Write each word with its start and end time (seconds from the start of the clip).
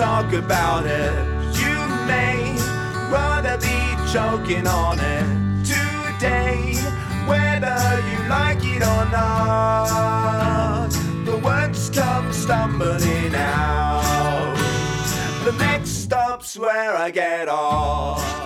Talk 0.00 0.32
about 0.32 0.86
it. 0.86 1.12
You 1.60 1.76
may 2.06 2.56
rather 3.12 3.58
be 3.58 3.78
choking 4.12 4.66
on 4.66 4.98
it 4.98 5.26
today, 5.66 6.74
whether 7.28 7.78
you 8.10 8.18
like 8.28 8.64
it 8.76 8.82
or 8.82 9.04
not. 9.12 10.90
The 11.26 11.36
words 11.36 11.90
come 11.90 12.32
stumbling 12.32 13.34
out. 13.34 14.56
The 15.44 15.52
next 15.58 15.90
stop's 16.04 16.58
where 16.58 17.08
I 17.08 17.10
get 17.10 17.48
off. 17.48 18.36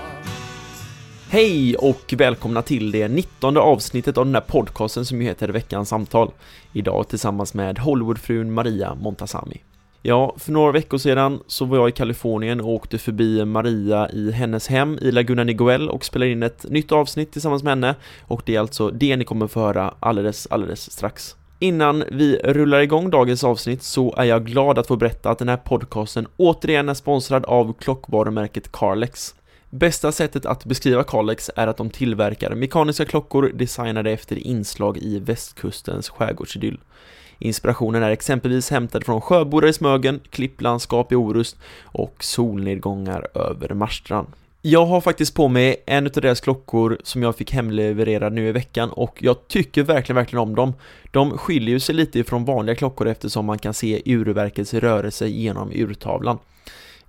Hej 1.28 1.76
och 1.76 2.14
välkomna 2.16 2.62
till 2.62 2.90
det 2.90 3.08
19 3.08 3.56
avsnittet 3.56 4.18
av 4.18 4.24
den 4.24 4.34
här 4.34 4.42
podcasten 4.42 5.06
som 5.06 5.22
ju 5.22 5.28
heter 5.28 5.48
Veckans 5.48 5.88
samtal. 5.88 6.30
Idag 6.72 7.08
tillsammans 7.08 7.54
med 7.54 7.78
Hollywoodfrun 7.78 8.52
Maria 8.52 8.94
Montazami. 8.94 9.60
Ja, 10.06 10.34
för 10.38 10.52
några 10.52 10.72
veckor 10.72 10.98
sedan 10.98 11.40
så 11.46 11.64
var 11.64 11.76
jag 11.76 11.88
i 11.88 11.92
Kalifornien 11.92 12.60
och 12.60 12.68
åkte 12.68 12.98
förbi 12.98 13.44
Maria 13.44 14.10
i 14.10 14.30
hennes 14.30 14.68
hem 14.68 14.98
i 15.02 15.12
Laguna 15.12 15.44
Niguel 15.44 15.88
och 15.88 16.04
spelade 16.04 16.30
in 16.30 16.42
ett 16.42 16.70
nytt 16.70 16.92
avsnitt 16.92 17.32
tillsammans 17.32 17.62
med 17.62 17.70
henne 17.70 17.94
och 18.22 18.42
det 18.44 18.56
är 18.56 18.60
alltså 18.60 18.90
det 18.90 19.16
ni 19.16 19.24
kommer 19.24 19.46
få 19.46 19.60
höra 19.60 19.94
alldeles, 20.00 20.46
alldeles 20.50 20.92
strax. 20.92 21.36
Innan 21.58 22.04
vi 22.10 22.36
rullar 22.36 22.80
igång 22.80 23.10
dagens 23.10 23.44
avsnitt 23.44 23.82
så 23.82 24.14
är 24.16 24.24
jag 24.24 24.46
glad 24.46 24.78
att 24.78 24.86
få 24.86 24.96
berätta 24.96 25.30
att 25.30 25.38
den 25.38 25.48
här 25.48 25.56
podcasten 25.56 26.26
återigen 26.36 26.88
är 26.88 26.94
sponsrad 26.94 27.44
av 27.44 27.72
klockvarumärket 27.72 28.72
Carlex. 28.72 29.34
Bästa 29.70 30.12
sättet 30.12 30.46
att 30.46 30.64
beskriva 30.64 31.04
Carlex 31.04 31.50
är 31.56 31.66
att 31.66 31.76
de 31.76 31.90
tillverkar 31.90 32.54
mekaniska 32.54 33.04
klockor 33.04 33.50
designade 33.54 34.10
efter 34.10 34.36
inslag 34.38 34.98
i 34.98 35.18
västkustens 35.18 36.08
skärgårdsidyll. 36.08 36.78
Inspirationen 37.38 38.02
är 38.02 38.10
exempelvis 38.10 38.70
hämtad 38.70 39.04
från 39.04 39.20
sjöbodar 39.20 39.68
i 39.68 39.72
Smögen, 39.72 40.20
klipplandskap 40.30 41.12
i 41.12 41.14
Orust 41.14 41.56
och 41.82 42.24
solnedgångar 42.24 43.28
över 43.34 43.74
Marstrand. 43.74 44.26
Jag 44.62 44.86
har 44.86 45.00
faktiskt 45.00 45.34
på 45.34 45.48
mig 45.48 45.82
en 45.86 46.06
av 46.06 46.12
deras 46.12 46.40
klockor 46.40 46.98
som 47.02 47.22
jag 47.22 47.36
fick 47.36 47.52
hemlevererad 47.52 48.32
nu 48.32 48.48
i 48.48 48.52
veckan 48.52 48.90
och 48.90 49.18
jag 49.20 49.48
tycker 49.48 49.82
verkligen, 49.82 50.16
verkligen 50.16 50.42
om 50.42 50.54
dem. 50.54 50.74
De 51.10 51.38
skiljer 51.38 51.70
ju 51.70 51.80
sig 51.80 51.94
lite 51.94 52.18
ifrån 52.18 52.44
vanliga 52.44 52.76
klockor 52.76 53.08
eftersom 53.08 53.46
man 53.46 53.58
kan 53.58 53.74
se 53.74 54.02
urverkets 54.04 54.74
rörelse 54.74 55.28
genom 55.28 55.70
urtavlan. 55.72 56.38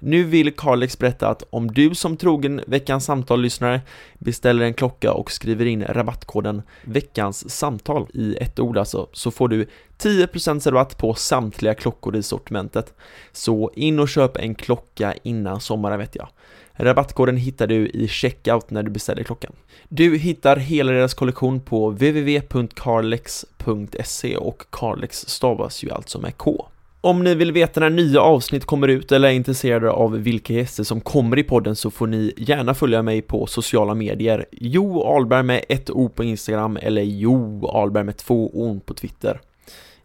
Nu 0.07 0.23
vill 0.23 0.55
Carlex 0.55 0.99
berätta 0.99 1.27
att 1.27 1.43
om 1.49 1.71
du 1.71 1.95
som 1.95 2.17
trogen 2.17 2.61
Veckans 2.67 3.05
Samtal-lyssnare 3.05 3.81
beställer 4.19 4.66
en 4.66 4.73
klocka 4.73 5.13
och 5.13 5.31
skriver 5.31 5.66
in 5.66 5.83
rabattkoden 5.83 6.61
Veckans 6.83 7.49
Samtal 7.49 8.07
i 8.13 8.35
ett 8.35 8.59
ord 8.59 8.77
alltså, 8.77 9.09
så 9.13 9.31
får 9.31 9.47
du 9.47 9.67
10% 9.97 10.71
rabatt 10.71 10.97
på 10.97 11.13
samtliga 11.13 11.73
klockor 11.73 12.15
i 12.15 12.23
sortimentet. 12.23 12.94
Så 13.31 13.71
in 13.75 13.99
och 13.99 14.09
köp 14.09 14.38
en 14.38 14.55
klocka 14.55 15.13
innan 15.23 15.59
sommaren 15.59 15.99
vet 15.99 16.15
jag. 16.15 16.27
Rabattkoden 16.73 17.38
hittar 17.38 17.67
du 17.67 17.88
i 17.88 18.07
checkout 18.07 18.69
när 18.69 18.83
du 18.83 18.91
beställer 18.91 19.23
klockan. 19.23 19.51
Du 19.89 20.17
hittar 20.17 20.57
hela 20.57 20.91
deras 20.91 21.13
kollektion 21.13 21.61
på 21.61 21.89
www.carlex.se 21.89 24.38
och 24.38 24.63
Carlex 24.69 25.27
stavas 25.27 25.83
ju 25.83 25.91
alltså 25.91 26.19
med 26.19 26.38
K. 26.38 26.67
Om 27.05 27.23
ni 27.23 27.35
vill 27.35 27.51
veta 27.51 27.79
när 27.79 27.89
nya 27.89 28.21
avsnitt 28.21 28.66
kommer 28.66 28.88
ut 28.88 29.11
eller 29.11 29.27
är 29.27 29.31
intresserade 29.31 29.91
av 29.91 30.11
vilka 30.17 30.53
gäster 30.53 30.83
som 30.83 31.01
kommer 31.01 31.39
i 31.39 31.43
podden 31.43 31.75
så 31.75 31.91
får 31.91 32.07
ni 32.07 32.33
gärna 32.38 32.73
följa 32.73 33.01
mig 33.01 33.21
på 33.21 33.47
sociala 33.47 33.93
medier. 33.93 34.45
Jo 34.51 35.03
Alberg 35.03 35.44
med 35.44 35.65
ett 35.69 35.89
O 35.89 36.09
på 36.09 36.23
Instagram 36.23 36.77
eller 36.81 37.01
Jo 37.01 37.67
Alberg 37.67 38.03
med 38.03 38.17
två 38.17 38.51
O 38.53 38.81
på 38.85 38.94
Twitter. 38.94 39.41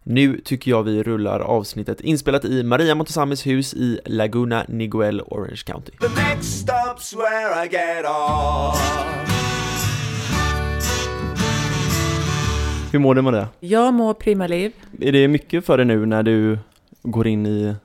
Nu 0.03 0.41
tycker 0.45 0.71
jag 0.71 0.83
vi 0.83 1.03
rullar 1.03 1.39
avsnittet 1.39 2.01
inspelat 2.01 2.45
i 2.45 2.63
Maria 2.63 2.95
Montazamis 2.95 3.47
hus 3.47 3.73
i 3.73 3.99
Laguna 4.05 4.65
Niguel, 4.67 5.21
Orange 5.21 5.61
County. 5.65 5.91
The 5.91 6.07
next 6.07 6.67
stop's 6.67 7.15
where 7.17 7.65
I 7.65 7.69
get 7.69 8.05
off. 8.05 9.11
Hur 12.91 12.99
mår 12.99 13.15
du 13.15 13.21
med 13.21 13.33
det? 13.33 13.47
Jag 13.59 13.93
mår 13.93 14.13
prima 14.13 14.47
liv. 14.47 14.71
Är 15.01 15.11
det 15.11 15.27
mycket 15.27 15.65
för 15.65 15.77
dig 15.77 15.85
nu 15.85 16.05
när 16.05 16.23
du 16.23 16.57
går 17.01 17.27
in 17.27 17.45
i 17.45 17.75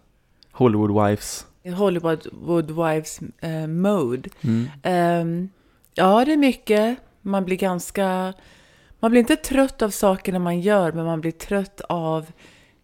Hollywood 0.53 1.07
Wives? 1.07 1.47
Hollywood 1.75 2.71
Wives 2.71 3.21
eh, 3.41 3.67
mode. 3.67 4.31
Mm. 4.41 4.69
Ehm, 4.83 5.49
ja, 5.95 6.25
det 6.25 6.33
är 6.33 6.37
mycket. 6.37 6.99
Man 7.23 7.45
blir 7.45 7.57
ganska... 7.57 8.33
Man 9.01 9.11
blir 9.11 9.21
inte 9.21 9.37
trött 9.37 9.83
av 9.83 9.91
sakerna 9.91 10.39
man 10.39 10.61
gör, 10.61 10.93
men 10.93 11.05
man 11.05 11.21
blir 11.21 11.33
trött 11.33 11.81
av 11.81 12.27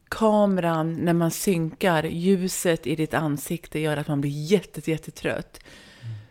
kameran 0.08 0.94
när 0.94 1.12
man 1.12 1.30
synkar. 1.30 2.02
Ljuset 2.02 2.86
i 2.86 2.96
ditt 2.96 3.14
ansikte 3.14 3.78
gör 3.78 3.96
att 3.96 4.08
man 4.08 4.20
blir 4.20 4.30
jätte, 4.30 4.90
jättetrött. 4.90 5.60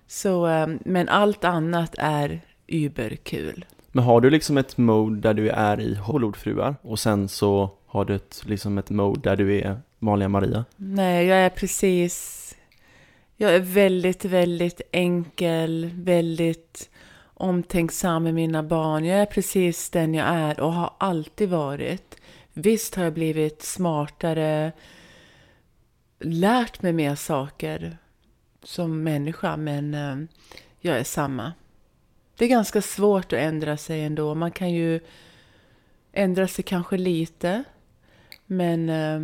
Så, 0.07 0.45
ehm, 0.45 0.79
men 0.85 1.09
allt 1.09 1.43
annat 1.43 1.95
är 1.97 2.41
überkul. 2.67 3.65
Men 3.91 4.03
har 4.03 4.21
du 4.21 4.29
liksom 4.29 4.57
ett 4.57 4.77
mode 4.77 5.19
där 5.19 5.33
du 5.33 5.49
är 5.49 5.79
i 5.79 5.95
Hollywoodfruar 5.95 6.75
och 6.81 6.99
sen 6.99 7.27
så 7.27 7.69
har 7.87 8.05
du 8.05 8.15
ett, 8.15 8.43
liksom 8.45 8.77
ett 8.77 8.89
mode 8.89 9.29
där 9.29 9.35
du 9.35 9.59
är 9.59 9.81
vanliga 10.01 10.29
Maria? 10.29 10.65
Nej, 10.75 11.25
jag 11.25 11.37
är 11.37 11.49
precis... 11.49 12.37
Jag 13.35 13.55
är 13.55 13.59
väldigt, 13.59 14.25
väldigt 14.25 14.81
enkel, 14.91 15.91
väldigt 15.93 16.89
omtänksam 17.33 18.23
med 18.23 18.33
mina 18.33 18.63
barn. 18.63 19.05
Jag 19.05 19.19
är 19.19 19.25
precis 19.25 19.89
den 19.89 20.13
jag 20.13 20.27
är 20.27 20.59
och 20.59 20.73
har 20.73 20.93
alltid 20.97 21.49
varit. 21.49 22.15
Visst 22.53 22.95
har 22.95 23.03
jag 23.03 23.13
blivit 23.13 23.61
smartare, 23.61 24.71
lärt 26.19 26.81
mig 26.81 26.93
mer 26.93 27.15
saker 27.15 27.97
som 28.63 29.03
människa, 29.03 29.57
men 29.57 29.93
eh, 29.93 30.15
jag 30.79 30.97
är 30.97 31.03
samma. 31.03 31.53
Det 32.37 32.45
är 32.45 32.49
ganska 32.49 32.81
svårt 32.81 33.33
att 33.33 33.39
ändra 33.39 33.77
sig 33.77 34.03
ändå. 34.03 34.35
Man 34.35 34.51
kan 34.51 34.71
ju 34.71 34.99
ändra 36.11 36.47
sig 36.47 36.63
kanske 36.63 36.97
lite, 36.97 37.63
men, 38.45 38.89
eh, 38.89 39.19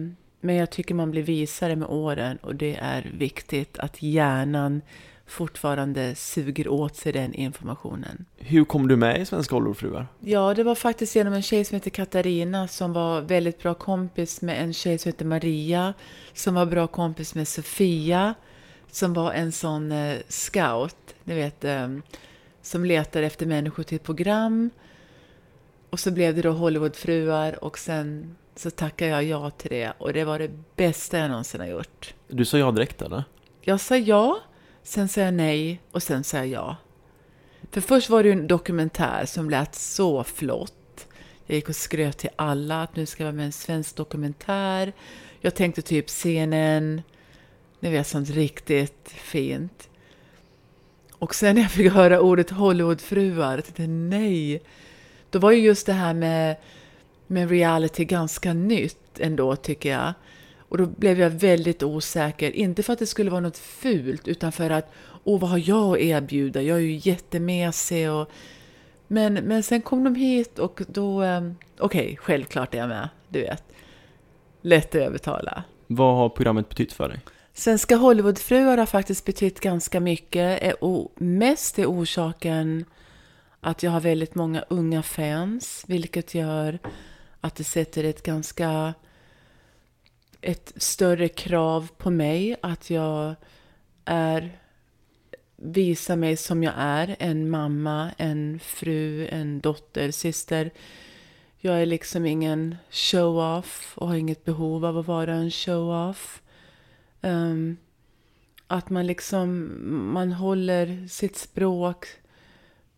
men 0.48 0.56
jag 0.56 0.70
tycker 0.70 0.96
man 0.96 1.12
blir 1.12 1.24
visare 1.24 1.76
med 1.76 1.88
åren 1.88 2.38
och 2.38 2.56
det 2.56 2.76
är 2.76 3.12
viktigt 3.14 3.80
att 3.80 4.02
hjärnan 4.02 4.82
fortfarande 5.26 6.16
suger 6.16 6.68
åt 6.68 6.96
sig 6.96 7.12
den 7.12 7.34
informationen. 7.34 8.26
Hur 8.38 8.66
kom 8.66 8.88
du 8.88 8.96
med 8.96 9.22
i 9.22 9.26
Svenska 9.26 9.56
Hollywoodfruar? 9.56 10.08
Ja, 10.20 10.54
det 10.54 10.64
var 10.64 10.76
faktiskt 10.76 11.16
genom 11.16 11.34
en 11.34 11.42
tjej 11.42 11.66
som 11.66 11.76
heter 11.76 11.90
Katarina 11.90 12.68
som 12.68 12.94
var 12.94 13.22
väldigt 13.22 13.60
bra 13.60 13.74
kompis 13.74 14.42
med 14.42 14.64
en 14.64 14.74
tjej 14.74 14.98
som 14.98 15.10
heter 15.10 15.26
Maria 15.26 15.94
som 16.34 16.54
var 16.54 16.66
bra 16.66 16.88
kompis 16.88 17.36
med 17.36 17.48
Sofia 17.48 18.34
som 18.92 19.14
var 19.14 19.32
en 19.32 19.52
sån 19.52 19.92
eh, 19.92 20.18
scout, 20.28 21.16
ni 21.24 21.36
vet, 21.36 21.64
eh, 21.64 21.88
som 22.62 22.86
letar 22.86 23.24
efter 23.24 23.46
människor 23.46 23.84
till 23.84 24.00
program. 24.00 24.70
Och 25.90 26.00
så 26.00 26.12
blev 26.12 26.36
det 26.36 26.42
då 26.42 26.52
Hollywoodfruar 26.52 27.64
och 27.64 27.78
sen 27.78 28.36
så 28.59 28.71
tackade 28.71 29.12
jag 29.12 29.24
ja 29.24 29.50
till 29.50 29.69
det 29.69 29.94
och 29.98 30.13
det 30.13 30.24
var 30.24 30.39
det 30.39 30.51
bästa 30.75 31.18
jag 31.18 31.30
någonsin 31.30 31.62
har 31.62 31.68
gjort. 31.68 32.13
Du 32.27 32.45
sa 32.45 32.57
ja 32.57 32.71
direkt 32.71 33.01
eller? 33.01 33.24
Jag 33.62 33.80
sa 33.80 33.98
ja, 33.98 34.39
sen 34.83 35.07
sa 35.07 35.21
jag 35.21 35.33
nej 35.33 35.81
och 35.92 36.04
sen 36.04 36.24
sa 36.24 36.38
jag 36.38 36.48
ja. 36.48 36.75
För 37.71 37.81
först 37.81 38.09
var 38.09 38.24
det 38.24 38.30
ju 38.30 38.33
en 38.33 38.48
dokumentär 38.48 39.25
som 39.25 39.50
lät 39.50 39.75
så 39.75 40.24
flott. 40.24 41.07
Jag 41.45 41.56
gick 41.56 41.69
och 41.69 41.75
skröt 41.75 42.18
till 42.18 42.30
alla 42.36 42.83
att 42.83 42.95
nu 42.95 43.06
ska 43.06 43.24
jag 43.24 43.25
vara 43.25 43.36
med 43.36 43.44
i 43.44 43.45
en 43.45 43.51
svensk 43.51 43.95
dokumentär. 43.95 44.94
Jag 45.39 45.56
tänkte 45.56 45.81
typ 45.81 46.09
CNN, 46.09 47.01
ni 47.80 47.89
vet 47.89 48.07
sånt 48.07 48.30
riktigt 48.30 49.09
fint. 49.09 49.89
Och 51.12 51.36
sen 51.36 51.56
när 51.56 51.62
jag 51.62 51.71
fick 51.71 51.92
höra 51.92 52.21
ordet 52.21 52.50
Hollywoodfruar, 52.50 53.56
jag 53.56 53.65
tänkte 53.65 53.88
nej. 53.88 54.62
Då 55.30 55.39
var 55.39 55.51
ju 55.51 55.62
just 55.62 55.86
det 55.86 55.94
här 55.94 56.13
med, 56.13 56.56
med 57.28 57.50
reality 57.50 58.06
ganska 58.06 58.54
nytt 58.54 59.20
ändå 59.20 59.56
tycker 59.56 59.90
jag. 59.90 60.14
Och 60.70 60.78
då 60.78 60.86
blev 60.86 61.20
jag 61.20 61.30
väldigt 61.30 61.84
osäker, 61.84 62.52
inte 62.52 62.84
för 62.84 62.94
att 62.94 63.00
det 63.00 63.06
skulle 63.06 63.32
vara 63.32 63.42
något 63.42 63.58
fult, 63.58 64.28
utan 64.28 64.52
för 64.52 64.70
att, 64.70 64.92
åh 65.24 65.40
vad 65.40 65.50
har 65.50 65.62
jag 65.70 65.94
att 65.94 66.00
erbjuda? 66.00 66.62
Jag 66.62 66.78
är 66.78 66.82
ju 66.82 67.00
jättemesig 67.04 68.12
och... 68.12 68.32
Men, 69.08 69.34
men 69.34 69.64
sen 69.64 69.82
kom 69.82 70.04
de 70.04 70.16
hit 70.16 70.60
och 70.60 70.82
då, 70.88 71.24
eh, 71.24 71.42
okej, 71.80 72.04
okay, 72.04 72.16
självklart 72.16 72.74
är 72.74 72.78
jag 72.78 72.90
med, 72.90 73.10
du 73.30 73.42
vet. 73.42 73.64
Lätt 74.62 74.96
att 74.96 75.02
övertala. 75.02 75.64
Vad 75.88 76.16
har 76.16 76.30
programmet 76.30 76.70
betytt 76.70 76.94
för 76.94 77.10
dig? 77.10 77.20
Svenska 77.54 77.96
Hollywoodfruar 77.96 78.78
har 78.78 78.86
faktiskt 78.86 79.26
betytt 79.26 79.60
ganska 79.60 80.00
mycket. 80.00 80.74
Och 80.82 81.12
mest 81.16 81.80
är 81.80 81.86
orsaken 81.86 82.86
att 83.62 83.84
jag 83.84 83.92
har 83.92 84.00
väldigt 84.00 84.36
många 84.36 84.64
unga 84.70 85.04
fans, 85.04 85.84
vilket 85.88 86.36
gör 86.36 86.80
att 87.48 87.56
det 87.56 87.64
sätter 87.64 88.04
ett 88.04 88.24
ganska 88.24 88.94
ett 90.42 90.74
större 90.76 91.28
krav 91.28 91.90
på 91.98 92.10
mig 92.10 92.56
att 92.62 92.90
jag 92.90 93.36
är 94.06 94.60
visar 95.56 96.16
mig 96.16 96.38
som 96.38 96.64
jag 96.64 96.74
är, 96.78 97.16
en 97.20 97.50
mamma, 97.50 98.12
en 98.18 98.60
fru, 98.60 99.28
en 99.28 99.60
dotter, 99.60 100.12
syster. 100.12 100.72
Jag 101.58 101.82
är 101.82 101.86
liksom 101.86 102.26
ingen 102.26 102.76
show-off 102.90 103.94
och 103.98 104.08
har 104.08 104.16
inget 104.16 104.46
behov 104.46 104.86
av 104.86 104.98
att 104.98 105.08
vara 105.08 105.34
en 105.34 105.52
show-off. 105.52 106.42
Um, 107.22 107.78
att 108.68 108.90
man 108.90 109.08
liksom, 109.08 109.78
man 110.14 110.32
håller 110.32 111.08
sitt 111.08 111.38
språk. 111.38 112.08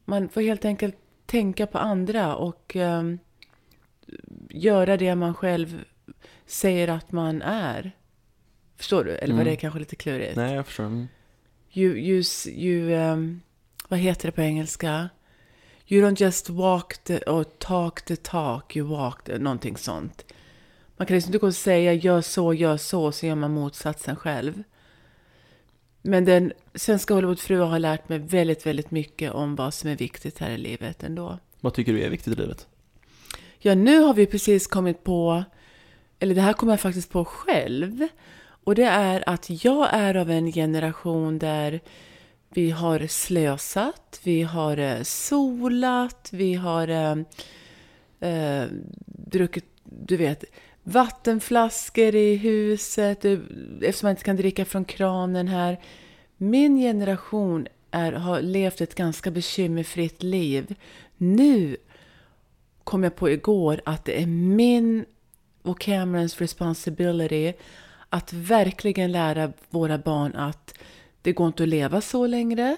Man 0.05 0.29
får 0.29 0.41
helt 0.41 0.65
enkelt 0.65 0.95
tänka 1.25 1.67
på 1.67 1.77
andra 1.77 2.35
och 2.35 2.75
um, 2.75 3.19
göra 4.49 4.97
det 4.97 5.15
man 5.15 5.33
själv 5.33 5.83
säger 6.45 6.87
att 6.87 7.11
man 7.11 7.41
är. 7.41 7.91
Förstår 8.77 9.03
du? 9.03 9.11
Eller 9.11 9.33
var 9.35 9.43
det 9.43 9.49
Mm. 9.49 9.57
kanske 9.59 9.79
lite 9.79 9.95
klurigt? 9.95 10.35
Nej, 10.35 10.55
jag 10.55 10.65
förstår. 10.65 10.83
Mm. 10.85 11.07
You, 11.73 11.97
you, 11.97 12.23
you 12.47 12.93
um, 12.93 13.41
vad 13.87 13.99
heter 13.99 14.27
det 14.27 14.31
på 14.31 14.41
engelska? 14.41 15.09
You 15.87 16.05
don't 16.05 16.21
just 16.21 16.49
walk 16.49 16.97
the, 16.97 17.17
or 17.17 17.43
talk 17.43 18.01
the 18.01 18.15
talk, 18.15 18.75
you 18.75 18.87
walk 18.87 19.23
the, 19.23 19.37
någonting 19.37 19.77
sånt. 19.77 20.25
Man 20.97 21.07
kan 21.07 21.15
liksom 21.15 21.29
inte 21.29 21.37
gå 21.37 21.47
och 21.47 21.55
säga 21.55 21.93
gör 21.93 22.21
så, 22.21 22.53
gör 22.53 22.77
så, 22.77 23.11
så 23.11 23.25
gör 23.25 23.35
man 23.35 23.51
motsatsen 23.53 24.15
själv. 24.15 24.63
Men 26.01 26.25
den 26.25 26.53
svenska 26.75 27.13
Hollywoodfruar 27.13 27.65
har 27.67 27.79
lärt 27.79 28.09
mig 28.09 28.19
väldigt, 28.19 28.65
väldigt 28.65 28.91
mycket 28.91 29.31
om 29.31 29.55
vad 29.55 29.73
som 29.73 29.89
är 29.89 29.95
viktigt 29.95 30.39
här 30.39 30.51
i 30.51 30.57
livet 30.57 31.03
ändå. 31.03 31.39
Vad 31.59 31.73
tycker 31.73 31.93
du 31.93 32.01
är 32.01 32.09
viktigt 32.09 32.33
i 32.33 32.41
livet? 32.41 32.67
Ja, 33.61 33.75
nu 33.75 33.99
har 33.99 34.13
vi 34.13 34.25
precis 34.25 34.67
kommit 34.67 35.03
på, 35.03 35.43
eller 36.19 36.35
det 36.35 36.41
här 36.41 36.53
kommer 36.53 36.73
jag 36.73 36.79
faktiskt 36.79 37.11
på 37.11 37.25
själv. 37.25 38.07
Och 38.63 38.75
det 38.75 38.83
är 38.83 39.29
att 39.29 39.63
jag 39.63 39.87
är 39.91 40.15
av 40.15 40.31
en 40.31 40.51
generation 40.51 41.39
där 41.39 41.79
vi 42.49 42.71
har 42.71 43.07
slösat, 43.07 44.21
vi 44.23 44.41
har 44.41 44.77
eh, 44.77 45.01
solat, 45.03 46.29
vi 46.31 46.53
har 46.53 46.87
eh, 46.87 47.15
eh, 48.29 48.67
druckit, 49.05 49.65
du 49.83 50.17
vet, 50.17 50.43
vattenflaskor 50.83 52.15
i 52.15 52.35
huset, 52.35 53.25
eh, 53.25 53.39
eftersom 53.81 54.07
man 54.07 54.11
inte 54.11 54.23
kan 54.23 54.35
dricka 54.35 54.65
från 54.65 54.85
kranen 54.85 55.47
här. 55.47 55.79
Min 56.37 56.77
generation 56.77 57.67
är, 57.91 58.11
har 58.11 58.41
levt 58.41 58.81
ett 58.81 58.95
ganska 58.95 59.31
bekymmerfritt 59.31 60.23
liv. 60.23 60.75
Nu 61.17 61.77
kom 62.89 63.03
jag 63.03 63.15
på 63.15 63.29
igår 63.29 63.81
att 63.85 64.05
det 64.05 64.21
är 64.21 64.27
min 64.27 65.05
och 65.61 65.79
Camerons 65.79 66.41
responsibility 66.41 67.53
att 68.09 68.33
verkligen 68.33 69.11
lära 69.11 69.53
våra 69.69 69.97
barn 69.97 70.35
att 70.35 70.73
det 71.21 71.33
går 71.33 71.47
inte 71.47 71.63
att 71.63 71.69
leva 71.69 72.01
så 72.01 72.27
längre. 72.27 72.77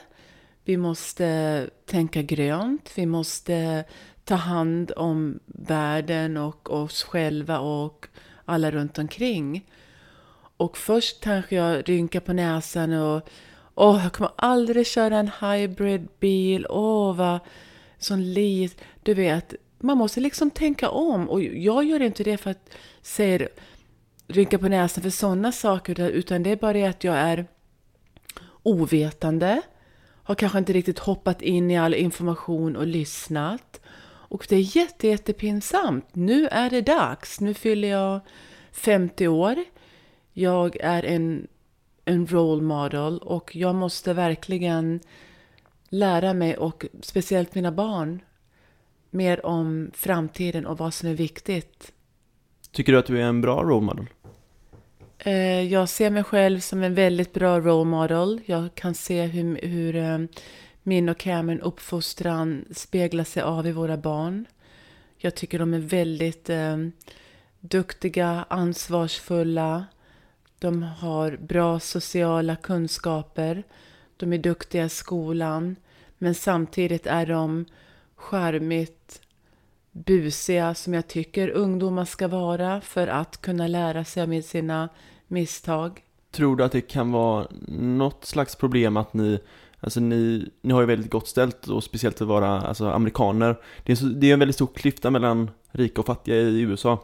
Vi 0.64 0.78
måste 0.78 1.70
tänka 1.86 2.22
grönt. 2.22 2.92
Vi 2.96 3.06
måste 3.06 3.84
ta 4.24 4.36
hand 4.36 4.92
om 4.96 5.40
världen 5.46 6.38
och 6.38 6.74
oss 6.74 7.04
själva 7.04 7.60
och 7.60 8.08
alla 8.46 8.72
runt 8.72 8.98
omkring. 8.98 9.70
Och 10.58 10.78
först 10.78 11.24
kanske 11.24 11.56
jag 11.56 11.90
rynkar 11.90 12.20
på 12.20 12.34
näsan 12.34 12.94
och 12.94 13.30
åh, 13.76 14.04
jag 14.04 14.14
kommer 14.14 14.32
aldrig 14.36 14.88
köra 14.88 15.18
en 15.18 15.32
hybridbil, 15.42 16.66
åh 16.70 17.10
Åh, 17.10 17.16
vad 17.16 17.40
sån 17.98 18.34
lit. 18.34 18.82
Du 19.04 19.14
vet, 19.14 19.56
man 19.82 19.98
måste 19.98 20.20
liksom 20.20 20.52
tänka 20.52 20.90
om. 20.90 21.30
Och 21.30 21.44
jag 21.44 21.84
gör 21.84 22.02
inte 22.02 22.24
det 22.24 22.38
för 22.38 22.52
att 22.52 22.70
säga 23.02 23.48
rynka 24.28 24.60
på 24.60 24.68
näsan 24.68 25.04
för 25.04 25.10
sådana 25.10 25.52
saker, 25.52 26.00
utan 26.00 26.44
det 26.44 26.50
är 26.50 26.56
bara 26.56 26.74
det 26.74 26.86
att 26.86 27.04
jag 27.04 27.16
är 27.16 27.48
ovetande, 28.64 29.62
har 30.24 30.36
kanske 30.36 30.58
inte 30.58 30.74
riktigt 30.74 31.00
hoppat 31.00 31.42
in 31.42 31.72
i 31.72 31.78
all 31.78 31.94
information 31.94 32.76
och 32.76 32.88
lyssnat. 32.88 33.82
Och 34.32 34.46
det 34.50 34.56
är 34.56 34.78
jätte, 34.78 35.08
jättepinsamt. 35.08 36.06
Nu 36.14 36.48
är 36.48 36.70
det 36.70 36.82
dags. 36.82 37.40
Nu 37.40 37.54
fyller 37.54 37.88
jag 37.88 38.20
50 38.72 39.28
år. 39.28 39.64
Jag 40.34 40.78
är 40.80 41.06
en, 41.06 41.48
en 42.06 42.28
role 42.28 42.62
model 42.62 43.18
och 43.18 43.56
jag 43.56 43.76
måste 43.76 44.14
verkligen 44.14 45.00
lära 45.90 46.34
mig 46.34 46.58
och 46.58 46.86
speciellt 47.02 47.56
mina 47.56 47.72
barn 47.72 48.22
mer 49.12 49.46
om 49.46 49.92
framtiden 49.94 50.66
och 50.66 50.78
vad 50.78 50.94
som 50.94 51.10
är 51.10 51.14
viktigt. 51.14 51.92
Tycker 52.72 52.92
du 52.94 53.00
att 53.00 53.06
du 53.06 53.18
är 53.22 53.24
en 53.26 53.42
bra 53.42 53.64
role 53.64 53.86
model? 53.86 54.06
Eh, 55.18 55.62
Jag 55.62 55.90
ser 55.90 56.10
mig 56.10 56.24
själv 56.24 56.60
som 56.60 56.84
en 56.84 56.94
väldigt 56.94 57.34
bra 57.34 57.60
role 57.60 57.90
model. 57.90 58.42
Jag 58.46 58.76
kan 58.76 58.94
se 58.94 59.26
hur, 59.26 59.68
hur 59.68 59.96
eh, 59.96 60.18
min 60.84 61.10
och 61.10 61.18
Cameron 61.18 61.62
uppfostran 61.62 62.66
speglar 62.72 63.24
sig 63.24 63.44
av 63.44 63.68
i 63.68 63.72
våra 63.72 63.98
barn. 63.98 64.46
Jag 65.18 65.36
tycker 65.36 65.60
de 65.60 65.74
är 65.74 65.80
väldigt 65.80 66.50
eh, 66.50 66.78
duktiga, 67.60 68.46
ansvarsfulla. 68.50 69.86
De 70.60 70.84
har 70.84 71.38
bra 71.38 71.80
sociala 71.80 72.56
kunskaper. 72.56 73.64
De 74.18 74.34
är 74.34 74.38
duktiga 74.38 74.86
i 74.86 74.90
skolan. 74.90 75.76
Men 76.18 76.36
samtidigt 76.36 77.08
är 77.08 77.26
de 77.26 77.66
charmigt 78.22 79.22
busiga 79.92 80.74
som 80.76 80.94
jag 80.94 81.08
tycker 81.08 81.50
ungdomar 81.50 82.06
ska 82.06 82.28
vara 82.28 82.82
för 82.82 83.08
att 83.08 83.42
kunna 83.42 83.68
lära 83.68 84.06
sig 84.06 84.28
med 84.28 84.46
sina 84.46 84.90
misstag. 85.28 86.04
Tror 86.32 86.56
du 86.56 86.64
att 86.64 86.72
det 86.72 86.82
kan 86.82 87.12
vara 87.12 87.48
något 87.68 88.26
slags 88.26 88.56
problem 88.56 88.98
att 88.98 89.14
ni, 89.14 89.40
alltså 89.80 90.00
ni, 90.00 90.50
ni 90.62 90.74
har 90.74 90.82
ju 90.82 90.88
väldigt 90.88 91.12
gott 91.12 91.28
ställt 91.28 91.68
och 91.68 91.84
speciellt 91.84 92.22
att 92.22 92.28
vara 92.28 92.62
alltså, 92.62 92.90
amerikaner. 92.90 93.56
Det 93.84 93.92
är, 93.92 93.96
så, 93.96 94.06
det 94.06 94.30
är 94.30 94.34
en 94.34 94.40
väldigt 94.40 94.56
stor 94.56 94.70
klyfta 94.76 95.10
mellan 95.10 95.52
rika 95.72 96.02
och 96.02 96.08
fattiga 96.08 96.36
i 96.36 96.62
USA. 96.62 97.00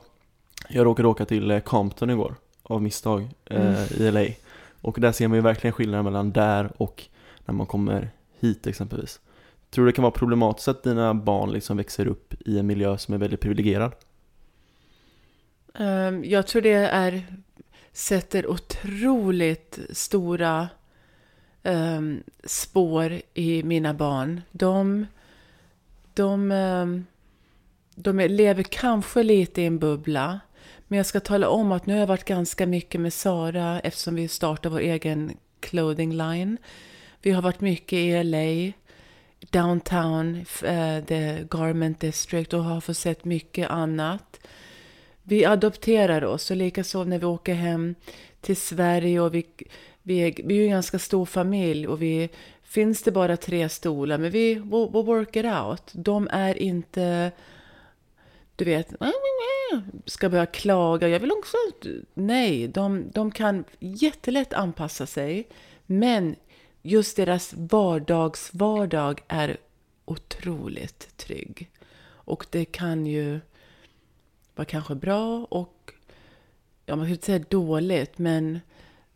Jag 0.69 0.85
råkade 0.85 1.07
åka 1.07 1.25
till 1.25 1.51
eh, 1.51 1.59
Compton 1.59 2.09
igår 2.09 2.35
av 2.63 2.81
misstag 2.81 3.29
eh, 3.45 4.01
i 4.01 4.11
LA. 4.11 4.25
Och 4.81 4.97
där 4.99 5.11
ser 5.11 5.27
man 5.27 5.37
ju 5.37 5.41
verkligen 5.41 5.73
skillnaden 5.73 6.05
mellan 6.05 6.31
där 6.31 6.71
och 6.77 7.03
när 7.45 7.53
man 7.53 7.65
kommer 7.65 8.09
hit 8.39 8.67
exempelvis. 8.67 9.19
Tror 9.77 9.85
du 9.85 9.91
det 9.91 9.95
kan 9.95 10.03
vara 10.03 10.11
problematiskt 10.11 10.67
att 10.67 10.83
dina 10.83 11.13
barn 11.13 11.51
liksom 11.51 11.77
växer 11.77 12.07
upp 12.07 12.33
i 12.45 12.59
en 12.59 12.67
miljö 12.67 12.97
som 12.97 13.13
är 13.13 13.17
väldigt 13.17 13.39
privilegierad? 13.39 13.91
Ehm, 15.73 16.23
jag 16.23 16.47
tror 16.47 16.61
det 16.61 16.73
är, 16.73 17.23
sätter 17.91 18.47
otroligt 18.47 19.79
stora 19.89 20.69
um, 21.63 22.23
spår 22.43 23.21
i 23.33 23.63
mina 23.63 23.93
barn. 23.93 24.41
De, 24.51 25.05
de, 26.13 26.51
um, 26.51 27.05
de 27.95 28.17
lever 28.17 28.63
kanske 28.63 29.23
lite 29.23 29.61
i 29.61 29.65
en 29.65 29.79
bubbla. 29.79 30.39
Men 30.87 30.97
jag 30.97 31.05
ska 31.05 31.19
tala 31.19 31.49
om 31.49 31.71
att 31.71 31.85
nu 31.85 31.93
har 31.93 31.99
jag 31.99 32.07
varit 32.07 32.25
ganska 32.25 32.67
mycket 32.67 33.01
med 33.01 33.13
Sara 33.13 33.79
eftersom 33.79 34.15
vi 34.15 34.27
startar 34.27 34.69
vår 34.69 34.79
egen 34.79 35.37
clothing 35.59 36.13
line. 36.13 36.57
Vi 37.21 37.31
har 37.31 37.41
varit 37.41 37.61
mycket 37.61 37.93
i 37.93 38.23
LA, 38.23 38.73
downtown, 39.39 40.35
uh, 40.63 41.05
the 41.05 41.47
garment 41.49 41.99
district 41.99 42.53
och 42.53 42.63
har 42.63 42.81
fått 42.81 42.97
sett 42.97 43.25
mycket 43.25 43.69
annat. 43.69 44.39
Vi 45.23 45.45
adopterar 45.45 46.23
oss 46.23 46.51
och 46.51 46.57
likaså 46.57 47.03
när 47.03 47.19
vi 47.19 47.25
åker 47.25 47.53
hem 47.53 47.95
till 48.41 48.57
Sverige 48.57 49.19
och 49.19 49.35
vi, 49.35 49.45
vi, 50.03 50.17
är, 50.17 50.33
vi 50.43 50.55
är 50.55 50.59
ju 50.59 50.63
en 50.63 50.71
ganska 50.71 50.99
stor 50.99 51.25
familj 51.25 51.87
och 51.87 52.01
vi 52.01 52.29
finns 52.63 53.03
det 53.03 53.11
bara 53.11 53.37
tre 53.37 53.69
stolar 53.69 54.17
men 54.17 54.31
vi 54.31 54.55
we'll, 54.55 54.91
we'll 54.91 55.05
work 55.05 55.35
it 55.35 55.45
out. 55.45 55.91
De 55.93 56.27
är 56.31 56.57
inte 56.57 57.31
du 58.55 58.65
vet, 58.65 58.93
ska 60.05 60.29
börja 60.29 60.45
klaga. 60.45 61.07
Jag 61.07 61.19
vill 61.19 61.31
också... 61.31 61.57
Nej, 62.13 62.67
de, 62.67 63.11
de 63.13 63.31
kan 63.31 63.63
jättelätt 63.79 64.53
anpassa 64.53 65.05
sig. 65.05 65.47
Men 65.85 66.35
just 66.87 67.15
deras 67.15 67.53
vardagsvardag 67.53 69.21
är 69.27 69.57
otroligt 70.05 71.17
trygg. 71.17 71.71
Och 72.09 72.45
det 72.49 72.65
kan 72.65 73.05
ju 73.05 73.39
vara 74.55 74.65
kanske 74.65 74.95
bra 74.95 75.45
och... 75.49 75.93
Ja, 76.85 76.95
man 76.95 77.05
kan 77.05 77.11
inte 77.11 77.25
säga 77.25 77.45
dåligt, 77.49 78.17
men 78.17 78.59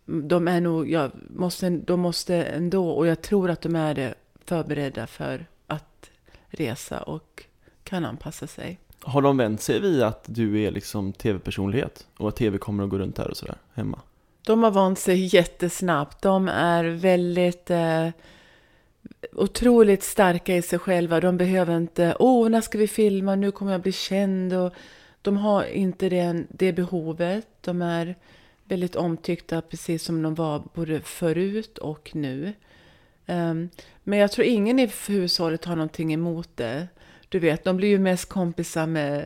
de 0.05 0.47
är 0.47 0.61
nog... 0.61 0.89
Ja, 0.89 1.09
måste, 1.29 1.69
de 1.69 1.99
måste 1.99 2.35
ändå, 2.43 2.89
och 2.89 3.07
jag 3.07 3.21
tror 3.21 3.49
att 3.49 3.61
de 3.61 3.75
är 3.75 3.95
det, 3.95 4.13
förberedda 4.45 5.07
för 5.07 5.45
att 5.67 6.09
resa 6.47 7.01
och 7.01 7.43
kan 7.83 8.05
anpassa 8.05 8.47
sig. 8.47 8.79
Har 8.99 9.21
de 9.21 9.37
vänt 9.37 9.61
sig 9.61 9.79
vid 9.79 10.03
att 10.03 10.25
du 10.27 10.61
är 10.61 10.71
liksom 10.71 11.13
tv-personlighet 11.13 12.07
och 12.17 12.29
att 12.29 12.35
tv 12.35 12.57
kommer 12.57 12.83
att 12.83 12.89
gå 12.89 12.97
runt 12.97 13.17
här 13.17 13.29
och 13.29 13.37
sådär 13.37 13.57
hemma? 13.73 14.01
De 14.43 14.63
har 14.63 14.71
vant 14.71 14.99
sig 14.99 15.35
jättesnabbt. 15.35 16.21
De 16.21 16.47
är 16.47 16.83
väldigt 16.83 17.69
eh, 17.69 18.09
otroligt 19.33 20.03
starka 20.03 20.55
i 20.55 20.61
sig 20.61 20.79
själva. 20.79 21.19
De 21.19 21.37
behöver 21.37 21.77
inte, 21.77 22.15
åh, 22.19 22.49
när 22.49 22.61
ska 22.61 22.77
vi 22.77 22.87
filma, 22.87 23.35
nu 23.35 23.51
kommer 23.51 23.71
jag 23.71 23.81
bli 23.81 23.91
känd. 23.91 24.53
Och 24.53 24.73
de 25.21 25.37
har 25.37 25.63
inte 25.63 26.09
det, 26.09 26.43
det 26.49 26.73
behovet. 26.73 27.47
De 27.61 27.81
är 27.81 28.15
väldigt 28.63 28.95
omtyckta, 28.95 29.61
precis 29.61 30.03
som 30.03 30.21
de 30.21 30.35
var 30.35 30.63
både 30.73 31.01
förut 31.01 31.77
och 31.77 32.11
nu. 32.13 32.53
Um, 33.25 33.69
men 34.03 34.19
jag 34.19 34.31
tror 34.31 34.47
ingen 34.47 34.79
i 34.79 34.91
hushållet 35.07 35.65
har 35.65 35.75
någonting 35.75 36.13
emot 36.13 36.49
det. 36.55 36.87
Du 37.29 37.39
vet, 37.39 37.63
de 37.63 37.77
blir 37.77 37.89
ju 37.89 37.99
mest 37.99 38.29
kompisar 38.29 38.87
med 38.87 39.25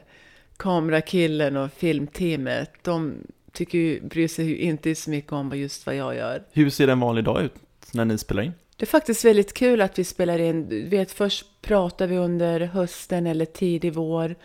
kamerakillen 0.58 1.58
och 1.58 1.72
filmteamet. 1.72 2.72
De 2.82 3.18
tycker 3.56 3.78
ju, 3.78 4.02
bryr 4.02 4.28
sig 4.28 4.46
ju 4.46 4.58
inte 4.58 4.96
så 4.96 5.10
mycket 5.10 5.32
om 5.32 5.58
just 5.58 5.86
vad 5.86 5.96
jag 5.96 6.16
gör. 6.16 6.44
Hur 6.52 6.70
ser 6.70 6.88
en 6.88 7.00
vanlig 7.00 7.24
dag 7.24 7.44
ut 7.44 7.54
när 7.94 8.06
ni 8.06 8.18
spelar 8.18 8.44
in? 8.44 8.54
Det 8.78 8.84
är 8.84 8.88
faktiskt 8.88 9.26
väldigt 9.26 9.54
kul 9.54 9.82
att 9.82 10.00
vi 10.00 10.04
spelar 10.04 10.40
in. 10.40 10.70
Du 10.70 10.88
vet, 10.88 11.12
först 11.12 11.46
pratar 11.62 12.08
vi 12.08 12.18
under 12.18 12.60
hösten 12.60 13.28
eller 13.28 13.46
tidig 13.46 13.94
vår. 13.94 14.36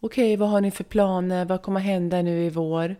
Okej, 0.00 0.36
vad 0.36 0.48
har 0.48 0.60
ni 0.60 0.70
för 0.70 0.84
planer? 0.84 1.44
Vad 1.44 1.62
kommer 1.62 1.80
hända 1.80 2.22
nu 2.22 2.44
i 2.44 2.50
vår? 2.50 2.96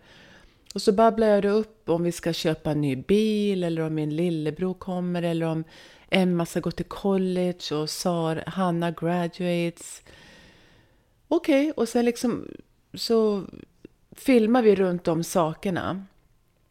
Och 0.75 0.83
så 0.83 0.93
babblar 0.93 1.27
jag 1.27 1.43
det 1.43 1.51
upp 1.51 1.89
om 1.89 2.03
vi 2.03 2.13
ska 2.13 2.33
köpa 2.33 2.71
en 2.71 2.81
ny 2.81 2.97
bil 2.97 3.65
eller 3.65 3.83
om 3.83 3.95
min 3.95 4.17
lillebror 4.17 4.75
kommer 4.75 5.23
eller 5.23 5.47
om 5.47 5.65
Emma 6.11 6.47
ska 6.47 6.61
gå 6.61 6.71
till 6.71 6.85
college 6.85 7.75
och 7.75 7.91
Sar, 7.91 8.43
Hanna 8.47 8.91
graduates. 8.91 10.03
Okej, 11.29 11.73
och 11.73 11.89
sen 11.89 12.05
liksom 12.05 12.49
så 12.95 13.45
filmar 14.17 14.63
vi 14.63 14.75
runt 14.75 15.05
de 15.05 15.25
sakerna. 15.25 16.07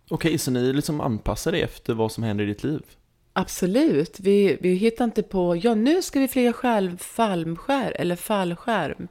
Okej, 0.09 0.37
så 0.37 0.51
ni 0.51 0.73
liksom 0.73 1.01
anpassar 1.01 1.51
det 1.51 1.61
efter 1.61 1.93
vad 1.93 2.11
som 2.11 2.23
händer 2.23 2.43
i 2.43 2.47
ditt 2.47 2.63
liv? 2.63 2.81
Absolut. 3.33 4.19
Vi, 4.19 4.57
vi 4.61 4.73
hittar 4.73 5.05
inte 5.05 5.23
på, 5.23 5.55
ja 5.55 5.75
nu 5.75 6.01
ska 6.01 6.19
vi 6.19 6.27
flyga 6.27 6.53
själv, 6.53 6.97
fallskär 6.97 7.91
eller 7.95 8.15
fallskärm. 8.15 9.07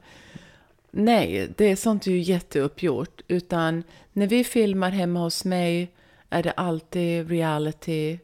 Nej, 0.91 1.53
det 1.57 1.65
är 1.65 1.75
sånt 1.75 2.07
är 2.07 2.11
ju 2.11 2.19
jätteuppgjort. 2.19 3.21
Utan 3.27 3.83
när 4.13 4.27
vi 4.27 4.43
filmar 4.43 4.89
hemma 4.89 5.19
hos 5.19 5.45
mig 5.45 5.91
är 6.29 6.43
det 6.43 6.51
alltid 6.51 7.29
reality. 7.29 8.19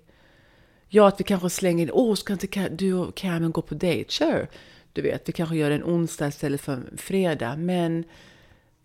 Ja, 0.88 1.08
att 1.08 1.20
vi 1.20 1.24
kanske 1.24 1.50
slänger 1.50 1.84
in, 1.84 1.92
åh, 1.94 2.16
ska 2.16 2.34
inte 2.34 2.70
du 2.70 2.94
och 2.94 3.16
Cameron 3.16 3.52
gå 3.52 3.62
på 3.62 3.74
date? 3.74 4.06
Sure. 4.08 4.48
Du 4.94 5.02
vet, 5.02 5.30
vi 5.30 5.34
kanske 5.34 5.56
gör 5.56 5.72
en 5.72 5.84
onsdag 5.84 6.28
istället 6.28 6.62
för 6.62 6.74
en 6.74 6.98
fredag. 6.98 7.56
Men 7.56 8.04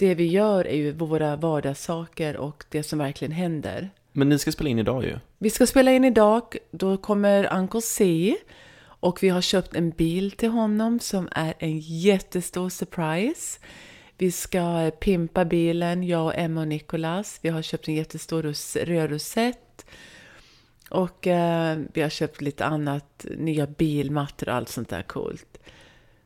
det 0.01 0.15
vi 0.15 0.27
gör 0.27 0.67
är 0.67 0.77
ju 0.77 0.93
våra 0.93 1.37
vardagssaker 1.37 2.37
och 2.37 2.65
det 2.69 2.83
som 2.83 2.99
verkligen 2.99 3.33
händer. 3.33 3.91
Men 4.13 4.29
ni 4.29 4.39
ska 4.39 4.53
spela 4.53 4.71
in 4.71 4.79
idag 4.79 5.05
ju. 5.05 5.19
Vi 5.39 5.51
ska 5.51 5.67
spela 5.67 5.93
in 5.93 6.05
idag. 6.05 6.57
Då 6.71 6.97
kommer 6.97 7.57
Uncle 7.59 7.81
C. 7.81 8.37
Och 8.83 9.23
vi 9.23 9.29
har 9.29 9.41
köpt 9.41 9.75
en 9.75 9.91
bil 9.91 10.31
till 10.31 10.49
honom 10.49 11.01
som 11.01 11.29
är 11.33 11.55
en 11.59 11.79
jättestor 11.79 12.69
surprise. 12.69 13.61
Vi 14.19 14.31
ska 14.31 14.91
pimpa 15.01 15.45
bilen, 15.45 16.03
jag 16.03 16.25
och 16.25 16.39
Emma 16.39 16.61
och 16.61 16.69
Nicolas. 16.69 17.39
Vi 17.43 17.49
har 17.49 17.63
köpt 17.63 17.89
en 17.89 17.95
jättestor 17.95 18.43
ros- 18.43 18.85
röd 18.85 19.11
rosett. 19.11 19.87
Och 20.91 21.27
eh, 21.27 21.79
vi 21.93 22.03
har 22.03 22.09
köpt 22.11 22.41
lite 22.41 22.65
annat, 22.65 23.27
nya 23.39 23.67
bilmattor 23.67 24.49
och 24.49 24.55
allt 24.55 24.69
sånt 24.69 24.89
där 24.89 25.03
coolt. 25.03 25.59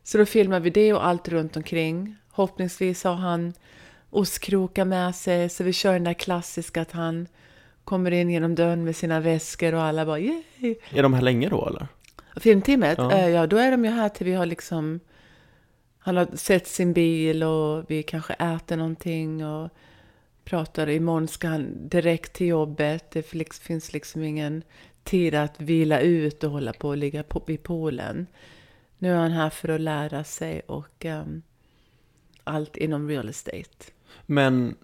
Så 0.03 0.19
då 0.19 0.27
filmar 0.27 0.61
vi 0.61 0.71
det 0.71 0.93
och 0.93 1.07
allt 1.07 1.29
runt 1.29 1.57
omkring. 1.57 2.17
Förhoppningsvis 2.35 3.05
har 3.05 3.15
han 3.15 3.53
ostkrokar 4.11 4.85
med 4.85 5.15
sig, 5.15 5.49
så 5.49 5.65
vi 5.65 5.73
kör 5.73 5.93
den 5.93 6.05
där 6.05 6.15
klassiska 6.15 6.83
att 6.83 6.93
han 6.93 7.27
kommer 7.85 8.11
in 8.11 8.31
genom 8.31 8.55
dörren 8.55 8.85
med 8.85 8.97
sina 8.97 9.21
väskor 9.21 9.75
och 9.75 9.83
alla 9.83 10.07
bara 10.07 10.19
yay! 10.19 10.77
Är 10.91 11.03
de 11.03 11.15
här 11.15 11.23
länge 11.23 11.49
då 11.49 11.69
eller? 11.69 11.87
Filmteamet? 12.37 12.99
Ja. 12.99 13.19
Ja. 13.19 13.29
ja, 13.29 13.47
då 13.47 13.57
är 13.57 13.71
de 13.71 13.85
ju 13.85 13.91
här 13.91 14.09
till 14.09 14.27
vi 14.27 14.35
har 14.35 14.47
liksom... 14.47 15.01
Han 15.99 16.17
har 16.17 16.37
sett 16.37 16.67
sin 16.67 16.93
bil 16.93 17.43
och 17.43 17.91
vi 17.91 18.03
kanske 18.03 18.33
äter 18.33 18.77
någonting 18.77 19.47
och 19.47 19.71
pratar. 20.45 20.89
Imorgon 20.89 21.29
ska 21.29 21.49
han 21.49 21.89
direkt 21.89 22.33
till 22.33 22.47
jobbet. 22.47 23.11
Det 23.11 23.23
finns 23.63 23.93
liksom 23.93 24.23
ingen 24.23 24.63
tid 25.05 25.35
att 25.35 25.61
vila 25.61 26.01
ut 26.01 26.45
och 26.45 26.51
hålla 26.51 26.73
på 26.73 26.89
och 26.89 26.97
ligga 26.97 27.23
på, 27.23 27.43
vid 27.47 27.63
poolen. 27.63 28.27
Nu 28.99 29.13
är 29.13 29.17
han 29.17 29.31
här 29.31 29.51
för 29.51 29.69
att 29.69 29.81
lära 29.81 30.25
sig 30.25 30.61
och 30.61 31.05
ehm, 31.05 31.43
allt 32.45 32.77
inom 32.77 33.09
real 33.09 33.29
estate. 33.29 33.85
Men 34.27 34.77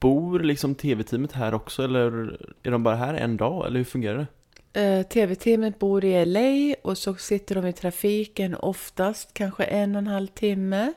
bor 0.00 0.40
liksom 0.40 0.74
tv-teamet 0.74 1.32
här 1.32 1.54
också 1.54 1.84
eller 1.84 2.36
är 2.62 2.70
de 2.70 2.82
bara 2.82 2.96
här 2.96 3.14
en 3.14 3.36
dag 3.36 3.66
eller 3.66 3.76
hur 3.78 3.84
fungerar 3.84 4.16
det? 4.16 4.26
Eh, 4.80 5.02
TV-teamet 5.02 5.78
bor 5.78 6.04
i 6.04 6.24
LA 6.26 6.74
och 6.82 6.98
så 6.98 7.14
sitter 7.14 7.54
de 7.54 7.66
i 7.66 7.72
trafiken 7.72 8.54
oftast 8.54 9.34
kanske 9.34 9.64
en 9.64 9.94
och 9.94 9.98
en 9.98 10.06
halv 10.06 10.26
timme. 10.26 10.92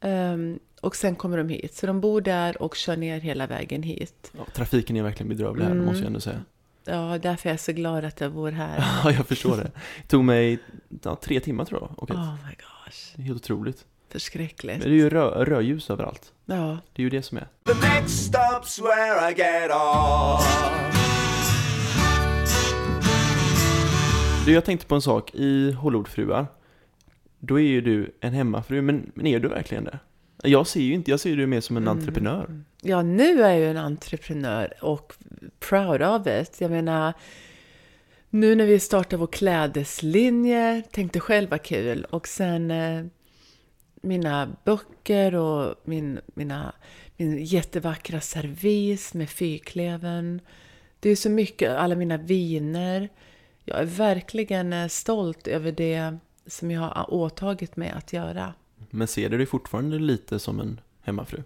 Ehm, 0.00 0.58
och 0.80 0.96
sen 0.96 1.16
kommer 1.16 1.38
de 1.38 1.48
hit. 1.48 1.74
Så 1.74 1.86
de 1.86 2.00
bor 2.00 2.20
där 2.20 2.62
och 2.62 2.76
kör 2.76 2.96
ner 2.96 3.20
hela 3.20 3.46
vägen 3.46 3.82
hit. 3.82 4.32
Ja, 4.36 4.44
trafiken 4.54 4.96
är 4.96 5.02
verkligen 5.02 5.28
bedrövlig 5.28 5.64
här, 5.64 5.74
måste 5.74 5.98
jag 5.98 6.06
ändå 6.06 6.20
säga. 6.20 6.44
Ja, 6.84 7.18
därför 7.18 7.48
är 7.48 7.52
jag 7.52 7.60
så 7.60 7.72
glad 7.72 8.04
att 8.04 8.20
jag 8.20 8.32
bor 8.32 8.50
här. 8.50 8.78
Ja, 9.04 9.12
jag 9.12 9.26
förstår 9.26 9.56
det. 9.56 9.62
Det 10.02 10.08
tog 10.08 10.24
mig 10.24 10.58
ja, 11.02 11.16
tre 11.16 11.40
timmar 11.40 11.64
tror 11.64 11.80
jag. 11.80 12.02
Okay. 12.02 12.16
Oh 12.16 12.32
my 12.32 12.54
gosh, 12.54 13.16
Det 13.16 13.22
är 13.22 13.26
helt 13.26 13.36
otroligt. 13.36 13.84
Förskräckligt. 14.14 14.78
Men 14.78 14.88
det 14.88 14.94
är 14.94 14.98
ju 14.98 15.10
rö 15.10 15.44
rödljus 15.44 15.90
överallt. 15.90 16.32
Ja, 16.46 16.78
Det 16.92 17.02
är 17.02 17.04
ju 17.04 17.10
det 17.10 17.22
som 17.22 17.38
är. 17.38 17.48
The 17.66 17.74
next 17.74 18.32
stop's 18.34 18.82
where 18.82 19.30
I 19.30 19.34
get 19.34 19.70
off. 19.70 20.44
Du, 24.46 24.52
jag 24.52 24.64
tänkte 24.64 24.86
på 24.86 24.94
en 24.94 25.02
sak. 25.02 25.34
I 25.34 25.72
Hollywoodfruar, 25.72 26.46
då 27.38 27.60
är 27.60 27.64
ju 27.64 27.80
du 27.80 28.16
en 28.20 28.32
hemmafru, 28.32 28.82
men, 28.82 29.12
men 29.14 29.26
är 29.26 29.40
du 29.40 29.48
verkligen 29.48 29.84
det? 29.84 29.98
Jag 30.42 30.66
ser 30.66 30.80
ju 30.80 30.92
inte, 30.94 31.10
jag 31.10 31.20
ser 31.20 31.36
dig 31.36 31.46
mer 31.46 31.60
som 31.60 31.76
en 31.76 31.88
entreprenör. 31.88 32.62
ja, 32.82 33.02
nu 33.02 33.42
är 33.42 33.50
jag 33.50 33.58
ju 33.58 33.70
en 33.70 33.76
entreprenör 33.76 34.72
och 34.80 35.12
proud 35.68 36.02
of 36.02 36.26
it. 36.26 36.60
Jag 36.60 36.70
menar, 36.70 37.12
nu 38.30 38.54
när 38.54 38.66
vi 38.66 38.80
startar 38.80 39.16
vår 39.16 39.26
klädeslinje, 39.26 40.82
tänkte 40.90 41.20
själv 41.20 41.50
vad 41.50 41.62
kul. 41.62 42.04
Och 42.10 42.28
sen 42.28 42.70
eh, 42.70 43.04
mina 44.04 44.56
böcker 44.64 45.34
och 45.34 45.74
min, 45.84 46.20
mina, 46.34 46.72
min 47.16 47.44
jättevackra 47.44 48.20
servis 48.20 49.14
med 49.14 49.30
fyrklöven. 49.30 50.40
Det 51.00 51.10
är 51.10 51.16
så 51.16 51.30
mycket, 51.30 51.70
alla 51.70 51.94
mina 51.94 52.16
viner. 52.16 53.08
Jag 53.64 53.78
är 53.78 53.84
verkligen 53.84 54.72
eh, 54.72 54.88
stolt 54.88 55.46
över 55.46 55.72
det 55.72 56.16
som 56.46 56.70
jag 56.70 56.80
har 56.80 57.14
åtagit 57.14 57.76
mig 57.76 57.90
att 57.90 58.12
göra. 58.12 58.54
Men 58.90 59.08
ser 59.08 59.28
du 59.28 59.36
dig 59.36 59.46
fortfarande 59.46 59.98
lite 59.98 60.38
som 60.38 60.60
en 60.60 60.80
hemmafru? 61.02 61.42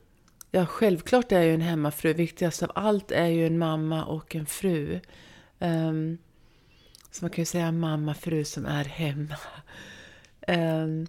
Ja, 0.50 0.66
självklart 0.66 1.32
är 1.32 1.36
jag 1.36 1.46
ju 1.46 1.54
en 1.54 1.60
hemmafru. 1.60 2.12
Viktigast 2.12 2.62
av 2.62 2.70
allt 2.74 3.10
är 3.10 3.26
ju 3.26 3.46
en 3.46 3.58
mamma 3.58 4.04
och 4.04 4.36
en 4.36 4.46
fru. 4.46 5.00
Um, 5.58 6.18
så 7.10 7.24
man 7.24 7.30
kan 7.30 7.42
ju 7.42 7.46
säga 7.46 7.72
mamma, 7.72 8.14
fru 8.14 8.44
som 8.44 8.66
är 8.66 8.84
hemma. 8.84 9.36
Um, 10.48 11.06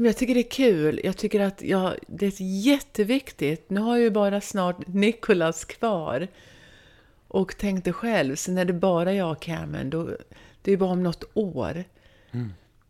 men 0.00 0.04
jag 0.06 0.16
tycker 0.16 0.34
det 0.34 0.40
är 0.40 0.50
kul. 0.50 1.00
Jag 1.04 1.16
tycker 1.16 1.40
att 1.40 1.62
jag, 1.62 1.94
det 2.06 2.26
är 2.26 2.42
jätteviktigt. 2.66 3.70
Nu 3.70 3.80
har 3.80 3.96
jag 3.96 4.04
ju 4.04 4.10
bara 4.10 4.40
snart 4.40 4.86
Nikolas 4.86 5.64
kvar. 5.64 6.28
Och 7.28 7.58
tänkte 7.58 7.92
själv, 7.92 8.36
sen 8.36 8.58
är 8.58 8.64
det 8.64 8.72
bara 8.72 9.12
jag 9.12 9.30
och 9.30 9.40
Cameron, 9.40 9.90
då, 9.90 10.10
det 10.62 10.72
är 10.72 10.76
bara 10.76 10.90
om 10.90 11.02
något 11.02 11.24
år. 11.34 11.84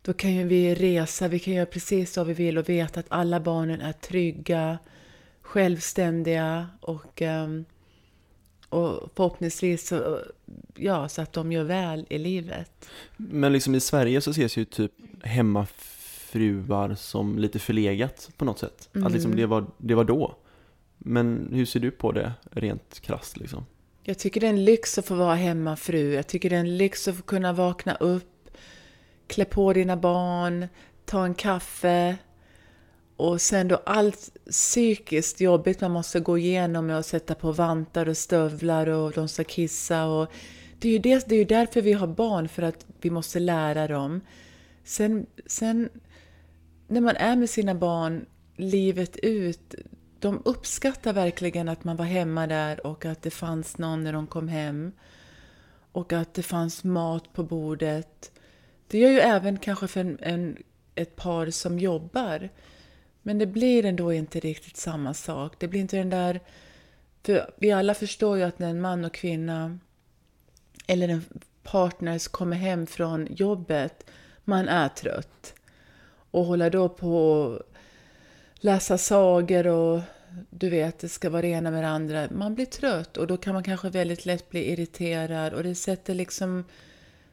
Då 0.01 0.13
kan 0.13 0.35
ju 0.35 0.43
vi 0.43 0.75
resa, 0.75 1.27
vi 1.27 1.39
kan 1.39 1.53
göra 1.53 1.65
precis 1.65 2.17
vad 2.17 2.27
vi 2.27 2.33
vill 2.33 2.57
och 2.57 2.69
veta 2.69 2.99
att 2.99 3.05
alla 3.09 3.39
barnen 3.39 3.81
är 3.81 3.91
trygga, 3.91 4.77
självständiga 5.41 6.67
och, 6.81 7.21
ehm, 7.21 7.65
och 8.69 9.11
förhoppningsvis 9.15 9.87
så, 9.87 10.19
ja, 10.75 11.09
så 11.09 11.21
att 11.21 11.33
de 11.33 11.51
gör 11.51 11.63
väl 11.63 12.05
i 12.09 12.17
livet. 12.17 12.89
Men 13.17 13.53
liksom 13.53 13.75
i 13.75 13.79
Sverige 13.79 14.21
så 14.21 14.31
ses 14.31 14.57
ju 14.57 14.65
typ 14.65 14.91
hemmafruar 16.39 16.95
som 16.95 17.39
lite 17.39 17.59
förlegat 17.59 18.29
på 18.37 18.45
något 18.45 18.59
sätt. 18.59 18.89
Att 18.93 19.11
liksom 19.11 19.35
det 19.35 19.45
var, 19.45 19.65
det 19.77 19.95
var 19.95 20.03
då. 20.03 20.35
Men 20.97 21.49
hur 21.53 21.65
ser 21.65 21.79
du 21.79 21.91
på 21.91 22.11
det 22.11 22.33
rent 22.51 22.99
krasst 22.99 23.37
liksom? 23.37 23.65
Jag 24.03 24.17
tycker 24.17 24.41
det 24.41 24.47
är 24.47 24.49
en 24.49 24.65
lyx 24.65 24.97
att 24.97 25.05
få 25.05 25.15
vara 25.15 25.35
hemmafru. 25.35 26.13
Jag 26.13 26.27
tycker 26.27 26.49
det 26.49 26.55
är 26.55 26.59
en 26.59 26.77
lyx 26.77 27.07
att 27.07 27.15
få 27.15 27.23
kunna 27.23 27.53
vakna 27.53 27.95
upp, 27.95 28.49
klä 29.27 29.45
på 29.45 29.73
dina 29.73 29.97
barn, 29.97 30.67
ta 31.05 31.25
en 31.25 31.33
kaffe 31.33 32.17
och 33.17 33.41
sen 33.41 33.67
då 33.67 33.75
allt 33.85 34.37
psykiskt 34.49 35.41
jobbigt 35.41 35.81
man 35.81 35.91
måste 35.91 36.19
gå 36.19 36.37
igenom 36.37 36.85
med 36.85 36.97
att 36.97 37.05
sätta 37.05 37.35
på 37.35 37.51
vantar 37.51 38.09
och 38.09 38.17
stövlar 38.17 38.87
och 38.87 39.11
de 39.11 39.27
ska 39.27 39.43
kissa 39.43 40.05
och 40.05 40.31
det 40.79 40.87
är 40.89 40.91
ju, 40.91 40.99
det, 40.99 41.29
det 41.29 41.35
är 41.35 41.39
ju 41.39 41.45
därför 41.45 41.81
vi 41.81 41.93
har 41.93 42.07
barn, 42.07 42.47
för 42.47 42.63
att 42.63 42.85
vi 43.01 43.09
måste 43.09 43.39
lära 43.39 43.87
dem. 43.87 44.21
Sen, 44.83 45.25
sen 45.45 45.89
när 46.87 47.01
man 47.01 47.15
är 47.15 47.35
med 47.35 47.49
sina 47.49 47.75
barn 47.75 48.25
livet 48.55 49.17
ut, 49.17 49.75
de 50.19 50.41
uppskattar 50.45 51.13
verkligen 51.13 51.69
att 51.69 51.83
man 51.83 51.95
var 51.95 52.05
hemma 52.05 52.47
där 52.47 52.87
och 52.87 53.05
att 53.05 53.21
det 53.21 53.29
fanns 53.31 53.77
någon 53.77 54.03
när 54.03 54.13
de 54.13 54.27
kom 54.27 54.47
hem. 54.47 54.91
Och 55.91 56.13
att 56.13 56.33
det 56.33 56.43
fanns 56.43 56.83
mat 56.83 57.33
på 57.33 57.43
bordet. 57.43 58.31
Det 58.87 58.99
gör 58.99 59.09
ju 59.09 59.19
även 59.19 59.57
kanske 59.57 59.87
för 59.87 59.99
en, 59.99 60.17
en, 60.21 60.57
ett 60.95 61.15
par 61.15 61.49
som 61.49 61.79
jobbar. 61.79 62.49
Men 63.21 63.37
det 63.37 63.45
blir 63.45 63.85
ändå 63.85 64.13
inte 64.13 64.39
riktigt 64.39 64.77
samma 64.77 65.13
sak. 65.13 65.55
Det 65.59 65.67
blir 65.67 65.81
inte 65.81 65.97
den 65.97 66.09
där... 66.09 66.39
För 67.23 67.51
vi 67.57 67.71
alla 67.71 67.93
förstår 67.93 68.37
ju 68.37 68.43
att 68.43 68.59
när 68.59 68.69
en 68.69 68.81
man 68.81 69.05
och 69.05 69.13
kvinna 69.13 69.79
eller 70.87 71.09
en 71.09 71.25
partner 71.63 72.31
kommer 72.31 72.57
hem 72.57 72.87
från 72.87 73.27
jobbet, 73.29 74.09
man 74.43 74.67
är 74.67 74.89
trött. 74.89 75.53
Och 76.35 76.45
håller 76.45 76.69
då 76.69 76.89
på 76.89 77.43
att 77.53 78.63
läsa 78.63 78.97
sagor 78.97 79.67
och 79.67 80.01
du 80.49 80.69
vet, 80.69 80.99
det 80.99 81.09
ska 81.09 81.29
vara 81.29 81.41
det 81.41 81.47
ena 81.47 81.71
med 81.71 81.83
det 81.83 81.87
andra. 81.87 82.27
Man 82.31 82.55
blir 82.55 82.65
trött 82.65 83.17
och 83.17 83.27
då 83.27 83.37
kan 83.37 83.53
man 83.53 83.63
kanske 83.63 83.89
väldigt 83.89 84.25
lätt 84.25 84.49
bli 84.49 84.71
irriterad 84.71 85.53
och 85.53 85.63
det 85.63 85.75
sätter 85.75 86.13
liksom, 86.13 86.63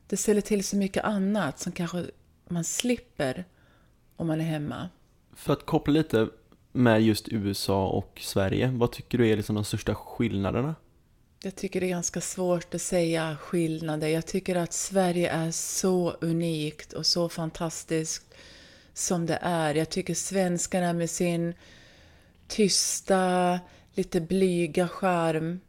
det 0.07 0.17
ställer 0.17 0.41
till 0.41 0.65
så 0.65 0.77
mycket 0.77 1.05
annat 1.05 1.61
som 1.61 1.73
kanske 1.73 2.05
man 2.49 2.65
slipper 2.65 3.45
om 4.17 4.27
man 4.27 4.41
är 4.41 4.45
hemma. 4.45 4.89
För 5.35 5.53
att 5.53 5.67
koppla 5.67 5.93
lite 5.93 6.29
med 6.73 7.03
just 7.03 7.29
USA 7.29 7.89
och 7.89 8.21
Sverige, 8.23 8.71
vad 8.75 8.93
tycker 8.93 9.19
du 9.19 9.29
är 9.29 9.37
liksom 9.37 9.55
de 9.55 9.65
största 9.65 9.95
skillnaderna? 9.95 10.75
Jag 11.43 11.57
tycker 11.57 11.81
det 11.81 11.87
är 11.87 11.89
ganska 11.89 12.21
svårt 12.21 12.75
att 12.75 12.83
säga 12.83 13.37
skillnader. 13.41 14.09
Jag 14.09 14.27
tycker 14.27 14.57
att 14.57 14.73
Sverige 14.73 15.31
är 15.31 15.51
så 15.51 16.11
unikt 16.11 16.93
och 16.93 17.07
så 17.07 17.29
fantastiskt 17.29 18.35
som 18.95 19.27
det 19.27 19.39
är. 19.43 19.75
Jag 19.75 19.89
tycker 19.89 20.15
svenskarna 20.15 20.93
med 20.93 21.11
sin 21.11 21.55
tysta, 22.49 23.61
lite 23.95 24.21
blyga 24.21 24.89
charm. 24.89 25.61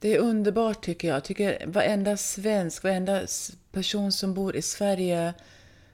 Det 0.00 0.14
är 0.14 0.18
underbart 0.18 0.84
tycker 0.84 1.08
jag. 1.08 1.16
Jag 1.16 1.24
tycker 1.24 1.66
varenda 1.66 2.16
svensk, 2.16 2.82
varenda 2.82 3.26
person 3.72 4.12
som 4.12 4.34
bor 4.34 4.56
i 4.56 4.62
Sverige, 4.62 5.34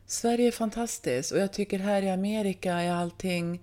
Sverige 0.06 0.47
är 0.47 0.52
fantastiskt. 0.52 1.33
Och 1.33 1.38
jag 1.38 1.52
tycker 1.52 1.78
här 1.78 2.02
i 2.02 2.11
Amerika 2.11 2.73
är 2.73 2.92
allting 2.92 3.62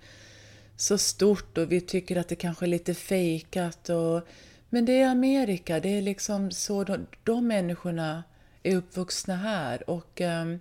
så 0.76 0.98
stort 0.98 1.58
och 1.58 1.72
vi 1.72 1.82
tycker 1.82 2.16
att 2.18 2.28
det 2.28 2.36
kanske 2.36 2.66
är 2.66 2.68
lite 2.68 2.94
fejkat. 2.94 3.90
Och, 3.90 4.22
men 4.70 4.86
det 4.86 5.02
är 5.02 5.08
Amerika, 5.08 5.80
det 5.80 5.98
är 5.98 6.02
liksom 6.02 6.52
så 6.52 6.84
de, 6.84 7.08
de 7.24 7.48
människorna 7.48 8.24
är 8.64 8.76
uppvuxna 8.76 9.36
här. 9.36 9.90
Och 9.90 10.22
um, 10.22 10.60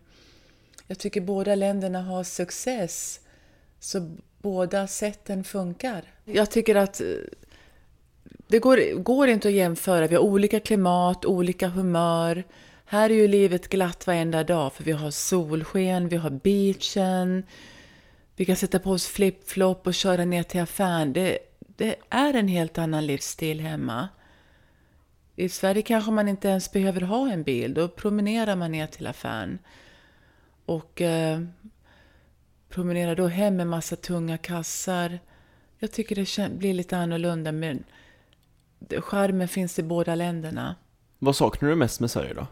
jag 0.90 0.98
tycker 0.98 1.20
båda 1.20 1.55
länderna 1.55 2.03
har 2.03 2.24
success. 2.24 3.20
Så 3.81 4.16
båda 4.38 4.87
sätten 4.87 5.44
funkar. 5.44 6.03
Jag 6.24 6.50
tycker 6.50 6.74
att 6.74 7.00
eh, 7.00 7.07
det 8.48 8.59
går, 8.59 9.03
går 9.03 9.29
inte 9.29 9.48
att 9.48 9.55
jämföra. 9.55 10.07
Vi 10.07 10.14
har 10.14 10.22
olika 10.22 10.61
klimat, 10.61 11.24
olika 11.24 11.68
humör. 11.68 12.44
Här 12.85 13.11
är 13.11 13.14
ju 13.14 13.29
livet 13.29 13.68
glatt 13.68 14.07
varenda 14.07 14.44
dag 14.44 14.72
för 14.72 14.85
vi 14.85 14.92
har 14.92 15.11
solsken, 15.11 16.09
vi 16.09 16.16
har 16.16 16.31
beachen. 16.31 17.42
Vi 18.37 18.44
kan 18.44 18.57
sätta 18.57 18.79
på 18.79 18.90
oss 18.90 19.07
flip-flop 19.07 19.87
och 19.87 19.94
köra 19.94 20.24
ner 20.24 20.42
till 20.42 20.61
affären. 20.61 21.12
Det, 21.12 21.38
det 21.76 21.96
är 22.09 22.35
en 22.35 22.48
helt 22.48 22.79
annan 22.79 23.07
livsstil 23.07 23.61
hemma. 23.61 24.09
I 25.37 25.48
Sverige 25.48 25.83
kanske 25.83 26.11
man 26.11 26.29
inte 26.29 26.48
ens 26.48 26.72
behöver 26.72 27.00
ha 27.00 27.33
en 27.33 27.42
bil. 27.42 27.74
Då 27.74 27.88
promenerar 27.88 28.57
man 28.57 28.72
ner 28.72 28.87
till 28.87 29.07
affären. 29.07 29.59
Och 30.70 31.00
eh, 31.00 31.40
promenerar 32.68 33.16
då 33.16 33.26
hem 33.26 33.56
med 33.56 33.66
massa 33.66 33.96
tunga 33.96 34.38
kassar. 34.38 35.18
Jag 35.78 35.92
tycker 35.92 36.16
det 36.16 36.59
blir 36.59 36.74
lite 36.74 36.96
annorlunda, 36.96 37.52
men 37.52 37.85
charmen 38.98 39.48
finns 39.48 39.78
i 39.78 39.83
båda 39.83 40.14
länderna. 40.14 40.76
Vad 41.18 41.37
saknar 41.37 41.68
du 41.68 41.76
mest 41.76 42.00
med 42.00 42.11
Sverige 42.11 42.35
då? 42.35 42.46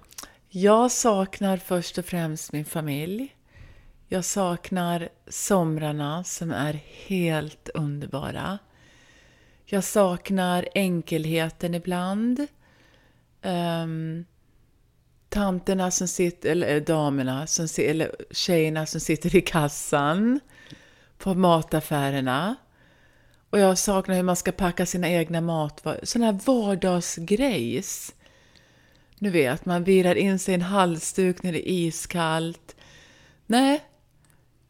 Jag 0.48 0.90
saknar 0.92 1.57
först 1.57 1.98
och 1.98 2.04
främst 2.04 2.52
min 2.52 2.64
familj. 2.64 3.37
Jag 4.09 4.24
saknar 4.24 5.09
somrarna 5.28 6.24
som 6.24 6.50
är 6.50 6.72
helt 7.07 7.68
underbara. 7.74 8.59
Jag 9.64 9.85
saknar 9.85 10.68
enkelheten 10.74 11.74
ibland. 11.74 12.46
Um, 13.42 14.24
tanterna 15.29 15.91
som 15.91 16.09
sitter, 16.09 16.51
eller 16.51 16.77
eh, 16.77 16.83
damerna, 16.83 17.47
som, 17.47 17.69
eller 17.79 18.14
tjejerna 18.31 18.87
som 18.87 19.01
sitter 19.01 19.37
i 19.37 19.41
kassan 19.41 20.41
på 21.19 21.35
mataffärerna. 21.35 22.57
Och 23.51 23.59
jag 23.59 23.79
saknar 23.79 24.17
hur 24.17 24.23
man 24.23 24.37
ska 24.37 24.53
packa 24.53 24.87
sina 24.87 25.11
egna 25.11 25.41
matvaror. 25.41 26.01
Sån 26.03 26.23
här 26.23 26.38
vardagsgrejs. 26.45 28.14
Nu 29.19 29.31
vet, 29.31 29.64
man 29.64 29.85
virar 29.85 30.14
in 30.14 30.38
sig 30.38 30.53
i 30.53 30.55
en 30.55 30.62
halsduk 30.62 31.43
när 31.43 31.53
det 31.53 31.71
är 31.71 31.73
iskallt. 31.73 32.77
Nej, 33.47 33.85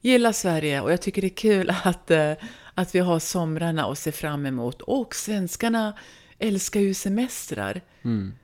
gillar 0.01 0.33
Sverige 0.33 0.81
och 0.81 0.93
jag 0.93 1.03
tycker 1.03 1.23
det 1.23 1.29
är 1.29 1.37
kul 1.37 1.71
att, 1.85 2.11
eh, 2.11 2.33
att 2.75 2.95
vi 2.95 2.99
har 2.99 3.19
somrarna 3.19 3.87
att 3.87 3.99
se 3.99 4.13
fram 4.13 4.47
emot. 4.47 4.83
Och 4.83 5.15
svenskarna 5.15 5.99
älskar 6.39 6.81
ju 6.81 6.95
semestrar. 6.95 7.81
Mm. 8.03 8.35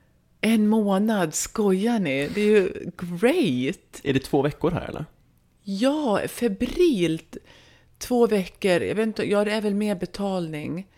En 0.46 0.68
månad, 0.68 1.35
skojar 1.35 1.98
ni? 1.98 2.28
Det 2.35 2.40
är 2.40 2.46
ju 2.46 2.90
great! 2.96 4.00
Är 4.02 4.12
det 4.12 4.20
två 4.20 4.42
veckor 4.42 4.70
här 4.70 4.88
eller? 4.88 5.04
Ja, 5.62 6.20
febrilt. 6.28 7.37
Två 7.98 8.26
veckor. 8.26 8.83
Jag 8.83 8.94
vet 8.94 9.07
inte, 9.07 9.30
ja 9.30 9.44
det 9.44 9.52
är 9.52 9.61
väl 9.61 9.74
mer 9.74 9.94
betalning. 9.94 10.88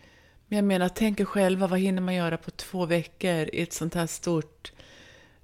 Men 0.47 0.57
jag 0.57 0.65
menar, 0.65 0.89
tänk 0.89 1.21
er 1.21 1.25
själva, 1.25 1.67
vad 1.67 1.79
hinner 1.79 2.03
man 2.03 2.15
göra 2.15 2.37
på 2.37 2.51
två 2.51 2.87
veckor 2.87 3.49
i 3.53 3.63
ett 3.63 3.73
sånt 3.73 3.95
här 3.95 4.07
stort 4.07 4.73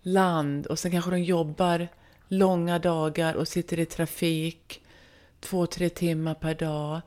land? 0.01 0.67
Och 0.67 0.79
sen 0.79 0.91
kanske 0.91 1.11
de 1.11 1.23
jobbar 1.23 1.89
långa 2.29 2.79
dagar 2.79 3.35
och 3.35 3.49
sitter 3.49 3.79
i 3.79 3.87
trafik 3.87 4.83
två, 5.41 5.67
tre 5.67 5.89
timmar 5.89 6.35
per 6.35 6.55
dag. 6.55 7.01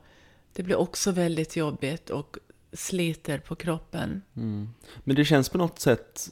Det 0.52 0.62
blir 0.62 0.76
också 0.76 1.10
väldigt 1.10 1.56
jobbigt 1.56 2.10
och 2.10 2.36
sliter 2.72 3.38
på 3.38 3.54
kroppen. 3.54 4.22
Men 5.04 5.16
det 5.16 5.24
känns 5.24 5.48
på 5.48 5.58
något 5.58 5.78
sätt 5.78 6.28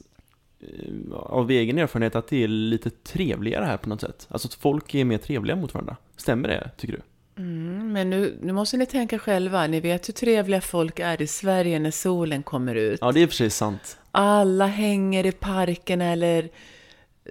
av 1.13 1.51
egen 1.51 1.77
erfarenhet 1.77 2.15
att 2.15 2.27
det 2.27 2.43
är 2.43 2.47
lite 2.47 2.89
trevligare 2.89 3.65
här 3.65 3.77
på 3.77 3.89
något 3.89 4.01
sätt. 4.01 4.27
Alltså 4.29 4.47
att 4.47 4.53
folk 4.53 4.95
är 4.95 5.05
mer 5.05 5.17
trevliga 5.17 5.55
mot 5.55 5.73
varandra. 5.73 5.97
Stämmer 6.17 6.47
det, 6.47 6.69
tycker 6.77 6.93
du? 6.93 7.01
Mm, 7.41 7.91
men 7.91 8.09
nu, 8.09 8.37
nu 8.41 8.53
måste 8.53 8.77
ni 8.77 8.85
tänka 8.85 9.19
själva. 9.19 9.67
Ni 9.67 9.79
vet 9.79 10.07
hur 10.07 10.13
trevliga 10.13 10.61
folk 10.61 10.99
är 10.99 11.21
i 11.21 11.27
Sverige 11.27 11.79
när 11.79 11.91
solen 11.91 12.43
kommer 12.43 12.75
ut. 12.75 12.99
Ja, 13.01 13.11
det 13.11 13.21
är 13.21 13.27
sig 13.27 13.49
sant. 13.49 13.97
Alla 14.11 14.67
hänger 14.67 15.25
i 15.25 15.31
parken 15.31 16.01
eller 16.01 16.49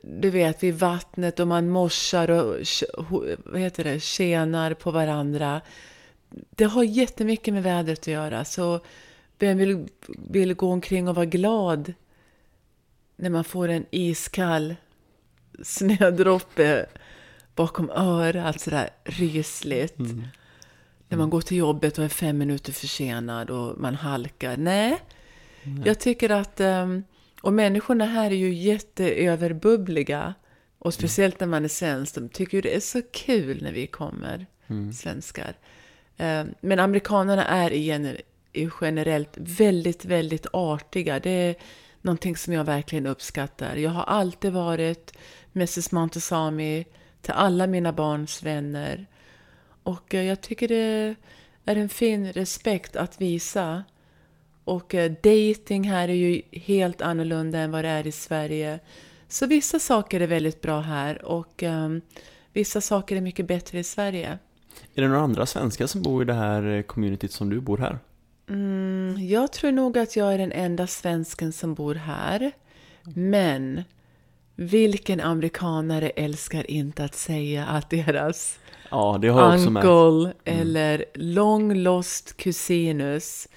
du 0.03 0.31
vet 0.31 0.63
vid 0.63 0.75
vattnet 0.75 1.41
och 1.41 1.49
man 1.49 1.69
morsar 1.69 2.31
och 2.31 2.57
vad 3.45 3.61
heter 3.61 3.85
det, 3.85 4.01
tjänar 4.01 4.75
på 4.75 4.91
varandra. 4.91 5.61
Det 6.31 6.65
har 6.65 6.83
jättemycket 6.83 7.55
med 7.55 7.63
vädret 7.63 7.99
att 7.99 8.07
göra. 8.07 8.45
Så 8.45 8.81
vem 9.39 9.59
vill, 9.59 9.89
vill 10.31 10.55
gå 10.55 10.73
omkring 10.73 11.09
och 11.09 11.15
vara 11.15 11.27
glad 11.27 11.93
när 13.17 13.31
man 13.31 13.45
får 13.45 13.69
en 13.69 13.87
iskall 13.91 14.75
snödroppe 15.63 16.87
bakom 17.55 17.91
örat 17.91 18.61
sådär 18.61 18.91
rysligt. 19.05 19.99
När 21.09 21.19
man 21.19 21.31
går 21.31 21.41
till 21.41 21.57
jobbet 21.57 21.99
och 21.99 22.05
är 22.05 22.09
fem 22.09 22.39
minuter 22.39 22.73
försenad 22.73 23.51
och 23.51 23.79
man 23.81 23.95
halkar. 23.95 24.57
Nej, 24.57 24.99
jag 25.85 26.01
tycker 26.01 26.31
att 26.31 26.61
ehm, 26.61 27.05
Och 27.43 27.53
människorna 27.53 28.05
här 28.05 28.31
är 28.31 28.35
ju 28.37 28.55
jätteöverbubbliga. 28.55 30.35
Och 30.79 30.95
speciellt 30.95 31.41
när 31.41 31.47
man 31.47 31.65
är 31.65 31.69
svensk. 31.69 32.15
De 32.15 32.29
tycker 32.29 32.59
ju 32.59 32.63
det 32.63 32.77
är 32.77 32.81
så 32.81 33.03
kul 33.13 33.63
när 33.63 33.73
vi 33.73 33.87
kommer, 33.87 34.47
svenskar. 34.95 35.55
Eh, 36.17 36.45
Men 36.61 36.79
amerikanerna 36.79 37.45
är 37.47 37.71
generellt 38.81 39.33
väldigt, 39.37 40.05
väldigt 40.05 40.47
artiga. 40.53 41.21
Det 41.21 41.31
är 41.31 41.55
någonting 42.05 42.37
som 42.37 42.53
jag 42.53 42.65
verkligen 42.65 43.07
uppskattar. 43.07 43.77
Jag 43.77 43.91
har 43.91 44.03
alltid 44.03 44.53
varit 44.53 45.13
Mrs 45.55 45.93
Montesami 45.93 46.85
till 47.23 47.33
alla 47.33 47.67
mina 47.67 47.93
barns 47.93 48.43
vänner. 48.43 49.07
Och 49.83 50.15
eh, 50.15 50.23
jag 50.23 50.41
tycker 50.41 50.69
det 50.69 51.15
är 51.65 51.77
en 51.77 51.89
fin 51.89 52.33
respekt 52.33 52.97
att 52.97 53.21
visa. 53.21 53.85
Och 54.65 54.95
eh, 54.95 55.13
dating 55.13 55.85
här 55.85 56.09
är 56.09 56.15
ju 56.15 56.43
helt 56.53 57.03
annorlunda 57.03 57.59
än 57.59 57.71
vad 57.71 57.85
det 57.85 57.89
är 57.89 58.07
i 58.07 58.13
Sverige. 58.13 58.81
Så 59.29 59.47
vissa 59.47 59.79
saker 59.79 60.21
är 60.21 60.27
väldigt 60.27 60.61
bra 60.61 60.81
här 60.81 61.25
och 61.25 61.63
um, 61.63 62.01
vissa 62.53 62.81
saker 62.81 63.17
är 63.17 63.21
mycket 63.21 63.47
bättre 63.47 63.79
i 63.79 63.85
Sverige. 63.85 64.39
Är 64.95 65.03
det 65.03 65.09
några 65.09 65.23
andra 65.23 65.47
svenskar 65.47 65.87
som 65.87 66.03
bor 66.03 66.23
i 66.23 66.25
det 66.25 66.35
här 66.35 66.83
communityt 66.83 67.33
som 67.33 67.51
du 67.51 67.61
bor 67.61 67.79
här? 67.79 67.99
Mm, 68.49 69.17
jag 69.29 69.53
tror 69.53 69.73
nog 69.73 69.99
att 69.99 70.17
jag 70.17 70.35
är 70.35 70.39
den 70.39 70.53
enda 70.53 70.87
svensken 70.87 71.53
som 71.53 71.75
bor 71.75 71.95
här. 71.95 72.53
Men 73.15 73.83
vilken 74.57 75.21
amerikanare 75.21 76.09
älskar 76.11 76.71
inte 76.71 77.05
att 77.05 77.15
säga 77.15 77.67
att 77.67 77.91
deras 77.91 78.59
Ja, 78.91 79.19
det 79.23 79.29
har 79.29 79.55
uncle 79.55 80.33
eller 80.45 81.05
long 81.15 81.75
lost 81.75 82.37
kusinus, 82.37 83.49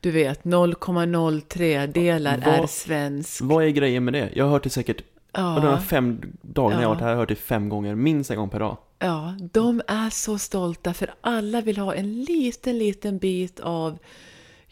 du 0.00 0.10
vet 0.10 0.42
0,03 0.44 1.86
delar 1.86 2.42
Vad- 2.44 2.54
är 2.54 2.66
svensk. 2.66 3.40
Vad 3.42 3.64
är 3.64 3.68
grejen 3.68 4.04
med 4.04 4.14
det? 4.14 4.30
Jag 4.34 4.44
har 4.44 4.50
hört 4.52 4.62
det 4.64 4.70
säkert, 4.70 5.02
Ja. 5.36 5.54
och 5.54 5.60
de 5.62 5.68
här 5.68 5.80
fem 5.80 6.20
dagarna 6.42 6.82
jag 6.82 6.88
har 6.88 6.94
Ja. 6.94 6.94
varit 6.94 7.00
här 7.00 7.06
har 7.06 7.12
jag 7.12 7.18
hört 7.18 7.28
det 7.28 7.34
fem 7.34 7.68
gånger, 7.68 7.94
minst 7.94 8.30
en 8.30 8.36
gång 8.36 8.48
per 8.50 8.60
dag. 8.60 8.76
Ja, 8.98 9.34
de 9.52 9.82
är 9.88 10.10
så 10.10 10.38
stolta 10.38 10.94
för 10.94 11.14
alla 11.20 11.60
vill 11.60 11.78
ha 11.78 11.94
en 11.94 12.22
liten, 12.22 12.78
liten 12.78 13.18
bit 13.18 13.60
av 13.60 13.98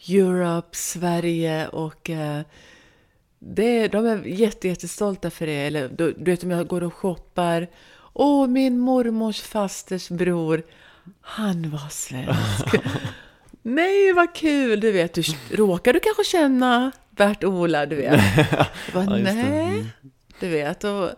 Europe, 0.09 0.67
Sverige 0.77 1.67
och 1.67 2.09
eh, 2.09 2.41
det, 3.39 3.87
de 3.87 4.05
är 4.05 4.23
jätte, 4.25 4.67
jättestolta 4.67 5.29
för 5.29 5.45
det. 5.45 5.53
Eller 5.67 5.89
du, 5.89 6.11
du 6.19 6.31
vet 6.31 6.43
om 6.43 6.51
jag 6.51 6.67
går 6.67 6.83
och 6.83 6.93
shoppar. 6.93 7.67
Åh, 8.13 8.47
min 8.47 8.79
mormors 8.79 9.41
fasters 9.41 10.09
bror, 10.09 10.63
han 11.21 11.69
var 11.71 11.89
svensk. 11.89 12.75
Nej, 13.61 14.13
vad 14.13 14.35
kul! 14.35 14.79
Du 14.79 14.91
vet, 14.91 15.13
du, 15.13 15.23
råkar 15.51 15.93
du 15.93 15.99
kanske 15.99 16.23
känna 16.23 16.91
Bert-Ola, 17.09 17.85
du 17.85 17.95
vet. 17.95 18.21
Jag 18.37 18.67
bara, 18.93 19.03
Ja, 19.19 19.25
det. 19.25 19.33
nej, 19.33 19.85
du 20.39 20.49
vet. 20.49 20.83
Och 20.83 21.09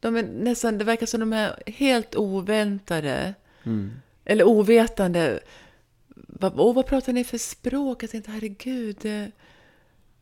de 0.00 0.16
är 0.16 0.22
nästan, 0.22 0.78
det 0.78 0.84
verkar 0.84 1.06
som 1.06 1.20
de 1.20 1.32
är 1.32 1.62
helt 1.66 2.16
oväntade. 2.16 3.34
Mm. 3.64 3.92
Eller 4.24 4.44
ovetande. 4.44 5.40
Vad, 6.14 6.60
åh, 6.60 6.74
vad 6.74 6.86
pratar 6.86 7.12
ni 7.12 7.24
för 7.24 7.38
språk? 7.38 8.02
Jag 8.02 8.10
tänkte, 8.10 8.30
herregud, 8.30 8.96
det 9.02 9.30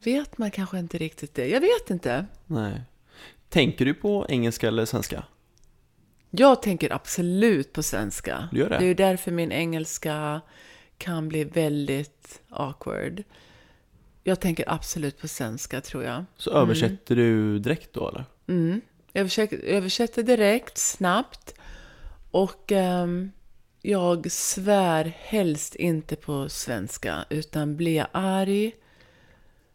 vet 0.05 0.39
man 0.39 0.51
kanske 0.51 0.79
inte 0.79 0.99
riktigt 0.99 1.35
det. 1.35 1.49
Jag 1.49 1.61
vet 1.61 1.91
inte. 1.91 2.27
Nej. 2.47 2.81
Tänker 3.49 3.85
du 3.85 3.95
på 3.95 4.27
engelska 4.29 4.69
eller 4.69 4.85
svenska? 4.85 5.25
Jag 6.31 6.63
tänker 6.63 6.93
absolut 6.93 7.73
på 7.73 7.83
svenska. 7.83 8.49
Du 8.53 8.59
gör 8.59 8.69
det? 8.69 8.79
Det 8.79 8.85
är 8.85 8.89
ju 8.89 8.95
därför 8.95 9.31
min 9.31 9.53
engelska 9.53 10.41
kan 10.99 11.29
bli 11.29 11.45
väldigt 11.45 12.43
awkward. 12.49 13.23
Jag 14.29 14.41
tänker 14.41 14.65
absolut 14.69 15.21
på 15.21 15.29
svenska, 15.29 15.81
tror 15.81 16.05
jag. 16.05 16.25
Så 16.37 16.51
översätter 16.51 17.17
du 17.17 17.59
direkt 17.59 17.93
då 17.93 18.09
eller? 18.09 18.25
Mm. 18.47 18.81
Jag 19.13 19.27
försöker, 19.27 19.59
översätter 19.59 20.23
direkt, 20.23 20.79
snabbt. 20.79 21.55
Och 22.31 22.73
ehm, 22.73 23.31
jag 23.83 24.31
svär 24.31 25.05
helst 25.19 25.75
inte 25.75 26.17
på 26.17 26.49
svenska. 26.49 27.25
Utan 27.31 27.77
blir 27.77 27.97
jag 27.97 28.07
arg 28.13 28.73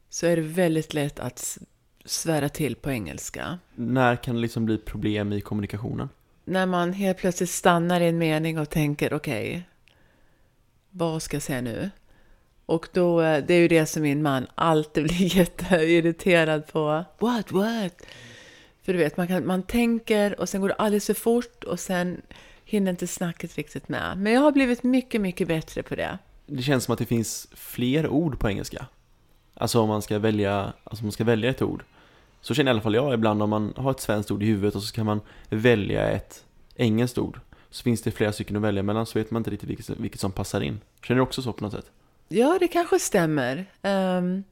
så 0.09 0.27
är 0.27 0.35
det 0.35 0.41
väldigt 0.41 0.93
lätt 0.93 1.19
att 1.19 1.57
svära 2.05 2.49
till 2.49 2.75
på 2.75 2.91
engelska. 2.91 3.59
När 3.75 4.15
kan 4.15 4.35
det 4.35 4.41
liksom 4.41 4.65
bli 4.65 4.77
problem 4.77 5.33
i 5.33 5.41
kommunikationen? 5.41 6.09
När 6.45 6.65
man 6.65 6.93
helt 6.93 7.17
plötsligt 7.17 7.49
stannar 7.49 8.01
i 8.01 8.07
en 8.07 8.17
mening 8.17 8.59
och 8.59 8.69
tänker 8.69 9.13
okej, 9.13 9.67
vad 10.89 11.21
ska 11.21 11.35
jag 11.35 11.43
säga 11.43 11.61
nu? 11.61 11.89
Och 12.65 12.87
då, 12.93 13.21
eh, 13.21 13.43
det 13.45 13.53
är 13.53 13.59
ju 13.59 13.67
det 13.67 13.85
som 13.85 14.01
min 14.01 14.21
man 14.21 14.47
alltid 14.55 15.03
blir 15.07 15.37
jätteirriterad 15.37 16.67
på. 16.67 17.05
What, 17.19 17.51
what? 17.51 17.93
För 18.83 18.93
du 18.93 18.99
vet, 18.99 19.17
man, 19.17 19.27
kan, 19.27 19.47
man 19.47 19.63
tänker 19.63 20.39
och 20.39 20.49
sen 20.49 20.61
går 20.61 20.67
det 20.67 20.75
alldeles 20.75 21.05
för 21.05 21.13
fort 21.13 21.63
och 21.63 21.79
sen 21.79 22.21
hinner 22.65 22.91
inte 22.91 23.07
snacket 23.07 23.55
riktigt 23.55 23.89
med. 23.89 24.17
Men 24.17 24.33
jag 24.33 24.41
har 24.41 24.51
blivit 24.51 24.83
mycket, 24.83 25.21
mycket 25.21 25.47
bättre 25.47 25.83
på 25.83 25.95
det. 25.95 26.17
Det 26.45 26.63
känns 26.63 26.83
som 26.83 26.93
att 26.93 26.99
det 26.99 27.05
finns 27.05 27.47
fler 27.51 28.07
ord 28.07 28.39
på 28.39 28.49
engelska. 28.49 28.85
Alltså 29.53 29.81
om 29.81 29.89
man 29.89 30.01
ska 30.01 30.19
välja, 30.19 30.73
alltså 30.83 31.01
om 31.01 31.05
man 31.05 31.11
ska 31.11 31.23
välja 31.23 31.49
ett 31.49 31.61
ord. 31.61 31.83
Så 32.41 32.53
känner 32.53 32.71
i 32.71 32.73
alla 32.73 32.81
fall 32.81 32.95
jag 32.95 33.13
ibland 33.13 33.43
om 33.43 33.49
man 33.49 33.73
har 33.77 33.91
ett 33.91 33.99
svenskt 33.99 34.31
ord 34.31 34.43
i 34.43 34.45
huvudet 34.45 34.75
och 34.75 34.83
så 34.83 34.93
kan 34.93 35.05
man 35.05 35.21
välja 35.49 36.09
ett 36.09 36.45
engelskt 36.75 37.17
ord. 37.17 37.39
Så 37.69 37.83
finns 37.83 38.01
det 38.01 38.11
flera 38.11 38.33
stycken 38.33 38.55
att 38.55 38.61
välja 38.61 38.83
mellan 38.83 39.05
så 39.05 39.19
vet 39.19 39.31
man 39.31 39.39
inte 39.39 39.51
riktigt 39.51 39.69
vilket, 39.69 39.89
vilket 39.89 40.19
som 40.19 40.31
passar 40.31 40.61
in. 40.61 40.79
Känner 41.03 41.15
du 41.15 41.23
också 41.23 41.41
så 41.41 41.53
på 41.53 41.63
något 41.63 41.73
sätt? 41.73 41.91
Ja, 42.31 42.57
det 42.59 42.67
kanske 42.67 42.99
stämmer. 42.99 43.65
Um, 43.81 44.43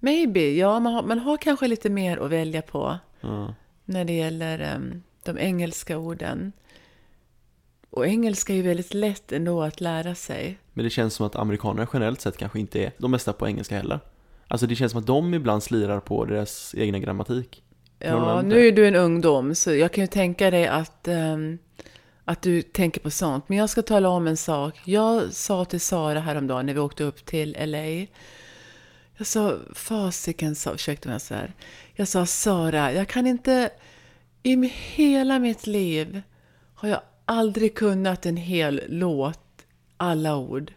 maybe, 0.00 0.40
ja, 0.40 0.80
man 0.80 0.92
har, 0.92 1.02
man 1.02 1.18
har 1.18 1.36
kanske 1.36 1.68
lite 1.68 1.90
mer 1.90 2.16
att 2.16 2.30
välja 2.30 2.62
på. 2.62 2.98
Ja. 3.20 3.54
när 3.84 4.04
det 4.04 4.12
gäller 4.12 4.58
em, 4.58 5.02
de 5.24 5.38
engelska 5.38 5.98
orden. 5.98 6.52
Och 7.90 8.06
engelska 8.06 8.52
är 8.52 8.56
ju 8.56 8.62
väldigt 8.62 8.94
lätt 8.94 9.32
ändå 9.32 9.62
att 9.62 9.80
lära 9.80 10.14
sig. 10.14 10.58
Men 10.72 10.84
det 10.84 10.90
känns 10.90 11.14
som 11.14 11.26
att 11.26 11.36
amerikaner 11.36 11.88
generellt 11.92 12.20
sett 12.20 12.36
kanske 12.36 12.60
inte 12.60 12.84
är 12.84 12.92
de 12.98 13.12
bästa 13.12 13.32
på 13.32 13.48
engelska 13.48 13.76
heller. 13.76 14.00
Alltså 14.48 14.66
det 14.66 14.74
känns 14.74 14.92
som 14.92 15.00
att 15.00 15.06
de 15.06 15.34
ibland 15.34 15.62
slirar 15.62 16.00
på 16.00 16.24
deras 16.24 16.74
egna 16.78 16.98
grammatik. 16.98 17.62
Ja, 17.98 18.42
nu 18.42 18.66
är 18.66 18.72
du 18.72 18.88
en 18.88 18.96
ungdom, 18.96 19.54
så 19.54 19.74
jag 19.74 19.92
kan 19.92 20.04
ju 20.04 20.08
tänka 20.08 20.50
dig 20.50 20.66
att, 20.66 21.08
em, 21.08 21.58
att 22.30 22.42
du 22.42 22.62
tänker 22.62 23.00
på 23.00 23.10
sånt. 23.10 23.48
Men 23.48 23.58
jag 23.58 23.70
ska 23.70 23.82
tala 23.82 24.08
om 24.08 24.26
en 24.26 24.36
sak. 24.36 24.80
Jag 24.84 25.32
sa 25.32 25.64
till 25.64 25.80
Sara 25.80 26.20
häromdagen 26.20 26.66
när 26.66 26.74
vi 26.74 26.80
åkte 26.80 27.04
upp 27.04 27.26
till 27.26 27.56
LA. 27.60 28.06
Jag 29.16 29.26
sa, 29.26 29.58
fasiken, 29.74 30.54
sa, 30.54 30.74
ursäkta 30.74 31.08
mig 31.08 31.20
så 31.20 31.34
här. 31.34 31.54
Jag 31.94 32.08
sa, 32.08 32.26
Sara, 32.26 32.92
jag 32.92 33.08
kan 33.08 33.26
inte, 33.26 33.70
i 34.42 34.56
hela 34.66 35.38
mitt 35.38 35.66
liv 35.66 36.22
har 36.74 36.88
jag 36.88 37.00
aldrig 37.24 37.74
kunnat 37.74 38.26
en 38.26 38.36
hel 38.36 38.82
låt, 38.88 39.66
alla 39.96 40.36
ord. 40.36 40.72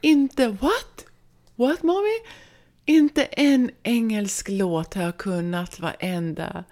Inte, 0.00 0.48
what? 0.48 1.04
What 1.54 1.82
mommy? 1.82 2.18
Inte 2.84 3.24
en 3.24 3.70
engelsk 3.82 4.48
låt 4.48 4.94
har 4.94 5.02
jag 5.02 5.16
kunnat 5.16 5.80
varenda. 5.80 6.64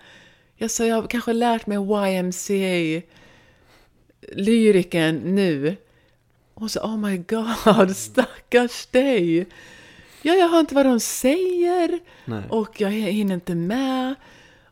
Jag 0.56 0.70
sa, 0.70 0.84
jag 0.84 0.96
har 0.96 1.08
kanske 1.08 1.32
lärt 1.32 1.66
mig 1.66 1.78
YMCA 1.78 3.06
lyriken 4.32 5.16
nu. 5.16 5.76
Och 6.54 6.70
så, 6.70 6.80
oh 6.80 6.96
my 6.98 7.16
god, 7.18 7.96
stackars 7.96 8.86
dig. 8.86 9.46
Ja, 10.22 10.34
jag 10.34 10.48
hör 10.48 10.60
inte 10.60 10.74
vad 10.74 10.86
de 10.86 11.00
säger 11.00 11.98
Nej. 12.24 12.42
och 12.48 12.80
jag 12.80 12.90
hinner 12.90 13.34
inte 13.34 13.54
med. 13.54 14.14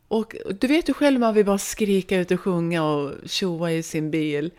Och 0.08 0.36
du 0.60 0.66
vet 0.66 0.88
ju 0.88 0.92
själv 0.94 1.20
man 1.20 1.34
vill 1.34 1.46
bara 1.46 1.58
skrika 1.58 2.18
ut 2.18 2.30
och 2.30 2.40
sjunga 2.40 2.84
och 2.84 3.12
tjoa 3.26 3.72
i 3.72 3.82
sin 3.82 4.10
bil. 4.10 4.50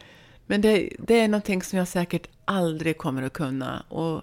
Men 0.45 0.61
det, 0.61 0.89
det 0.99 1.19
är 1.19 1.27
någonting 1.27 1.61
som 1.61 1.79
jag 1.79 1.87
säkert 1.87 2.27
aldrig 2.45 2.97
kommer 2.97 3.23
att 3.23 3.33
kunna. 3.33 3.83
Och 3.89 4.21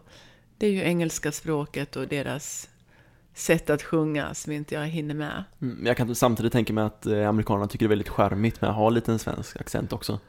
det 0.59 0.67
är 0.67 0.71
ju 0.71 0.83
engelska 0.83 1.33
språket 1.33 1.97
och 1.97 2.09
deras 2.09 2.69
sätt 3.35 3.71
att 3.71 3.83
sjunga 3.83 4.35
som 4.35 4.53
inte 4.53 4.75
jag 4.75 4.87
hinner 4.87 5.15
med. 5.15 5.45
Mm, 5.63 5.87
Jag 5.87 5.97
kan 5.97 6.15
samtidigt 6.15 6.53
tänka 6.53 6.73
mig 6.73 6.85
att 6.85 7.07
eh, 7.07 7.29
amerikanerna 7.29 7.67
tycker 7.69 7.85
det 7.85 7.87
är 7.87 7.97
väldigt 7.97 8.09
charmigt 8.09 8.61
med 8.61 8.71
att 8.71 8.77
ha 8.77 8.91
lite 8.91 9.13
en 9.13 9.19
svensk 9.19 9.61
accent 9.61 9.93
också. 9.93 10.21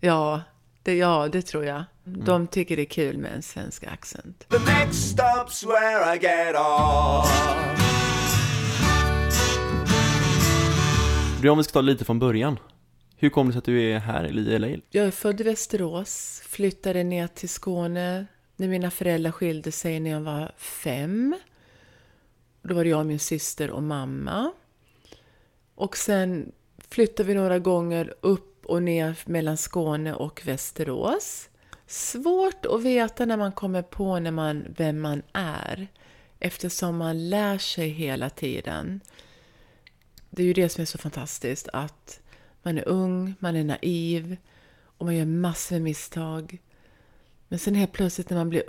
Ja, 0.00 0.42
det, 0.82 0.94
ja, 0.94 1.28
det 1.32 1.42
tror 1.42 1.64
jag. 1.64 1.84
De 2.04 2.46
tycker 2.46 2.76
det 2.76 2.82
är 2.82 2.86
kul 2.86 3.18
med 3.18 3.32
en 3.34 3.42
svensk 3.42 3.84
accent. 3.84 4.48
The 4.48 4.58
next 4.58 5.18
stop's 5.18 5.66
where 5.66 6.14
I 6.14 6.18
get 6.18 6.56
off. 6.56 7.76
Du, 11.42 11.50
om 11.50 11.58
vi 11.58 11.64
ska 11.64 11.72
ta 11.72 11.80
lite 11.80 12.04
från 12.04 12.18
början. 12.18 12.58
Hur 13.16 13.30
kommer 13.30 13.48
det 13.48 13.52
sig 13.52 13.58
att 13.58 13.64
du 13.64 13.82
är 13.82 13.98
här 13.98 14.24
i 14.24 14.58
LA? 14.58 14.68
Jag 14.90 15.06
är 15.06 15.10
född 15.10 15.40
i 15.40 15.44
Västerås, 15.44 16.42
flyttade 16.46 17.04
ner 17.04 17.26
till 17.26 17.48
Skåne 17.48 18.26
när 18.56 18.68
mina 18.68 18.90
föräldrar 18.90 19.30
skilde 19.30 19.72
sig 19.72 20.00
när 20.00 20.10
jag 20.10 20.20
var 20.20 20.52
fem. 20.56 21.36
Då 22.62 22.74
var 22.74 22.84
det 22.84 22.90
jag, 22.90 23.06
min 23.06 23.18
syster 23.18 23.70
och 23.70 23.82
mamma. 23.82 24.52
Och 25.74 25.96
sen 25.96 26.52
flyttade 26.88 27.26
vi 27.26 27.34
några 27.34 27.58
gånger 27.58 28.14
upp 28.20 28.55
och 28.66 28.82
ner 28.82 29.18
mellan 29.24 29.56
Skåne 29.56 30.14
och 30.14 30.42
Västerås. 30.44 31.48
Svårt 31.86 32.66
att 32.66 32.82
veta 32.82 33.24
när 33.24 33.36
man 33.36 33.52
kommer 33.52 33.82
på 33.82 34.18
när 34.18 34.30
man, 34.30 34.64
vem 34.76 35.00
man 35.00 35.22
är. 35.32 35.88
eftersom 36.38 36.96
man 36.96 37.30
lär 37.30 37.58
sig 37.58 37.88
hela 37.88 38.30
tiden. 38.30 39.00
Det 40.30 40.42
är 40.42 40.46
ju 40.46 40.52
det 40.52 40.68
som 40.68 40.82
är 40.82 40.86
så 40.86 40.98
fantastiskt, 40.98 41.68
att 41.72 42.20
man 42.62 42.78
är 42.78 42.88
ung, 42.88 43.34
man 43.38 43.56
är 43.56 43.64
naiv 43.64 44.36
och 44.98 45.06
man 45.06 45.16
gör 45.16 45.24
massor 45.24 45.74
med 45.74 45.82
misstag. 45.82 46.58
Men 47.48 47.58
sen 47.58 47.74
helt 47.74 47.92
plötsligt 47.92 48.30
när 48.30 48.36
man 48.36 48.48
blir 48.48 48.62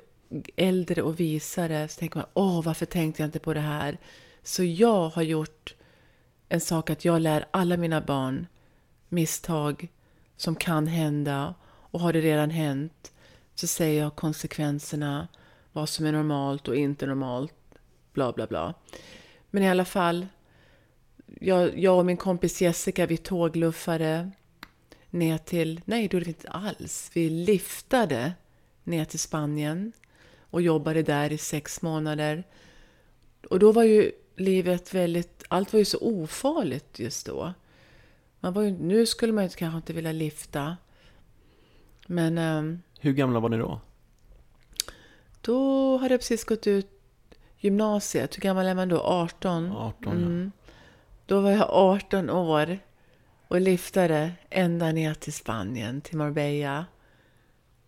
äldre 0.55 1.01
och 1.01 1.19
visare 1.19 1.87
så 1.87 1.99
tänker 1.99 2.17
man, 2.17 2.27
åh, 2.33 2.63
varför 2.63 2.85
tänkte 2.85 3.21
jag 3.21 3.27
inte 3.27 3.39
på 3.39 3.53
det 3.53 3.59
här? 3.59 3.97
Så 4.43 4.63
jag 4.63 5.09
har 5.09 5.21
gjort 5.21 5.75
en 6.49 6.61
sak 6.61 6.89
att 6.89 7.05
jag 7.05 7.21
lär 7.21 7.45
alla 7.51 7.77
mina 7.77 8.01
barn 8.01 8.47
misstag 9.09 9.87
som 10.35 10.55
kan 10.55 10.87
hända 10.87 11.53
och 11.65 11.99
har 11.99 12.13
det 12.13 12.21
redan 12.21 12.49
hänt 12.49 13.11
så 13.55 13.67
säger 13.67 14.01
jag 14.01 14.15
konsekvenserna, 14.15 15.27
vad 15.71 15.89
som 15.89 16.05
är 16.05 16.11
normalt 16.11 16.67
och 16.67 16.75
inte 16.75 17.05
normalt, 17.05 17.53
bla 18.13 18.33
bla 18.33 18.47
bla. 18.47 18.73
Men 19.49 19.63
i 19.63 19.69
alla 19.69 19.85
fall, 19.85 20.27
jag, 21.39 21.79
jag 21.79 21.97
och 21.97 22.05
min 22.05 22.17
kompis 22.17 22.61
Jessica, 22.61 23.05
vi 23.05 23.17
tågluffade 23.17 24.31
ner 25.09 25.37
till, 25.37 25.81
nej 25.85 26.07
det 26.07 26.15
gjorde 26.15 26.25
vi 26.25 26.31
inte 26.31 26.49
alls, 26.49 27.11
vi 27.13 27.29
liftade 27.29 28.33
ner 28.83 29.05
till 29.05 29.19
Spanien 29.19 29.91
och 30.39 30.61
jobbade 30.61 31.03
där 31.03 31.31
i 31.31 31.37
sex 31.37 31.81
månader. 31.81 32.43
Och 33.49 33.59
då 33.59 33.71
var 33.71 33.83
ju 33.83 34.11
livet 34.35 34.93
väldigt, 34.93 35.43
allt 35.47 35.73
var 35.73 35.77
ju 35.77 35.85
så 35.85 35.97
ofarligt 36.01 36.99
just 36.99 37.25
då. 37.25 37.53
Man 38.39 38.53
var 38.53 38.61
ju, 38.61 38.71
nu 38.71 39.05
skulle 39.05 39.33
man 39.33 39.43
ju 39.43 39.49
kanske 39.49 39.77
inte 39.77 39.93
vilja 39.93 40.11
lifta. 40.11 40.77
Men 42.07 42.37
ehm, 42.37 42.81
Hur 42.99 43.13
gamla 43.13 43.39
var 43.39 43.49
ni 43.49 43.57
då? 43.57 43.79
då 45.41 45.97
hade 45.97 46.13
jag 46.13 46.19
precis 46.21 46.43
gått 46.45 46.67
ut 46.67 46.87
gymnasiet. 47.57 48.37
Hur 48.37 48.41
gammal 48.41 48.65
är 48.65 48.75
man 48.75 48.89
då? 48.89 49.01
18? 49.01 49.71
18 49.71 50.11
Mm. 50.13 50.51
Då 51.25 51.41
var 51.41 51.51
jag 51.51 51.69
18 51.69 52.29
år 52.29 52.79
och 53.47 53.61
liftade 53.61 54.31
ända 54.49 54.91
ner 54.91 55.13
till 55.13 55.33
Spanien, 55.33 56.01
till 56.01 56.17
Marbella. 56.17 56.85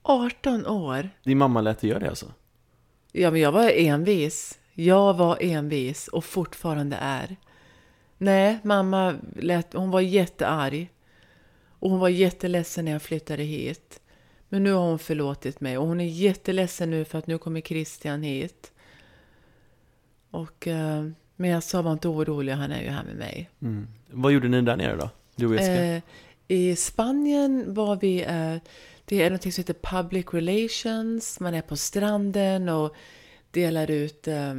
18 0.01 0.67
år! 0.67 1.09
Din 1.23 1.38
mamma 1.38 1.62
lät 1.62 1.79
dig 1.79 1.89
göra 1.89 1.99
det 1.99 2.09
alltså? 2.09 2.33
Ja, 3.12 3.31
men 3.31 3.41
jag 3.41 3.51
var 3.51 3.69
envis. 3.69 4.59
Jag 4.73 5.13
var 5.13 5.38
envis 5.41 6.07
och 6.07 6.25
fortfarande 6.25 6.95
är. 6.95 7.35
Nej, 8.21 8.58
mamma 8.63 9.15
lät, 9.36 9.73
hon 9.73 9.91
var 9.91 10.01
jättearg. 10.01 10.91
Och 11.79 11.89
hon 11.89 11.99
var 11.99 12.10
jätteledsen 12.10 12.86
när 12.86 12.91
jag 12.91 13.01
flyttade 13.01 13.43
hit. 13.43 14.01
Men 14.49 14.63
nu 14.63 14.71
har 14.71 14.82
hon 14.82 14.99
förlåtit 14.99 15.62
mig 15.62 15.77
och 15.77 15.88
hon 15.88 16.01
är 16.01 16.05
jätteledsen 16.05 16.91
nu 16.91 17.05
för 17.05 17.17
att 17.17 17.27
nu 17.27 17.38
kommer 17.38 17.62
Christian 17.62 18.23
hit. 18.23 18.71
Och, 20.32 20.67
eh, 20.67 21.05
men 21.36 21.49
jag 21.49 21.63
sa 21.63 21.82
var 21.82 21.91
inte 21.91 22.08
orolig, 22.08 22.53
han 22.53 22.71
är 22.71 22.82
ju 22.82 22.89
här 22.89 23.03
med 23.03 23.15
mig. 23.15 23.49
Mm. 23.62 23.88
Vad 24.12 24.32
gjorde 24.32 24.47
ni 24.47 24.62
där 24.62 24.75
nere 24.75 24.95
då? 24.95 25.10
Du 25.36 25.47
och 25.47 25.55
Jessica? 25.55 25.84
Eh, 25.86 26.01
I 26.47 26.75
Spanien 26.75 27.73
var 27.73 27.95
vi, 27.95 28.21
eh, 28.21 28.55
det 29.05 29.21
är 29.21 29.29
något 29.29 29.41
som 29.41 29.51
heter 29.58 29.75
public 29.82 30.25
relations. 30.32 31.39
Man 31.39 31.53
är 31.53 31.62
på 31.62 31.77
stranden 31.77 32.69
och 32.69 32.95
delar 33.51 33.91
ut 33.91 34.27
eh, 34.27 34.53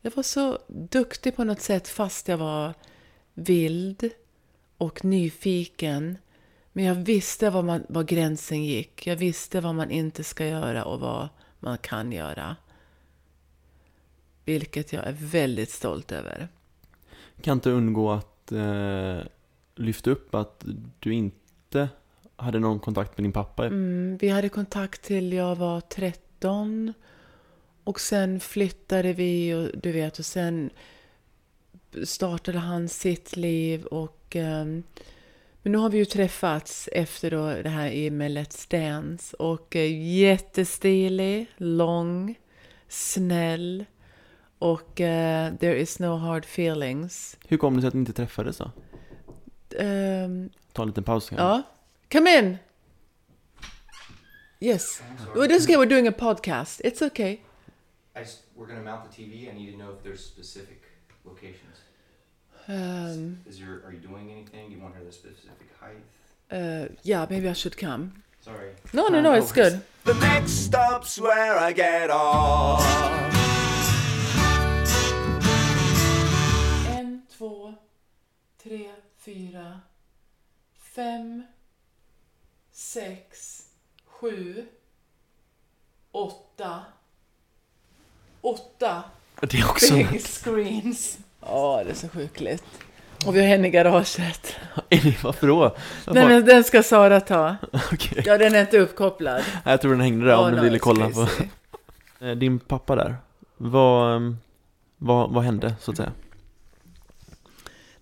Jag 0.00 0.16
var 0.16 0.22
så 0.22 0.58
duktig 0.68 1.36
på 1.36 1.44
något 1.44 1.60
sätt 1.60 1.88
fast 1.88 2.28
jag 2.28 2.38
var 2.38 2.74
vild 3.34 4.10
och 4.78 5.04
nyfiken. 5.04 6.18
Men 6.76 6.84
jag 6.84 6.94
visste 6.94 7.50
var, 7.50 7.62
man, 7.62 7.86
var 7.88 8.02
gränsen 8.02 8.64
gick. 8.64 9.06
Jag 9.06 9.16
visste 9.16 9.60
vad 9.60 9.74
man 9.74 9.90
inte 9.90 10.24
ska 10.24 10.46
göra 10.46 10.84
och 10.84 11.00
vad 11.00 11.28
man 11.60 11.78
kan 11.78 12.12
göra. 12.12 12.56
Vilket 14.44 14.92
jag 14.92 15.04
är 15.06 15.16
väldigt 15.18 15.70
stolt 15.70 16.12
över. 16.12 16.48
Kan 17.40 17.56
inte 17.56 17.70
undgå 17.70 18.10
att 18.10 18.52
eh, 18.52 19.18
lyfta 19.74 20.10
upp 20.10 20.34
att 20.34 20.64
du 20.98 21.14
inte 21.14 21.88
hade 22.36 22.58
någon 22.58 22.80
kontakt 22.80 23.18
med 23.18 23.24
din 23.24 23.32
pappa. 23.32 23.66
Mm, 23.66 24.16
vi 24.20 24.28
hade 24.28 24.48
kontakt 24.48 25.02
till 25.02 25.32
jag 25.32 25.56
var 25.56 25.80
13. 25.80 26.92
Och 27.84 28.00
sen 28.00 28.40
flyttade 28.40 29.12
vi 29.12 29.54
och 29.54 29.80
du 29.82 29.92
vet 29.92 30.18
och 30.18 30.26
sen 30.26 30.70
startade 32.04 32.58
han 32.58 32.88
sitt 32.88 33.36
liv 33.36 33.84
och 33.84 34.36
ehm, 34.36 34.82
men 35.66 35.72
nu 35.72 35.78
har 35.78 35.90
vi 35.90 35.98
ju 35.98 36.04
träffats 36.04 36.88
efter 36.92 37.30
då 37.30 37.62
det 37.62 37.68
här 37.68 37.90
i 37.90 38.10
med 38.10 38.30
Let's 38.30 38.70
Dance 38.70 39.36
och 39.36 39.76
eh, 39.76 40.16
jättestilig, 40.18 41.46
lång, 41.56 42.38
snäll 42.88 43.84
och 44.58 45.00
eh, 45.00 45.54
there 45.54 45.76
is 45.76 45.98
no 45.98 46.16
hard 46.16 46.44
feelings. 46.44 47.36
Hur 47.48 47.56
kom 47.56 47.74
det 47.74 47.80
sig 47.80 47.88
att 47.88 47.94
ni 47.94 48.00
inte 48.00 48.12
träffades 48.12 48.58
då? 48.58 48.70
Ehm, 49.78 50.50
Ta 50.72 50.82
en 50.82 50.88
liten 50.88 51.04
paus. 51.04 51.28
kanske. 51.28 51.44
ja, 51.44 51.62
come 52.12 52.38
in! 52.38 52.58
Yes. 54.60 55.02
Well, 55.34 55.48
this 55.48 55.58
is 55.58 55.64
okay, 55.64 55.76
we're 55.76 55.90
doing 55.90 56.08
a 56.08 56.14
podcast. 56.18 56.80
It's 56.80 57.06
okay. 57.06 57.32
I 57.32 58.18
just, 58.18 58.42
we're 58.56 58.66
gonna 58.66 58.90
mount 58.90 59.10
the 59.10 59.22
TV. 59.22 59.50
I 59.50 59.54
need 59.54 59.72
to 59.72 59.78
know 59.78 59.96
if 59.96 60.02
there's 60.02 60.26
specific 60.26 60.82
locations. 61.24 61.85
Um, 62.68 63.38
Is 63.48 63.58
there? 63.60 63.82
Are 63.86 63.92
you 63.92 63.98
doing 64.00 64.30
anything? 64.30 64.70
You 64.72 64.80
want 64.80 64.94
her 64.96 65.04
the 65.04 65.12
specific 65.12 65.68
height? 65.80 66.02
uh, 66.50 66.88
yeah, 67.02 67.26
maybe 67.30 67.48
I 67.48 67.52
should 67.52 67.76
come. 67.76 68.22
Sorry. 68.40 68.70
No, 68.92 69.08
no, 69.08 69.20
no, 69.20 69.32
it's 69.34 69.52
good. 69.52 69.80
The 70.04 70.14
next 70.14 70.52
stop's 70.66 71.18
where 71.20 71.56
I 71.58 71.72
get 71.72 72.10
off. 72.10 72.82
En, 76.88 77.22
två, 77.38 77.74
tre, 78.62 78.90
fyra, 79.16 79.80
fem, 80.78 81.42
sex, 82.72 83.62
sju, 84.06 84.66
åtta. 86.12 86.84
Åtta 88.40 89.04
Det 89.40 89.58
är 89.60 89.70
också... 89.70 89.94
big 89.94 90.20
screens. 90.22 91.18
Ja, 91.46 91.82
det 91.84 91.90
är 91.90 91.94
så 91.94 92.08
sjukligt. 92.08 92.64
Och 93.26 93.36
vi 93.36 93.40
har 93.40 93.54
en 93.54 93.64
i 93.64 93.70
garaget. 93.70 94.56
Varför 95.22 95.46
då? 95.46 95.76
Nej, 96.06 96.28
men 96.28 96.44
den 96.44 96.64
ska 96.64 96.82
Sara 96.82 97.20
ta. 97.20 97.56
Okej. 97.92 98.22
Ja, 98.26 98.38
den 98.38 98.54
är 98.54 98.60
inte 98.60 98.78
uppkopplad. 98.78 99.42
Jag 99.64 99.80
tror 99.80 99.90
den 99.90 100.00
hängde 100.00 100.26
där 100.26 100.36
om 100.36 100.44
Oh, 100.44 100.50
du 100.50 100.56
no, 100.56 100.62
ville 100.62 100.78
kolla 100.78 101.10
på. 101.10 101.28
Eh, 102.20 102.30
din 102.30 102.58
pappa 102.58 102.96
där. 102.96 103.16
Vad, 103.56 104.16
ehm, 104.16 104.36
vad, 104.98 105.30
vad 105.30 105.44
hände 105.44 105.74
så 105.80 105.90
att 105.90 105.96
säga? 105.96 106.12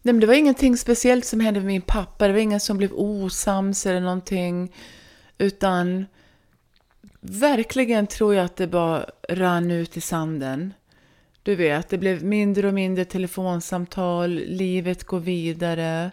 Nej, 0.02 0.12
men 0.12 0.20
det 0.20 0.26
var 0.26 0.35
ingenting 0.35 0.76
speciellt 0.76 1.24
som 1.24 1.40
hände 1.40 1.61
med 1.61 1.66
min 1.66 1.83
pappa. 1.83 2.26
Det 2.26 2.33
var 2.33 2.40
ingen 2.40 2.61
som 2.61 2.76
blev 2.78 2.92
osams 2.92 3.87
eller 3.87 4.00
någonting. 4.00 4.72
Utan 5.38 6.07
verkligen 7.20 8.07
tror 8.07 8.35
jag 8.35 8.44
att 8.44 8.57
det 8.57 8.66
bara 8.66 9.07
rann 9.28 9.70
ut 9.70 9.96
i 9.96 10.00
sanden. 10.00 10.74
Du 11.44 11.54
vet, 11.54 11.88
det 11.88 11.98
blev 11.98 12.24
mindre 12.24 12.68
och 12.68 12.74
mindre 12.74 13.04
telefonsamtal, 13.04 14.30
livet 14.30 15.04
går 15.04 15.20
vidare. 15.20 16.11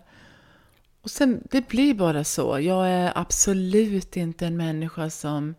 Och 1.01 1.09
sen, 1.09 1.43
det 1.51 1.67
blir 1.67 1.93
bara 1.93 2.23
så. 2.23 2.59
Jag 2.59 2.89
är 2.89 3.11
absolut 3.15 4.17
inte 4.17 4.45
en 4.45 4.57
människa 4.57 5.09
som... 5.09 5.55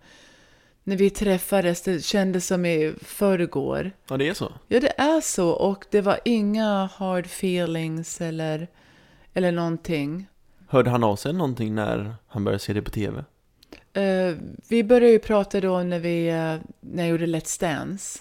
När 0.85 0.97
vi 0.97 1.11
träffades, 1.11 1.83
det 1.83 2.05
kändes 2.05 2.47
som 2.47 2.67
i 2.67 2.95
förrgår. 3.01 3.91
Ja, 4.09 4.17
det 4.17 4.29
är 4.29 4.35
så. 4.35 4.53
Ja, 4.69 4.81
det 4.81 5.01
är 5.01 5.21
så. 5.21 5.49
Och 5.49 5.85
det 5.91 6.01
var 6.01 6.19
inga 6.25 6.91
hard 6.95 7.27
feelings 7.27 8.21
eller, 8.21 8.69
eller 9.35 9.53
någonting. 9.53 10.27
Hörde 10.69 10.91
han 10.91 11.05
av 11.05 11.17
sig 11.17 11.33
någonting 11.33 11.75
när 11.75 12.15
han 12.27 12.45
började 12.45 12.63
se 12.63 12.73
det 12.73 12.83
på 12.83 12.91
TV? 12.91 13.25
Eh, 13.93 14.37
vi 14.69 14.85
började 14.85 15.13
ju 15.13 15.19
prata 15.19 15.61
då 15.61 15.83
när, 15.83 15.99
vi, 15.99 16.29
eh, 16.29 16.57
när 16.81 17.03
jag 17.03 17.09
gjorde 17.09 17.27
Let's 17.27 17.61
Dance. 17.61 18.19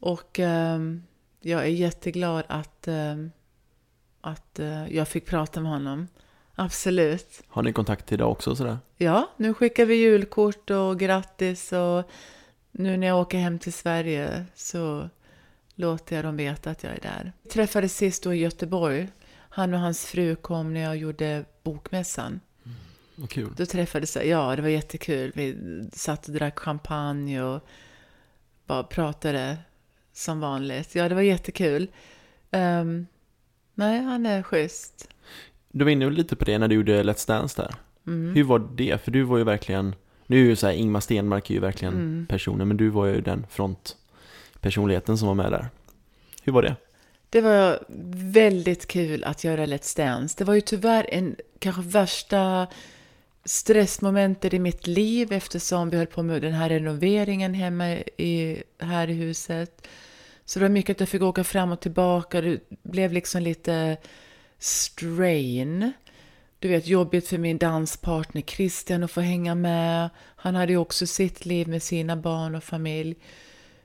Och 0.00 0.38
ehm, 0.38 1.02
jag 1.40 1.62
är 1.62 1.66
jätteglad 1.66 2.44
att, 2.48 2.88
ehm, 2.88 3.30
att 4.20 4.58
eh, 4.58 4.88
jag 4.88 5.08
fick 5.08 5.26
prata 5.26 5.60
med 5.60 5.72
honom. 5.72 6.08
Absolut. 6.54 7.42
Har 7.48 7.62
ni 7.62 7.72
kontakt 7.72 8.12
idag 8.12 8.30
också 8.30 8.56
sådär? 8.56 8.78
Ja, 8.96 9.30
nu 9.36 9.54
skickar 9.54 9.84
vi 9.84 9.94
julkort 9.94 10.70
och 10.70 10.98
grattis 10.98 11.72
och 11.72 12.10
nu 12.70 12.96
när 12.96 13.06
jag 13.06 13.20
åker 13.20 13.38
hem 13.38 13.58
till 13.58 13.72
Sverige 13.72 14.44
så 14.54 15.08
låter 15.74 16.16
jag 16.16 16.24
dem 16.24 16.36
veta 16.36 16.70
att 16.70 16.82
jag 16.82 16.92
är 16.92 17.00
där. 17.00 17.32
Vi 17.42 17.50
träffades 17.50 17.96
sist 17.96 18.22
då 18.22 18.34
i 18.34 18.38
Göteborg. 18.38 19.08
Han 19.50 19.74
och 19.74 19.80
hans 19.80 20.04
fru 20.04 20.36
kom 20.36 20.74
när 20.74 20.80
jag 20.80 20.96
gjorde 20.96 21.44
bokmässan. 21.62 22.40
Vad 23.16 23.30
kul. 23.30 23.54
Då 23.56 23.66
träffades 23.66 24.16
jag, 24.16 24.26
ja 24.26 24.56
det 24.56 24.62
var 24.62 24.68
jättekul. 24.68 25.32
Vi 25.34 25.56
satt 25.92 26.26
och 26.26 26.34
drack 26.34 26.58
champagne 26.58 27.42
och 27.42 27.68
bara 28.66 28.82
pratade 28.82 29.56
som 30.18 30.40
vanligt. 30.40 30.94
Ja, 30.94 31.08
det 31.08 31.14
var 31.14 31.22
jättekul. 31.22 31.88
Ehm, 32.50 33.06
nej, 33.74 34.00
han 34.02 34.26
är 34.26 34.42
schysst. 34.42 35.08
Du 35.72 35.84
var 35.84 35.92
inne 35.92 36.10
lite 36.10 36.36
på 36.36 36.44
det 36.44 36.58
när 36.58 36.68
du 36.68 36.74
gjorde 36.74 37.02
Let's 37.02 37.26
Dance 37.28 37.62
där. 37.62 37.74
Mm. 38.06 38.34
Hur 38.34 38.44
var 38.44 38.58
det? 38.74 39.02
För 39.04 39.10
du 39.10 39.22
var 39.22 39.38
ju 39.38 39.44
verkligen, 39.44 39.94
nu 40.26 40.40
är 40.40 40.44
ju 40.44 40.56
så 40.56 40.66
här, 40.66 40.74
Ingmar 40.74 41.00
Stenmark 41.00 41.50
är 41.50 41.54
ju 41.54 41.60
verkligen 41.60 41.94
Mm. 41.94 42.26
personen, 42.28 42.68
men 42.68 42.76
du 42.76 42.88
var 42.88 43.06
ju 43.06 43.20
den 43.20 43.46
frontpersonligheten 43.50 45.18
som 45.18 45.28
var 45.28 45.34
med 45.34 45.52
där. 45.52 45.68
Hur 46.42 46.52
var 46.52 46.62
det? 46.62 46.76
Det 47.30 47.40
var 47.40 47.78
väldigt 48.32 48.86
kul 48.86 49.24
att 49.24 49.44
göra 49.44 49.66
Let's 49.66 49.96
Dance. 49.96 50.34
Det 50.38 50.44
var 50.44 50.54
ju 50.54 50.60
tyvärr 50.60 51.06
en 51.14 51.36
kanske 51.58 51.82
värsta 51.82 52.66
stressmomentet 53.44 54.54
i 54.54 54.58
mitt 54.58 54.86
liv 54.86 55.32
eftersom 55.32 55.90
vi 55.90 55.96
höll 55.96 56.06
på 56.06 56.22
med 56.22 56.42
den 56.42 56.52
här 56.52 56.68
renoveringen 56.68 57.54
hemma 57.54 57.88
i, 58.16 58.62
här 58.78 59.10
i 59.10 59.12
huset. 59.12 59.88
Så 60.48 60.58
det 60.58 60.64
var 60.64 60.70
mycket 60.70 60.96
att 60.96 61.00
jag 61.00 61.08
fick 61.08 61.22
åka 61.22 61.44
fram 61.44 61.72
och 61.72 61.80
tillbaka. 61.80 62.40
Det 62.40 62.60
blev 62.82 63.12
liksom 63.12 63.42
lite 63.42 63.96
strain. 64.58 65.92
Du 66.58 66.68
vet, 66.68 66.86
jobbigt 66.86 67.28
för 67.28 67.38
min 67.38 67.58
danspartner 67.58 68.42
Christian 68.42 69.02
att 69.02 69.10
få 69.10 69.20
hänga 69.20 69.54
med. 69.54 70.10
Han 70.36 70.54
hade 70.54 70.72
ju 70.72 70.78
också 70.78 71.06
sitt 71.06 71.46
liv 71.46 71.68
med 71.68 71.82
sina 71.82 72.16
barn 72.16 72.54
och 72.54 72.64
familj. 72.64 73.16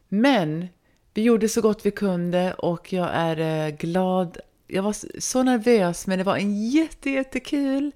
Men 0.09 0.67
vi 1.13 1.21
gjorde 1.21 1.49
så 1.49 1.61
gott 1.61 1.85
vi 1.85 1.91
kunde 1.91 2.53
och 2.53 2.93
jag 2.93 3.09
är 3.13 3.67
eh, 3.67 3.75
glad. 3.75 4.37
Jag 4.67 4.83
var 4.83 5.19
så 5.19 5.43
nervös 5.43 6.07
men 6.07 6.17
det 6.17 6.23
var 6.23 6.37
en 6.37 6.69
jätte, 6.69 7.09
jättekul 7.09 7.91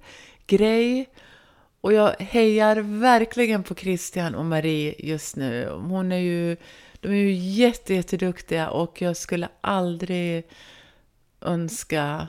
grej. 0.46 1.08
Och 1.80 1.92
jag 1.92 2.10
hejar 2.18 2.76
verkligen 3.00 3.62
på 3.62 3.74
Christian 3.74 4.34
och 4.34 4.44
Marie 4.44 4.94
just 4.98 5.36
nu. 5.36 5.68
Hon 5.70 6.12
är 6.12 6.18
ju, 6.18 6.56
de 7.00 7.08
är 7.08 7.12
ju 7.14 7.32
jätte, 7.32 7.94
jätteduktiga 7.94 8.70
och 8.70 9.02
jag 9.02 9.16
skulle 9.16 9.48
aldrig 9.60 10.44
önska 11.40 12.28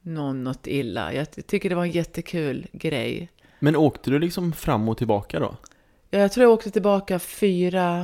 någon 0.00 0.44
något 0.44 0.66
illa. 0.66 1.12
Jag 1.12 1.30
ty- 1.32 1.42
tycker 1.42 1.68
det 1.68 1.74
var 1.74 1.84
en 1.84 1.90
jättekul 1.90 2.66
grej. 2.72 3.28
Men 3.58 3.76
åkte 3.76 4.10
du 4.10 4.18
liksom 4.18 4.52
fram 4.52 4.88
och 4.88 4.98
tillbaka 4.98 5.40
då? 5.40 5.56
Ja, 6.10 6.18
Jag 6.18 6.32
tror 6.32 6.44
jag 6.44 6.52
åkte 6.52 6.70
tillbaka 6.70 7.18
fyra 7.18 8.03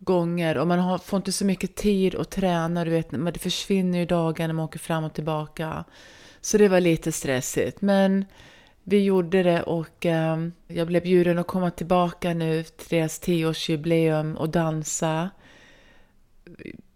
Gånger 0.00 0.58
och 0.58 0.66
man 0.66 0.78
har, 0.78 0.98
får 0.98 1.16
inte 1.16 1.32
så 1.32 1.44
mycket 1.44 1.74
tid 1.74 2.14
att 2.14 2.30
träna. 2.30 2.84
Du 2.84 2.90
vet, 2.90 3.10
men 3.10 3.32
det 3.32 3.38
försvinner 3.38 3.98
ju 3.98 4.06
dagar 4.06 4.46
när 4.46 4.54
man 4.54 4.64
åker 4.64 4.78
fram 4.78 5.04
och 5.04 5.14
tillbaka. 5.14 5.84
Så 6.40 6.58
det 6.58 6.68
var 6.68 6.80
lite 6.80 7.12
stressigt. 7.12 7.80
Men 7.80 8.24
vi 8.84 9.04
gjorde 9.04 9.42
det 9.42 9.62
och 9.62 10.06
eh, 10.06 10.46
jag 10.66 10.86
blev 10.86 11.02
bjuden 11.02 11.38
att 11.38 11.46
komma 11.46 11.70
tillbaka 11.70 12.34
nu 12.34 12.62
till 12.62 12.88
deras 12.88 13.18
tioårsjubileum 13.18 14.36
och 14.36 14.48
dansa. 14.48 15.30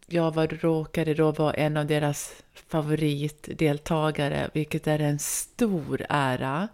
Jag 0.06 0.34
var, 0.34 0.46
råkade 0.46 1.14
då 1.14 1.32
vara 1.32 1.54
en 1.54 1.76
av 1.76 1.86
deras 1.86 2.32
favoritdeltagare, 2.54 4.50
vilket 4.52 4.86
är 4.86 4.98
en 4.98 5.18
stor 5.18 6.06
ära. 6.08 6.68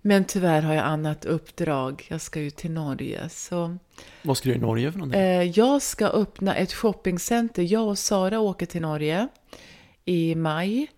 Men 0.00 0.24
tyvärr 0.24 0.62
har 0.62 0.74
jag 0.74 0.84
annat 0.84 1.24
uppdrag. 1.24 2.06
Jag 2.08 2.20
ska 2.20 2.40
ju 2.40 2.50
till 2.50 2.70
Norge. 2.70 3.28
Så 3.28 3.78
vad 4.22 4.36
ska 4.36 4.48
du 4.48 4.54
i 4.54 4.58
Norge 4.58 4.92
för 4.92 4.98
någonting? 4.98 5.20
Eh, 5.20 5.42
jag 5.42 5.82
ska 5.82 6.06
öppna 6.06 6.54
ett 6.54 6.72
shoppingcenter. 6.72 7.62
Jag 7.62 7.88
och 7.88 7.98
Sara 7.98 8.40
åker 8.40 8.66
till 8.66 8.82
Norge 8.82 9.28
i 10.04 10.34
maj 10.34 10.90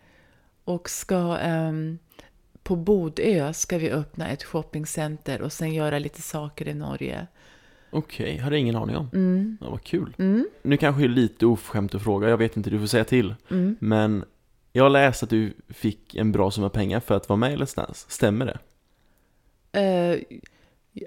och 0.64 0.90
ska 0.90 1.38
ehm, 1.38 1.98
på 2.62 2.76
Bodö 2.76 3.52
ska 3.52 3.78
vi 3.78 3.90
öppna 3.90 4.28
ett 4.28 4.44
shoppingcenter 4.44 5.42
och 5.42 5.52
sen 5.52 5.74
göra 5.74 5.98
lite 5.98 6.22
saker 6.22 6.68
i 6.68 6.74
Norge. 6.74 7.26
Okej, 7.90 8.38
hade 8.38 8.56
jag 8.56 8.60
ingen 8.60 8.76
aning 8.76 8.96
om. 8.96 9.10
Mm. 9.12 9.58
Ja, 9.60 9.70
vad 9.70 9.82
kul. 9.82 10.14
Mm. 10.18 10.48
Nu 10.62 10.76
kanske 10.76 11.02
det 11.02 11.06
är 11.06 11.08
lite 11.08 11.46
oförskämt 11.46 11.94
att 11.94 12.02
fråga, 12.02 12.28
jag 12.28 12.36
vet 12.36 12.56
inte, 12.56 12.70
du 12.70 12.78
får 12.78 12.86
säga 12.86 13.04
till. 13.04 13.34
Mm. 13.50 13.76
Men 13.80 14.24
jag 14.72 14.84
har 14.84 14.90
läst 14.90 15.22
att 15.22 15.30
du 15.30 15.52
fick 15.68 16.14
en 16.14 16.32
bra 16.32 16.50
summa 16.50 16.68
pengar 16.68 17.00
för 17.00 17.14
att 17.14 17.28
vara 17.28 17.36
med 17.36 17.52
i 17.52 17.56
Let's 17.56 17.76
Dance. 17.76 18.06
Stämmer 18.08 18.46
det? 18.46 18.58
Eh, 19.80 20.38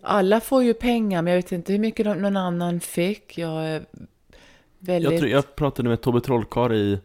alla 0.04 0.40
får 0.40 0.64
ju 0.64 0.74
pengar, 0.74 1.22
men 1.22 1.34
jag 1.34 1.38
vet 1.42 1.52
inte 1.52 1.72
hur 1.72 1.80
mycket 1.80 2.06
någon 2.06 2.38
annan 2.38 2.80
fick. 2.80 3.38
Jag 3.38 3.66
är 3.66 3.86
väldigt... 4.80 5.12
Jag, 5.12 5.20
tror, 5.20 5.32
jag 5.32 5.56
pratade 5.56 5.90
med 5.90 6.02
Tobbe 6.02 6.22
Trollkarl 6.22 6.74
i 6.74 7.00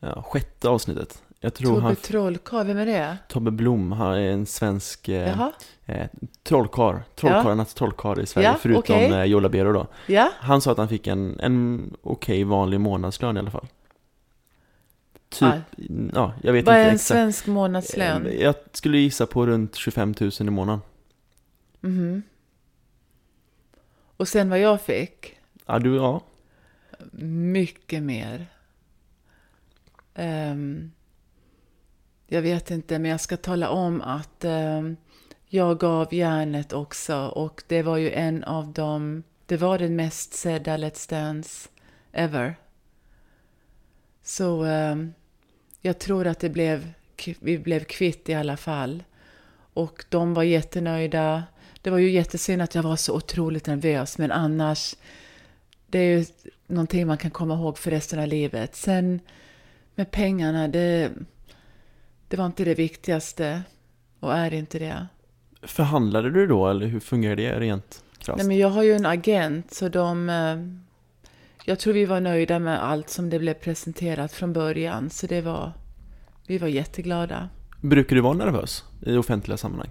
ja, 0.00 0.22
sjätte 0.22 0.68
avsnittet. 0.68 1.22
Jag 1.40 1.54
tror 1.54 1.68
Tobbe 1.68 1.80
han... 1.82 1.96
Trollkarl, 1.96 2.66
vem 2.66 2.78
är 2.78 2.86
det? 2.86 3.16
Tobbe 3.28 3.50
Blom, 3.50 3.92
han 3.92 4.14
är 4.14 4.30
en 4.30 4.46
svensk 4.46 5.08
eh, 5.08 5.48
eh, 5.86 6.06
trollkarl. 6.42 6.96
Trollkarlarnas 7.14 7.74
trollkarl 7.74 8.20
i 8.20 8.26
Sverige, 8.26 8.48
Ja, 8.48 8.56
förutom 8.60 8.78
okej. 8.96 9.12
eh, 9.12 9.24
Joe 9.24 9.40
Labero 9.40 9.72
då. 9.72 9.86
Ja? 10.06 10.30
Han 10.38 10.60
sa 10.60 10.72
att 10.72 10.78
han 10.78 10.88
fick 10.88 11.06
en, 11.06 11.40
en 11.40 11.90
okej 12.02 12.44
vanlig 12.44 12.80
månadslön 12.80 13.36
i 13.36 13.40
alla 13.40 13.50
fall. 13.50 13.66
Typ, 15.28 15.42
Ah. 15.42 15.58
ja, 16.14 16.32
jag 16.42 16.52
vet 16.52 16.66
Vad 16.66 16.74
är 16.74 16.78
inte 16.80 16.88
en 16.88 16.94
exakt. 16.94 17.08
svensk 17.08 17.46
månadslön? 17.46 18.26
Eh, 18.26 18.42
Jag 18.42 18.54
skulle 18.72 18.98
gissa 18.98 19.26
på 19.26 19.46
runt 19.46 19.74
25 19.76 20.14
000 20.20 20.30
i 20.40 20.44
månaden. 20.44 20.80
Mhm. 21.82 22.22
Och 24.16 24.28
sen 24.28 24.50
vad 24.50 24.58
jag 24.58 24.80
fick? 24.80 25.40
Ja, 25.66 25.78
du, 25.78 25.96
ja. 25.96 26.22
Mycket 27.52 28.02
mer. 28.02 28.46
Ehm, 30.14 30.92
jag 32.26 32.42
vet 32.42 32.70
inte, 32.70 32.98
men 32.98 33.10
jag 33.10 33.20
ska 33.20 33.36
tala 33.36 33.68
om 33.68 34.00
att 34.00 34.44
ehm, 34.44 34.96
jag 35.46 35.78
gav 35.78 36.14
järnet 36.14 36.72
också 36.72 37.16
och 37.16 37.62
det 37.66 37.82
var 37.82 37.96
ju 37.96 38.10
en 38.10 38.44
av 38.44 38.72
dem, 38.72 39.22
det 39.46 39.56
var 39.56 39.78
den 39.78 39.96
mest 39.96 40.34
sedda 40.34 40.76
Let's 40.76 41.10
Dance 41.10 41.68
ever. 42.12 42.54
Så 44.22 44.64
ehm, 44.64 45.14
jag 45.80 45.98
tror 45.98 46.26
att 46.26 46.40
det 46.40 46.50
blev, 46.50 46.92
vi 47.40 47.58
blev 47.58 47.84
kvitt 47.84 48.28
i 48.28 48.34
alla 48.34 48.56
fall. 48.56 49.04
Och 49.74 50.04
de 50.08 50.34
var 50.34 50.42
jättenöjda. 50.42 51.44
Det 51.82 51.90
var 51.90 51.98
ju 51.98 52.10
jättesynd 52.10 52.62
att 52.62 52.74
jag 52.74 52.82
var 52.82 52.96
så 52.96 53.16
otroligt 53.16 53.66
nervös, 53.66 54.18
men 54.18 54.32
annars, 54.32 54.94
det 55.86 55.98
är 55.98 56.18
ju 56.18 56.24
någonting 56.66 57.06
man 57.06 57.18
kan 57.18 57.30
komma 57.30 57.54
ihåg 57.54 57.78
för 57.78 57.90
resten 57.90 58.18
av 58.18 58.28
livet. 58.28 58.76
Sen 58.76 59.20
med 59.94 60.10
pengarna, 60.10 60.68
det, 60.68 61.10
det 62.28 62.36
var 62.36 62.46
inte 62.46 62.64
det 62.64 62.74
viktigaste 62.74 63.62
och 64.20 64.34
är 64.34 64.54
inte 64.54 64.78
det. 64.78 65.06
Förhandlade 65.62 66.30
du 66.30 66.46
då 66.46 66.68
eller 66.68 66.86
hur 66.86 67.00
fungerar 67.00 67.36
det 67.36 67.60
rent 67.60 68.04
krasst? 68.18 68.36
Nej, 68.38 68.46
men 68.46 68.58
jag 68.58 68.68
har 68.68 68.82
ju 68.82 68.92
en 68.92 69.06
agent 69.06 69.74
så 69.74 69.88
de... 69.88 70.28
eh, 70.28 70.56
Jag 71.64 71.78
tror 71.78 71.94
vi 71.94 72.04
var 72.04 72.20
nöjda 72.20 72.58
med 72.58 72.84
allt 72.84 73.10
som 73.10 73.30
det 73.30 73.38
blev 73.38 73.54
presenterat 73.54 74.32
från 74.32 74.52
början. 74.52 75.10
Så 75.10 75.26
det 75.26 75.40
var... 75.40 75.72
Vi 76.46 76.58
var 76.58 76.68
jätteglada. 76.68 77.48
Brukar 77.80 78.16
du 78.16 78.22
vara 78.22 78.34
nervös 78.34 78.84
i 79.06 79.16
offentliga 79.16 79.56
sammanhang? 79.56 79.90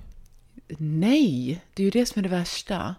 Nej, 0.77 1.61
det 1.73 1.83
är 1.83 1.85
ju 1.85 1.89
det 1.91 2.05
som 2.05 2.19
är 2.19 2.23
det 2.23 2.29
värsta. 2.29 2.95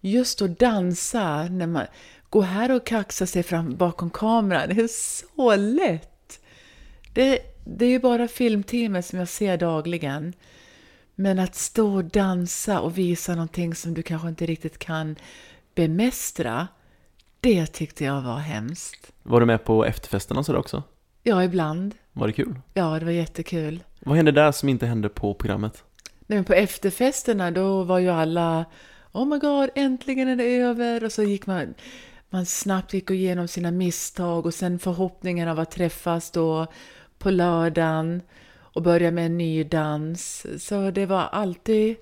Just 0.00 0.42
att 0.42 0.58
dansa, 0.58 1.48
när 1.48 1.66
man 1.66 1.86
går 2.30 2.42
här 2.42 2.70
och 2.70 2.86
kaxar 2.86 3.26
sig 3.26 3.42
fram 3.42 3.76
bakom 3.76 4.10
kameran, 4.10 4.68
det 4.68 4.82
är 4.82 4.88
så 4.88 5.56
lätt. 5.56 6.40
Det, 7.12 7.38
det 7.64 7.84
är 7.84 7.88
ju 7.88 7.98
bara 7.98 8.28
filmteamet 8.28 9.06
som 9.06 9.18
jag 9.18 9.28
ser 9.28 9.56
dagligen. 9.56 10.32
Men 11.14 11.38
att 11.38 11.54
stå 11.54 11.94
och 11.94 12.04
dansa 12.04 12.80
och 12.80 12.98
visa 12.98 13.34
någonting 13.34 13.74
som 13.74 13.94
du 13.94 14.02
kanske 14.02 14.28
inte 14.28 14.46
riktigt 14.46 14.78
kan 14.78 15.16
bemästra, 15.74 16.68
det 17.40 17.66
tyckte 17.66 18.04
jag 18.04 18.22
var 18.22 18.38
hemskt. 18.38 19.12
Var 19.22 19.40
du 19.40 19.46
med 19.46 19.64
på 19.64 19.84
efterfesten 19.84 20.36
och 20.36 20.46
sådär 20.46 20.58
också? 20.58 20.82
Ja, 21.22 21.44
ibland. 21.44 21.94
Var 22.12 22.26
det 22.26 22.32
kul? 22.32 22.60
Ja, 22.74 22.98
det 22.98 23.04
var 23.04 23.12
jättekul. 23.12 23.82
Vad 24.00 24.16
hände 24.16 24.32
där 24.32 24.52
som 24.52 24.68
inte 24.68 24.86
hände 24.86 25.08
på 25.08 25.34
programmet? 25.34 25.84
Nej, 26.26 26.38
men 26.38 26.44
på 26.44 26.54
efterfesterna 26.54 27.50
då 27.50 27.82
var 27.82 27.98
ju 27.98 28.08
alla 28.08 28.64
Oh 29.12 29.26
my 29.26 29.38
god, 29.38 29.70
äntligen 29.74 30.28
är 30.28 30.36
det 30.36 30.56
över! 30.56 31.04
Och 31.04 31.12
så 31.12 31.22
gick 31.22 31.46
man, 31.46 31.74
man 32.30 32.46
snabbt 32.46 32.94
gick 32.94 33.10
igenom 33.10 33.48
sina 33.48 33.70
misstag 33.70 34.46
och 34.46 34.54
sen 34.54 34.78
förhoppningen 34.78 35.48
av 35.48 35.58
att 35.58 35.70
träffas 35.70 36.30
då 36.30 36.66
på 37.18 37.30
lördagen 37.30 38.22
och 38.58 38.82
börja 38.82 39.10
med 39.10 39.26
en 39.26 39.38
ny 39.38 39.64
dans. 39.64 40.46
Så 40.58 40.90
det 40.90 41.06
var 41.06 41.22
alltid 41.22 41.96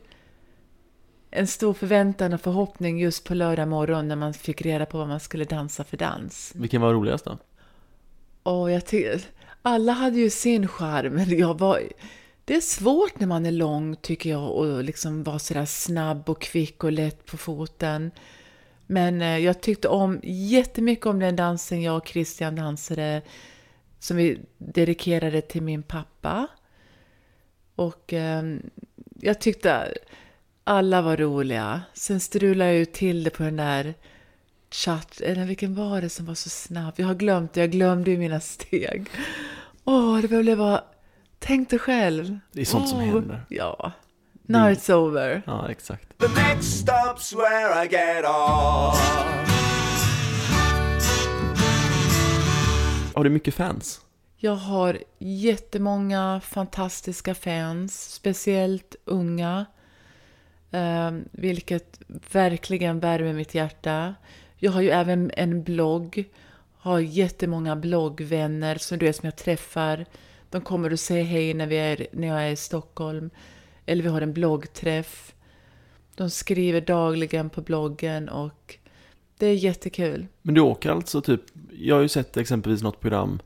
en 1.30 1.46
stor 1.46 1.74
förväntan 1.74 2.32
och 2.32 2.40
förhoppning 2.40 2.98
just 2.98 3.24
på 3.24 3.34
lördag 3.34 3.68
morgon 3.68 4.08
när 4.08 4.16
man 4.16 4.34
fick 4.34 4.62
reda 4.62 4.86
på 4.86 4.98
vad 4.98 5.08
man 5.08 5.20
skulle 5.20 5.44
dansa 5.44 5.84
för 5.84 5.96
dans. 5.96 6.52
Vilken 6.54 6.80
var 6.80 6.92
roligast 6.92 7.24
då? 7.24 7.38
Och 8.42 8.70
jag 8.70 8.82
alla 9.62 9.92
hade 9.92 10.18
ju 10.18 10.30
sin 10.30 10.68
charm, 10.68 11.18
jag 11.38 11.58
var... 11.58 11.80
Det 12.44 12.54
är 12.54 12.60
svårt 12.60 13.20
när 13.20 13.26
man 13.26 13.46
är 13.46 13.52
lång, 13.52 13.96
tycker 13.96 14.30
jag, 14.30 14.50
och 14.50 14.84
liksom 14.84 15.22
vara 15.22 15.38
sådär 15.38 15.64
snabb 15.64 16.30
och 16.30 16.40
kvick 16.40 16.84
och 16.84 16.92
lätt 16.92 17.26
på 17.26 17.36
foten. 17.36 18.10
Men 18.86 19.22
eh, 19.22 19.38
jag 19.38 19.60
tyckte 19.60 19.88
om 19.88 20.20
jättemycket 20.22 21.06
om 21.06 21.18
den 21.18 21.36
dansen 21.36 21.82
jag 21.82 21.96
och 21.96 22.08
Christian 22.08 22.56
dansade, 22.56 23.22
som 23.98 24.16
vi 24.16 24.38
dedikerade 24.58 25.40
till 25.40 25.62
min 25.62 25.82
pappa. 25.82 26.46
Och 27.74 28.12
eh, 28.12 28.42
jag 29.20 29.40
tyckte 29.40 29.94
alla 30.64 31.02
var 31.02 31.16
roliga. 31.16 31.82
Sen 31.94 32.20
strulade 32.20 32.70
jag 32.70 32.78
ju 32.78 32.84
till 32.84 33.24
det 33.24 33.30
på 33.30 33.42
den 33.42 33.56
där 33.56 33.94
chatt, 34.70 35.20
eller 35.20 35.44
vilken 35.44 35.74
var 35.74 36.00
det 36.00 36.08
som 36.08 36.26
var 36.26 36.34
så 36.34 36.48
snabb? 36.48 36.94
Jag 36.96 37.06
har 37.06 37.14
glömt 37.14 37.52
det, 37.52 37.60
jag 37.60 37.70
glömde 37.70 38.10
ju 38.10 38.18
mina 38.18 38.40
steg. 38.40 39.10
Åh, 39.84 40.18
det 40.18 40.28
blev 40.28 40.58
bara... 40.58 40.84
Tänk 41.46 41.70
dig 41.70 41.78
själv. 41.78 42.38
Det 42.52 42.60
är 42.60 42.64
sånt 42.64 42.88
som 42.88 42.98
Åh, 42.98 43.04
händer. 43.04 43.44
Ja. 43.48 43.92
Now 44.42 44.70
it's 44.70 44.92
over. 44.92 45.42
Ja, 45.46 45.70
exakt. 45.70 46.18
The 46.18 46.28
next 46.28 46.86
stop's 46.86 47.36
where 47.36 47.84
I 47.84 47.88
get 47.88 48.24
off. 48.24 48.98
Har 53.14 53.24
du 53.24 53.30
mycket 53.30 53.54
fans? 53.54 54.00
Jag 54.36 54.54
har 54.54 54.98
jättemånga 55.18 56.40
fantastiska 56.44 57.34
fans, 57.34 58.14
speciellt 58.14 58.96
unga, 59.04 59.66
eh, 60.70 61.10
vilket 61.32 62.00
verkligen 62.32 63.00
värmer 63.00 63.32
mitt 63.32 63.54
hjärta. 63.54 64.14
Jag 64.56 64.72
har 64.72 64.80
ju 64.80 64.90
även 64.90 65.30
en 65.36 65.62
blogg, 65.62 66.24
har 66.78 66.98
jättemånga 66.98 67.76
bloggvänner 67.76 68.78
som 68.78 68.98
du 68.98 69.06
vet 69.06 69.16
som 69.16 69.26
jag 69.26 69.36
träffar. 69.36 70.06
De 70.54 70.60
kommer 70.60 70.92
och 70.92 71.00
säger 71.00 71.24
hej 71.24 71.54
när, 71.54 71.66
vi 71.66 71.76
är, 71.76 72.06
när 72.12 72.28
jag 72.28 72.42
är 72.42 72.50
i 72.50 72.56
Stockholm. 72.56 73.30
Eller 73.86 74.02
vi 74.02 74.08
har 74.08 74.20
en 74.20 74.32
bloggträff. 74.32 75.34
De 76.14 76.30
skriver 76.30 76.80
dagligen 76.80 77.50
på 77.50 77.60
bloggen 77.60 78.28
och 78.28 78.78
det 79.38 79.46
är 79.46 79.54
jättekul. 79.54 80.26
Men 80.42 80.54
du 80.54 80.60
åker 80.60 80.90
alltså 80.90 81.20
typ, 81.20 81.40
jag 81.72 81.94
har 81.94 82.02
ju 82.02 82.08
sett 82.08 82.36
exempelvis 82.36 82.82
något 82.82 83.00
program 83.00 83.40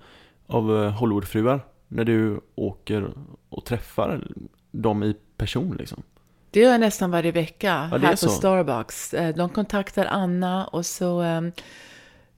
av 0.47 0.85
eh, 0.85 0.91
Hollywoodfruar 0.91 1.61
när 1.89 2.05
du 2.05 2.41
åker 2.55 3.13
och 3.49 3.65
träffar 3.65 4.29
dem 4.71 5.03
i 5.03 5.15
person 5.37 5.77
liksom. 5.79 6.03
Det 6.51 6.61
gör 6.61 6.71
jag 6.71 6.81
nästan 6.81 7.11
varje 7.11 7.33
vecka 7.33 7.89
Ja, 7.93 7.99
här 7.99 8.11
på 8.11 8.17
så. 8.17 8.29
Starbucks. 8.29 9.15
Eh, 9.15 9.35
De 9.35 9.49
kontaktar 9.49 10.05
Anna 10.05 10.67
och 10.67 10.87
så 10.87 11.23
um, 11.23 11.53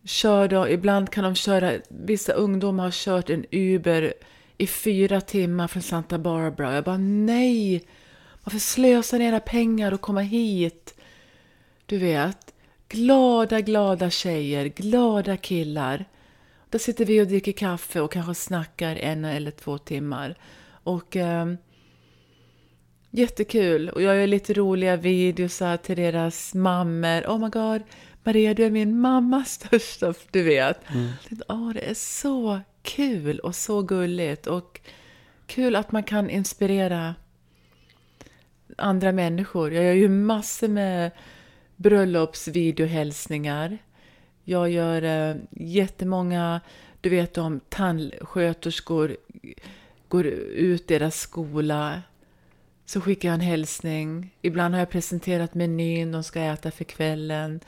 kör 0.04 0.48
de, 0.48 0.68
ibland 0.68 1.10
kan 1.10 1.24
de 1.24 1.34
köra, 1.34 1.72
vissa 1.88 2.32
ungdomar 2.32 2.84
har 2.84 2.90
kört 2.90 3.30
en 3.30 3.44
Uber 3.50 4.14
i 4.61 4.66
fyra 4.66 5.20
timmar 5.20 5.68
från 5.68 5.82
Santa 5.82 6.18
Barbara. 6.18 6.74
Jag 6.74 6.84
bara 6.84 6.96
nej, 6.96 7.84
varför 8.44 8.58
slösar 8.58 9.18
ni 9.18 9.24
era 9.24 9.40
pengar 9.40 9.92
och 9.92 10.00
komma 10.00 10.20
hit? 10.20 10.94
Du 11.86 11.98
vet, 11.98 12.54
glada, 12.88 13.61
glada 13.61 14.11
tjejer, 14.11 14.66
glada 14.66 15.36
killar. 15.36 16.04
Där 16.70 16.78
sitter 16.78 17.04
vi 17.04 17.22
och 17.22 17.26
dricker 17.26 17.52
kaffe 17.52 18.00
och 18.00 18.12
kanske 18.12 18.34
snackar 18.34 18.96
en 18.96 19.24
eller 19.24 19.50
två 19.50 19.78
timmar. 19.78 20.34
Och 20.82 21.16
ehm, 21.16 21.56
Jättekul. 23.11 23.88
Och 23.88 24.02
jag 24.02 24.16
gör 24.16 24.26
lite 24.26 24.54
roliga 24.54 24.96
videos 24.96 25.61
här 25.61 25.76
till 25.76 25.96
deras 25.96 26.54
mammor. 26.54 27.22
Oh 27.26 27.38
my 27.38 27.48
god, 27.48 27.82
Maria 28.24 28.54
du 28.54 28.64
är 28.64 28.70
min 28.70 29.00
mammas 29.00 29.52
största, 29.52 30.14
du 30.30 30.42
vet. 30.42 30.80
Åh, 31.48 31.72
det 31.72 31.90
är 31.90 31.94
så 31.94 32.61
kul 32.83 33.39
och 33.39 33.55
så 33.55 33.83
gulligt. 33.83 34.47
Och 34.47 34.81
kul 35.47 35.76
att 35.76 35.93
man 35.93 36.03
kan 36.03 36.31
inspirera 36.31 37.14
andra 38.76 39.12
människor. 39.12 39.72
Jag 39.72 39.85
gör 39.85 39.93
ju 39.93 40.09
massor 40.09 40.68
med 40.68 41.11
bröllopsvideohälsningar. 41.76 43.78
Jag 44.45 44.70
gör 44.70 45.03
eh, 45.03 45.37
jättemånga, 45.51 46.61
du 47.01 47.09
vet 47.09 47.39
om 47.39 47.61
tandsköterskor 47.68 49.16
går 50.09 50.26
ut 50.26 50.89
deras 50.89 51.20
skola 51.20 52.03
så 52.87 53.01
skickar 53.01 53.28
jag 53.28 53.35
en 53.35 53.41
hälsning. 53.41 54.35
Ibland 54.43 54.74
har 54.74 54.78
jag 54.78 54.91
presenterat 54.91 55.55
menyn 55.55 56.12
de 56.12 56.22
ska 56.22 56.41
äta 56.41 56.70
för 56.70 56.85
kvällen. 56.85 57.61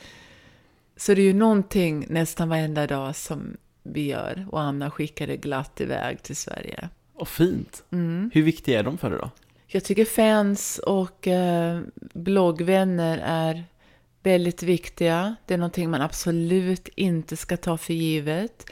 Så 0.97 1.15
det 1.15 1.21
är 1.21 1.25
ju 1.25 1.33
någonting 1.33 2.07
nästan 2.09 2.49
varenda 2.49 2.87
dag 2.87 3.17
som 3.17 3.57
vi 3.83 4.07
gör. 4.07 4.47
Och 4.51 4.61
Anna 4.61 4.91
skickar 4.91 5.26
det 5.26 5.37
glatt 5.37 5.80
iväg 5.80 6.22
till 6.22 6.37
Sverige. 6.37 6.89
Och 7.14 7.28
fint. 7.28 7.85
Mm. 7.91 8.30
Hur 8.35 8.43
viktiga 8.43 8.78
är 8.78 8.83
de 8.83 8.99
för 8.99 9.11
dig 9.11 9.18
då? 9.18 9.30
Jag 9.66 9.85
tycker 9.85 10.05
fans 10.05 10.78
och 10.78 11.28
eh, 11.28 11.80
bloggvänner 12.14 13.18
är 13.24 13.64
väldigt 14.22 14.62
viktiga. 14.62 15.37
Det 15.47 15.55
är 15.55 15.59
någonting 15.59 15.91
man 15.91 16.01
absolut 16.01 16.89
inte 16.95 17.37
ska 17.37 17.57
ta 17.57 17.76
för 17.76 17.95
givet. 17.95 18.66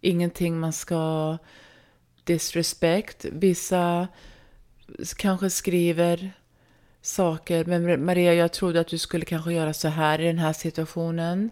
Ingenting 0.00 0.60
man 0.60 0.72
ska 0.72 1.38
disrespect. 2.24 3.24
Vissa 3.32 4.08
kanske 5.16 5.50
skriver 5.50 6.32
saker, 7.02 7.64
men 7.64 8.04
Maria, 8.04 8.34
jag 8.34 8.52
trodde 8.52 8.80
att 8.80 8.88
du 8.88 8.98
skulle 8.98 9.24
kanske 9.24 9.52
göra 9.52 9.72
så 9.72 9.88
här 9.88 10.20
i 10.20 10.26
den 10.26 10.38
här 10.38 10.52
situationen. 10.52 11.50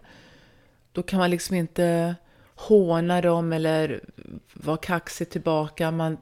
Då 0.92 1.02
kan 1.02 1.18
man 1.18 1.30
liksom 1.30 1.56
inte 1.56 2.16
håna 2.58 3.20
dem 3.20 3.52
eller 3.52 4.00
vara 4.52 4.76
kaxig 4.76 5.30
tillbaka. 5.30 5.90
Man, 5.90 6.16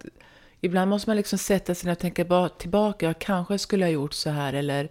ibland 0.61 0.91
måste 0.91 1.11
man 1.11 1.17
liksom 1.17 1.39
sätta 1.39 1.75
sig 1.75 1.87
ner 1.87 1.93
och 1.93 1.99
tänka 1.99 2.49
tillbaka. 2.59 3.07
Jag 3.07 3.19
kanske 3.19 3.59
skulle 3.59 3.85
ha 3.85 3.91
gjort 3.91 4.13
så 4.15 4.31
här 4.31 4.53
eller 4.53 4.89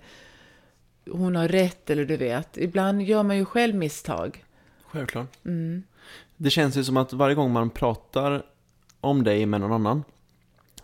hon 1.12 1.36
har 1.36 1.48
rätt 1.48 1.89
eller 1.89 2.06
du 2.06 2.18
vet. 2.18 2.58
Ibland 2.58 3.02
gör 3.02 3.24
man 3.24 3.38
ju 3.38 3.46
själv 3.46 3.76
misstag. 3.76 4.46
Självklart. 4.86 5.46
Mm. 5.46 5.84
Det 6.38 6.50
känns 6.50 6.78
ju 6.78 6.84
som 6.84 6.98
att 6.98 7.14
varje 7.14 7.36
gång 7.36 7.52
man 7.52 7.70
pratar 7.70 8.43
om 9.02 9.24
dig 9.24 9.46
med 9.46 9.62
någon 9.62 9.72
annan. 9.72 10.04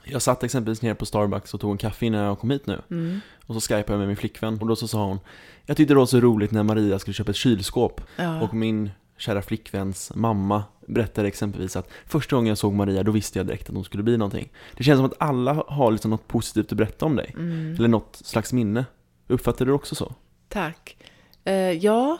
Jag 0.03 0.21
satt 0.21 0.43
exempelvis 0.43 0.81
ner 0.81 0.93
på 0.93 1.05
Starbucks 1.05 1.53
och 1.53 1.59
tog 1.59 1.71
en 1.71 1.77
kaffe 1.77 2.05
innan 2.05 2.21
jag 2.21 2.39
kom 2.39 2.49
hit 2.49 2.65
nu. 2.65 2.81
Mm. 2.91 3.19
Och 3.45 3.55
så 3.55 3.61
skypade 3.61 3.93
jag 3.93 3.99
med 3.99 4.07
min 4.07 4.17
flickvän 4.17 4.61
och 4.61 4.67
då 4.67 4.75
så 4.75 4.87
sa 4.87 5.05
hon 5.05 5.19
Jag 5.65 5.77
tyckte 5.77 5.93
det 5.93 5.97
var 5.97 6.05
så 6.05 6.19
roligt 6.19 6.51
när 6.51 6.63
Maria 6.63 6.99
skulle 6.99 7.13
köpa 7.13 7.31
ett 7.31 7.37
kylskåp. 7.37 8.01
Ja. 8.15 8.41
Och 8.41 8.53
min 8.53 8.89
kära 9.21 9.41
flickväns 9.41 10.11
mamma 10.15 10.63
berättade 10.87 11.27
exempelvis 11.27 11.75
att 11.75 11.89
första 12.05 12.35
gången 12.35 12.49
jag 12.49 12.57
såg 12.57 12.73
Maria 12.73 13.03
då 13.03 13.11
visste 13.11 13.39
jag 13.39 13.45
direkt 13.45 13.69
att 13.69 13.75
hon 13.75 13.83
skulle 13.83 14.03
bli 14.03 14.17
någonting. 14.17 14.51
Det 14.77 14.83
känns 14.83 14.97
som 14.97 15.05
att 15.05 15.21
alla 15.21 15.63
har 15.67 15.91
liksom 15.91 16.11
något 16.11 16.27
positivt 16.27 16.71
att 16.71 16.77
berätta 16.77 17.05
om 17.05 17.15
dig. 17.15 17.31
Mm. 17.33 17.75
Eller 17.75 17.87
något 17.87 18.21
slags 18.23 18.53
minne. 18.53 18.85
Uppfattar 19.27 19.65
du 19.65 19.71
det 19.71 19.75
också 19.75 19.95
så? 19.95 20.13
Tack. 20.47 20.97
Eh, 21.43 21.53
ja, 21.53 22.17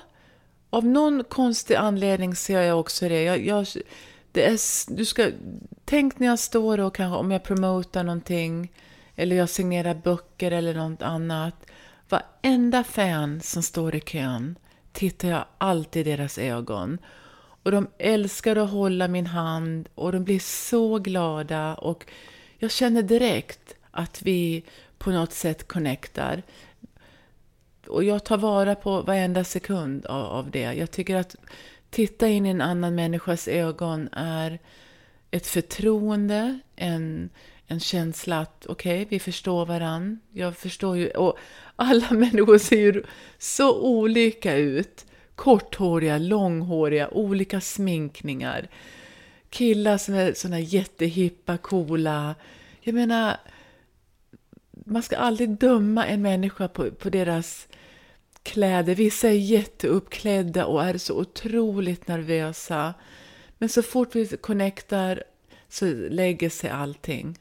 av 0.69 0.85
någon 0.85 1.23
konstig 1.23 1.75
anledning 1.75 2.35
ser 2.35 2.61
jag 2.61 2.79
också 2.79 3.09
det. 3.09 3.23
Jag, 3.23 3.45
jag, 3.45 3.67
det 4.31 4.45
är, 4.45 4.59
du 4.95 5.05
ska, 5.05 5.29
tänk 5.85 6.19
när 6.19 6.27
jag 6.27 6.39
står 6.39 6.79
och 6.79 6.95
kanske 6.95 7.17
om 7.17 7.31
jag 7.31 7.43
promotar 7.43 8.03
någonting 8.03 8.71
eller 9.15 9.35
jag 9.35 9.49
signerar 9.49 9.93
böcker 9.93 10.51
eller 10.51 10.73
något 10.73 11.01
annat. 11.01 11.65
Varenda 12.09 12.83
fan 12.83 13.41
som 13.41 13.63
står 13.63 13.95
i 13.95 13.99
kön 13.99 14.55
tittar 14.91 15.29
jag 15.29 15.45
alltid 15.57 16.07
i 16.07 16.11
deras 16.11 16.37
ögon. 16.37 16.97
Och 17.63 17.71
de 17.71 17.87
älskar 17.97 18.55
att 18.55 18.69
hålla 18.69 19.07
min 19.07 19.25
hand 19.25 19.89
och 19.95 20.11
de 20.11 20.23
blir 20.23 20.39
så 20.39 20.99
glada 20.99 21.75
och 21.75 22.05
jag 22.57 22.71
känner 22.71 23.01
direkt 23.01 23.75
att 23.91 24.21
vi 24.21 24.63
på 24.97 25.11
något 25.11 25.33
sätt 25.33 25.67
connectar. 25.67 26.43
Och 27.87 28.03
jag 28.03 28.23
tar 28.23 28.37
vara 28.37 28.75
på 28.75 29.01
varenda 29.01 29.43
sekund 29.43 30.05
av, 30.05 30.25
av 30.25 30.51
det. 30.51 30.73
Jag 30.73 30.91
tycker 30.91 31.15
att 31.15 31.35
titta 31.89 32.27
in 32.27 32.45
i 32.45 32.49
en 32.49 32.61
annan 32.61 32.95
människas 32.95 33.47
ögon 33.47 34.09
är 34.11 34.59
ett 35.31 35.47
förtroende, 35.47 36.59
en, 36.75 37.29
en 37.67 37.79
känsla 37.79 38.39
att 38.39 38.65
okej, 38.65 39.07
vi 39.09 39.19
förstår 39.19 39.65
varann. 39.65 40.19
Jag 40.31 40.57
förstår 40.57 40.97
ju, 40.97 41.09
och 41.09 41.37
alla 41.81 42.11
människor 42.11 42.57
ser 42.57 42.77
ju 42.77 43.03
så 43.37 43.81
olika 43.81 44.55
ut. 44.55 45.05
Korthåriga, 45.35 46.17
långhåriga, 46.17 47.09
olika 47.09 47.61
sminkningar. 47.61 48.67
Killar 49.49 49.97
som 49.97 50.13
är 50.13 50.33
såna 50.33 50.59
jättehippa, 50.59 51.57
coola. 51.57 52.35
Jag 52.81 52.95
menar, 52.95 53.37
man 54.71 55.03
ska 55.03 55.17
aldrig 55.17 55.49
döma 55.49 56.05
en 56.05 56.21
människa 56.21 56.67
på, 56.67 56.91
på 56.91 57.09
deras 57.09 57.67
kläder. 58.43 58.95
Vissa 58.95 59.27
är 59.27 59.33
jätteuppklädda 59.33 60.65
och 60.65 60.83
är 60.83 60.97
så 60.97 61.19
otroligt 61.19 62.07
nervösa. 62.07 62.93
Men 63.57 63.69
så 63.69 63.81
fort 63.81 64.15
vi 64.15 64.27
connectar 64.27 65.23
så 65.69 65.85
lägger 66.09 66.49
sig 66.49 66.69
allting. 66.69 67.37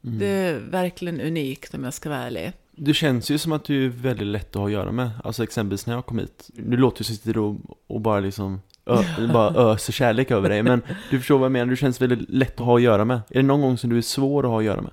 Det 0.00 0.26
är 0.26 0.58
verkligen 0.58 1.20
unikt 1.20 1.74
om 1.74 1.84
jag 1.84 1.94
ska 1.94 2.08
vara 2.08 2.18
ärlig. 2.18 2.52
Du 2.82 2.94
känns 2.94 3.30
ju 3.30 3.38
som 3.38 3.52
att 3.52 3.64
du 3.64 3.84
är 3.84 3.88
väldigt 3.88 4.26
lätt 4.26 4.48
att 4.48 4.54
ha 4.54 4.66
att 4.66 4.72
göra 4.72 4.92
med. 4.92 5.10
Alltså 5.24 5.42
exempelvis 5.42 5.86
när 5.86 5.94
jag 5.94 6.06
kom 6.06 6.18
hit. 6.18 6.50
Du 6.54 6.76
låter 6.76 7.00
ju 7.00 7.04
som 7.04 7.16
sitter 7.16 7.38
och, 7.38 7.56
och 7.86 8.00
bara 8.00 8.20
liksom 8.20 8.62
ö, 8.86 9.02
bara 9.32 9.72
öser 9.72 9.92
kärlek 9.92 10.30
över 10.30 10.48
dig. 10.48 10.62
Men 10.62 10.82
du 11.10 11.18
förstår 11.18 11.38
vad 11.38 11.44
jag 11.44 11.52
menar, 11.52 11.66
du 11.66 11.76
känns 11.76 12.00
väldigt 12.00 12.30
lätt 12.30 12.60
att 12.60 12.66
ha 12.66 12.76
att 12.76 12.82
göra 12.82 13.04
med. 13.04 13.20
Är 13.30 13.34
det 13.34 13.42
någon 13.42 13.60
gång 13.60 13.78
som 13.78 13.90
du 13.90 13.98
är 13.98 14.02
svår 14.02 14.42
att 14.42 14.50
ha 14.50 14.58
att 14.58 14.64
göra 14.64 14.80
med? 14.80 14.92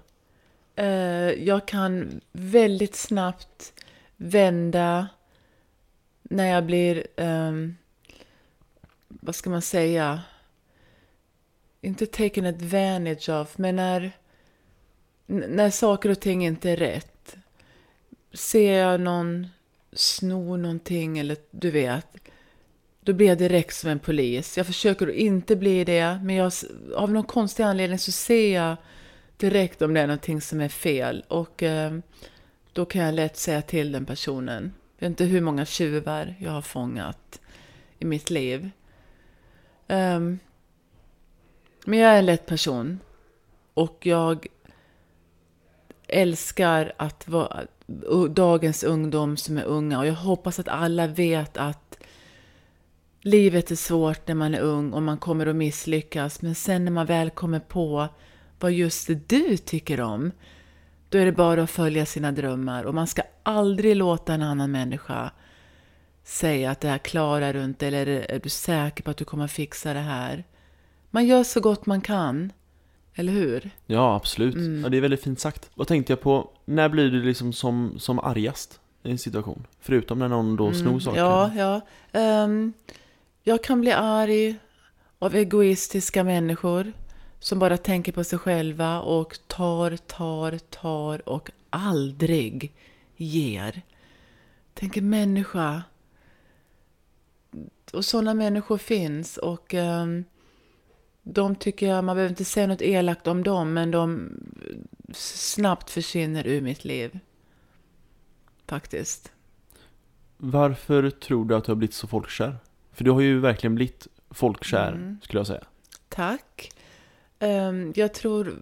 Eh, 0.76 1.44
jag 1.44 1.68
kan 1.68 2.22
väldigt 2.32 2.96
snabbt 2.96 3.74
vända 4.18 5.08
när 6.24 6.46
jag 6.46 6.66
blir, 6.66 7.08
ehm, 7.18 7.76
vad 9.08 9.36
ska 9.36 9.50
man 9.50 9.62
säga, 9.62 10.22
inte 11.82 12.06
taken 12.06 12.46
advantage 12.46 13.30
of, 13.30 13.58
men 13.58 13.76
när, 13.76 14.12
när 15.26 15.70
saker 15.70 16.10
och 16.10 16.20
ting 16.20 16.46
inte 16.46 16.70
är 16.70 16.78
rätt. 16.78 17.17
Ser 18.38 18.80
jag 18.80 19.02
någon 19.02 19.48
sno 19.94 20.58
någonting 20.58 21.20
eller 21.20 21.38
du 21.52 21.72
vet, 21.72 22.08
då 23.02 23.14
blir 23.14 23.28
jag 23.28 23.38
direkt 23.38 23.76
som 23.76 23.90
en 23.90 24.00
polis. 24.00 24.58
Jag 24.58 24.66
försöker 24.66 25.08
att 25.08 25.14
inte 25.14 25.56
bli 25.56 25.84
det, 25.84 26.20
men 26.24 26.36
jag, 26.36 26.52
av 26.96 27.12
någon 27.12 27.24
konstig 27.24 27.64
anledning 27.64 28.00
så 28.00 28.12
ser 28.12 28.56
jag 28.56 28.76
direkt 29.38 29.82
om 29.82 29.94
det 29.94 30.02
är 30.02 30.08
någonting 30.08 30.42
som 30.42 30.62
är 30.62 30.70
fel. 30.70 31.24
Och 31.28 31.64
eh, 31.64 31.98
då 32.74 32.86
kan 32.86 33.02
jag 33.02 33.14
lätt 33.14 33.38
säga 33.38 33.62
till 33.62 33.92
den 33.92 34.06
personen. 34.06 34.74
Jag 34.98 35.06
vet 35.08 35.10
inte 35.10 35.26
hur 35.26 35.42
många 35.42 35.66
tjuvar 35.66 36.36
jag 36.40 36.52
har 36.52 36.62
fångat 36.62 37.42
i 38.00 38.06
mitt 38.06 38.30
liv. 38.30 38.70
Um, 39.88 40.40
men 41.86 42.00
jag 42.00 42.14
är 42.14 42.20
en 42.20 42.26
lätt 42.26 42.46
person. 42.46 43.00
Och 43.74 44.06
jag 44.06 44.48
älskar 46.08 46.94
att 46.98 47.28
vara 47.28 47.68
dagens 48.30 48.84
ungdom 48.84 49.38
som 49.38 49.58
är 49.58 49.64
unga. 49.64 50.00
Och 50.00 50.08
jag 50.08 50.14
hoppas 50.14 50.60
att 50.60 50.68
alla 50.68 51.08
vet 51.08 51.58
att 51.58 51.98
livet 53.22 53.72
är 53.72 53.76
svårt 53.76 54.28
när 54.28 54.36
man 54.36 54.54
är 54.54 54.60
ung 54.60 54.94
och 54.94 55.02
man 55.02 55.18
kommer 55.18 55.46
att 55.46 55.56
misslyckas. 55.56 56.42
Men 56.42 56.56
sen 56.56 56.86
när 56.86 56.92
man 56.92 57.06
väl 57.06 57.30
kommer 57.30 57.60
på 57.60 58.08
vad 58.60 58.72
just 58.72 59.10
du 59.28 59.58
tycker 59.58 60.02
om, 60.02 60.32
då 61.10 61.18
är 61.18 61.26
det 61.26 61.32
bara 61.32 61.64
att 61.64 61.70
följa 61.70 62.06
sina 62.06 62.32
drömmar. 62.32 62.84
Och 62.84 62.94
man 62.94 63.08
ska 63.08 63.22
aldrig 63.44 63.96
låta 63.96 64.34
en 64.34 64.42
annan 64.42 64.72
människa 64.72 65.32
säga 66.24 66.72
att 66.72 66.82
det 66.82 66.88
här 66.88 66.98
klarar 66.98 67.54
du 67.54 67.64
inte, 67.64 67.88
eller 67.88 68.08
är- 68.08 68.32
är 68.32 68.40
du 68.40 68.50
säker 68.50 69.04
på 69.04 69.12
att 69.12 69.18
du 69.18 69.26
kommer 69.26 69.46
att 69.46 69.52
fixa 69.52 69.94
det 69.94 70.00
här? 70.00 70.44
Man 71.12 71.26
gör 71.26 71.44
så 71.44 71.60
gott 71.62 71.86
man 71.86 72.02
kan, 72.02 72.52
eller 73.20 73.34
hur? 73.34 73.70
Ja, 73.86 74.16
absolut. 74.16 74.56
Mm. 74.56 74.82
Ja, 74.84 74.90
det 74.90 74.98
är 74.98 75.02
väldigt 75.02 75.24
fint 75.24 75.40
sagt. 75.40 75.70
Vad 75.76 75.88
tänkte 75.88 76.12
jag 76.12 76.22
på, 76.22 76.50
när 76.66 76.90
blir 76.90 77.12
du 77.12 77.24
liksom 77.24 77.54
som, 77.54 78.00
som 78.00 78.20
argast 78.20 78.80
i 79.04 79.12
en 79.12 79.18
situation? 79.18 79.66
Förutom 79.80 80.20
när 80.20 80.28
någon 80.28 80.56
då 80.56 80.74
snor 80.74 81.00
saker. 81.00 81.20
Mm, 81.20 81.58
Ja, 81.58 81.82
ja. 82.14 82.20
Ehm, 82.20 82.74
jag 83.44 83.64
kan 83.64 83.82
bli 83.82 83.92
arg 83.92 84.56
av 85.20 85.36
egoistiska 85.36 86.24
människor 86.24 86.94
som 87.40 87.60
bara 87.60 87.78
tänker 87.78 88.12
på 88.12 88.24
sig 88.24 88.40
själva 88.40 89.02
och 89.02 89.40
tar, 89.48 89.98
tar, 89.98 90.58
tar 90.58 91.30
och 91.30 91.52
aldrig 91.70 92.74
ger. 93.18 93.82
Tänker 94.74 95.02
människa. 95.02 95.84
Och 97.94 98.06
sådana 98.06 98.34
människor 98.34 98.78
finns 98.78 99.38
och 99.38 99.74
ehm, 99.74 100.24
de 101.34 101.56
tycker 101.56 101.88
jag, 101.88 102.04
man 102.04 102.16
behöver 102.16 102.30
inte 102.32 102.46
säga 102.46 102.68
något 102.68 102.82
elakt 102.82 103.28
om 103.28 103.44
dem, 103.44 103.74
men 103.74 103.92
de 103.92 104.30
snabbt 105.14 105.90
försvinner 105.90 106.48
ur 106.48 106.62
mitt 106.62 106.86
liv. 106.86 107.20
Faktiskt. 108.68 109.32
Varför 110.38 111.10
tror 111.10 111.46
du 111.46 111.56
att 111.56 111.66
du 111.66 111.72
har 111.72 111.76
blivit 111.76 111.94
så 111.96 112.08
folkkär? 112.08 112.56
För 112.94 113.04
du 113.04 113.12
har 113.12 113.22
ju 113.22 113.40
verkligen 113.40 113.76
blivit 113.76 114.08
folkkär, 114.30 114.92
Mm. 114.92 115.18
skulle 115.24 115.40
jag 115.40 115.48
säga. 115.48 115.64
Tack. 116.10 116.72
Ehm, 117.40 117.94
jag 117.96 118.14
tror, 118.14 118.54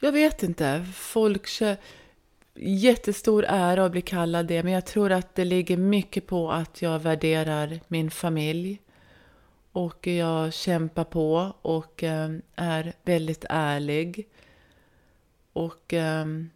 jag 0.00 0.12
vet 0.12 0.42
inte, 0.42 0.86
folk 0.94 1.46
kö- 1.48 1.76
jättestor 2.54 3.44
ära 3.48 3.84
att 3.84 3.92
bli 3.92 4.02
kallad 4.02 4.46
det, 4.46 4.62
men 4.62 4.72
jag 4.72 4.86
tror 4.86 5.12
att 5.12 5.34
det 5.34 5.44
ligger 5.44 5.76
mycket 5.76 6.26
på 6.26 6.50
att 6.52 6.82
jag 6.82 6.98
värderar 6.98 7.80
min 7.88 8.10
familj 8.10 8.80
och 9.72 10.06
jag 10.06 10.54
kämpar 10.54 11.04
på 11.04 11.54
och 11.62 12.02
ehm, 12.02 12.42
är 12.56 12.92
väldigt 13.02 13.44
ärlig. 13.48 14.28
Och 15.52 15.92
ehm, 15.92 16.50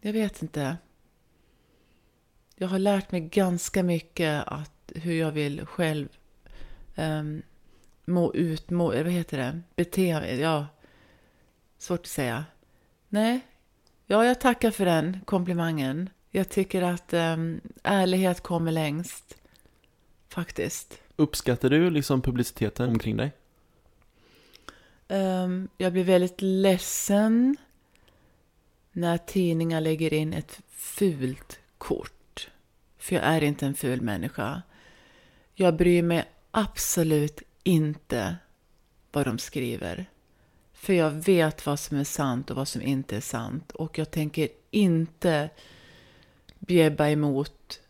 jag 0.00 0.12
vet 0.12 0.42
inte. 0.42 0.76
Jag 2.56 2.68
har 2.68 2.78
lärt 2.78 3.12
mig 3.12 3.20
ganska 3.20 3.82
mycket 3.82 4.44
att 4.46 4.92
hur 4.94 5.12
jag 5.14 5.32
vill 5.32 5.66
själv 5.66 6.08
um, 6.96 7.42
må 8.04 8.34
ut, 8.34 8.70
må, 8.70 8.86
vad 8.86 9.10
heter 9.10 9.38
det, 9.38 9.60
bete 9.76 10.20
mig, 10.20 10.40
ja, 10.40 10.66
svårt 11.78 12.00
att 12.00 12.06
säga. 12.06 12.44
Nej, 13.08 13.40
ja, 14.06 14.24
jag 14.24 14.40
tackar 14.40 14.70
för 14.70 14.84
den 14.84 15.20
komplimangen. 15.24 16.10
Jag 16.30 16.48
tycker 16.48 16.82
att 16.82 17.12
um, 17.12 17.60
ärlighet 17.82 18.40
kommer 18.40 18.72
längst, 18.72 19.38
faktiskt. 20.28 21.02
Uppskattar 21.20 21.70
du 21.70 21.90
liksom 21.90 22.22
publiciteten 22.22 22.88
omkring 22.88 23.16
dig? 23.16 23.32
Um, 25.08 25.68
jag 25.78 25.92
blir 25.92 26.04
väldigt 26.04 26.40
ledsen 26.42 27.56
när 28.92 29.18
tidningar 29.18 29.80
lägger 29.80 30.14
in 30.14 30.32
ett 30.32 30.60
fult 30.70 31.58
kort. 31.78 32.48
För 32.98 33.16
jag 33.16 33.24
är 33.24 33.42
inte 33.42 33.66
en 33.66 33.74
ful 33.74 34.00
människa. 34.00 34.62
Jag 35.54 35.76
bryr 35.76 36.02
mig 36.02 36.24
absolut 36.50 37.42
inte 37.62 38.36
vad 39.12 39.26
de 39.26 39.38
skriver. 39.38 40.06
För 40.72 40.92
jag 40.92 41.10
vet 41.10 41.66
vad 41.66 41.80
som 41.80 41.96
är 41.96 42.04
sant 42.04 42.50
och 42.50 42.56
vad 42.56 42.68
som 42.68 42.82
inte 42.82 43.16
är 43.16 43.20
sant. 43.20 43.70
Och 43.70 43.98
jag 43.98 44.10
tänker 44.10 44.48
inte 44.70 45.50
bjäbba 46.58 47.08
emot 47.08 47.80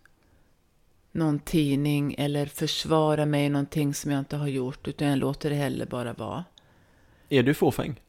någon 1.13 1.39
tidning 1.39 2.15
eller 2.19 2.47
försvara 2.47 3.27
mig 3.27 3.47
i 3.47 3.49
någonting 3.49 3.95
som 3.95 4.11
jag 4.11 4.19
inte 4.19 4.37
har 4.37 4.49
gjort. 4.49 4.89
Utan 4.89 5.09
jag 5.09 5.19
låter 5.19 5.51
det 5.51 5.57
heller 5.57 5.87
bara 5.87 6.13
vara. 6.13 6.45
Är 7.29 7.43
du 7.43 7.55
fåfäng? 7.55 8.01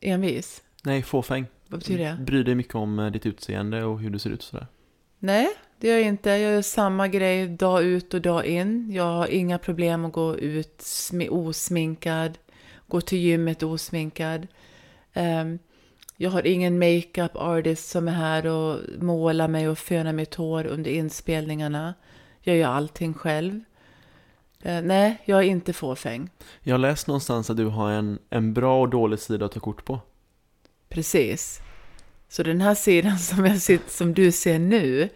Envis? 0.00 0.62
Nej, 0.84 1.02
fåfäng. 1.02 1.46
Vad 1.68 1.80
betyder 1.80 2.04
det? 2.16 2.22
Bryr 2.24 2.44
dig 2.44 2.54
mycket 2.54 2.74
om 2.74 2.98
eh, 2.98 3.12
ditt 3.12 3.26
utseende 3.26 3.84
och 3.84 4.00
hur 4.00 4.10
du 4.10 4.18
ser 4.18 4.30
ut 4.30 4.42
sådär. 4.42 4.66
Nej, 5.18 5.48
det 5.78 5.88
gör 5.88 5.96
jag 5.96 6.06
inte. 6.06 6.30
Jag 6.30 6.40
gör 6.40 6.62
samma 6.62 7.08
grej 7.08 7.48
dag 7.48 7.82
ut 7.82 8.14
och 8.14 8.20
dag 8.20 8.46
in. 8.46 8.92
Jag 8.92 9.04
har 9.04 9.26
inga 9.26 9.58
problem 9.58 10.04
att 10.04 10.12
gå 10.12 10.36
ut 10.38 10.78
smi- 10.78 11.28
osminkad, 11.28 12.38
gå 12.88 13.00
till 13.00 13.18
gymmet 13.18 13.62
osminkad. 13.62 14.46
Ehm, 15.12 15.58
jag 16.22 16.30
har 16.30 16.46
ingen 16.46 16.78
makeup 16.78 17.36
artist 17.36 17.88
som 17.88 18.08
är 18.08 18.12
här 18.12 18.46
och 18.46 18.80
målar 18.98 19.48
mig 19.48 19.68
och 19.68 19.78
fönar 19.78 20.12
mitt 20.12 20.34
hår 20.34 20.66
under 20.66 20.90
inspelningarna. 20.90 21.94
Jag 22.40 22.56
gör 22.56 22.68
allting 22.68 23.14
själv. 23.14 23.60
Eh, 24.62 24.82
nej, 24.82 25.22
jag 25.24 25.38
är 25.38 25.44
inte 25.44 25.72
fåfäng. 25.72 26.30
Jag 26.62 26.74
har 26.74 26.78
läst 26.78 27.06
någonstans 27.06 27.50
att 27.50 27.56
du 27.56 27.64
har 27.64 27.90
en, 27.90 28.18
en 28.30 28.54
bra 28.54 28.80
och 28.80 28.88
dålig 28.88 29.18
sida 29.18 29.46
att 29.46 29.52
ta 29.52 29.60
kort 29.60 29.84
på. 29.84 30.00
Precis. 30.88 31.60
Så 32.28 32.42
den 32.42 32.60
här 32.60 32.74
sidan 32.74 33.18
som, 33.18 33.46
jag 33.46 33.62
sitter, 33.62 33.90
som 33.90 34.14
du 34.14 34.32
ser 34.32 34.58
nu, 34.58 35.08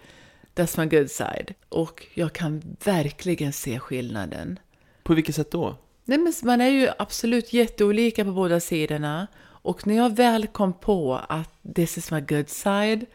that's 0.54 0.80
my 0.80 0.98
good 0.98 1.10
side. 1.10 1.54
Och 1.68 2.06
jag 2.14 2.32
kan 2.32 2.76
verkligen 2.84 3.52
se 3.52 3.78
skillnaden. 3.78 4.58
På 5.02 5.14
vilket 5.14 5.34
sätt 5.34 5.50
då? 5.50 5.76
Nej, 6.04 6.18
men 6.18 6.32
man 6.42 6.60
är 6.60 6.68
ju 6.68 6.88
absolut 6.98 7.52
jätteolika 7.52 8.24
på 8.24 8.32
båda 8.32 8.60
sidorna. 8.60 9.26
Och 9.64 9.86
när 9.86 9.94
jag 9.94 10.16
väl 10.16 10.46
kom 10.46 10.72
på 10.72 11.20
att 11.28 11.50
this 11.74 11.98
is 11.98 12.10
my 12.10 12.20
good 12.20 12.48
side, 12.48 13.06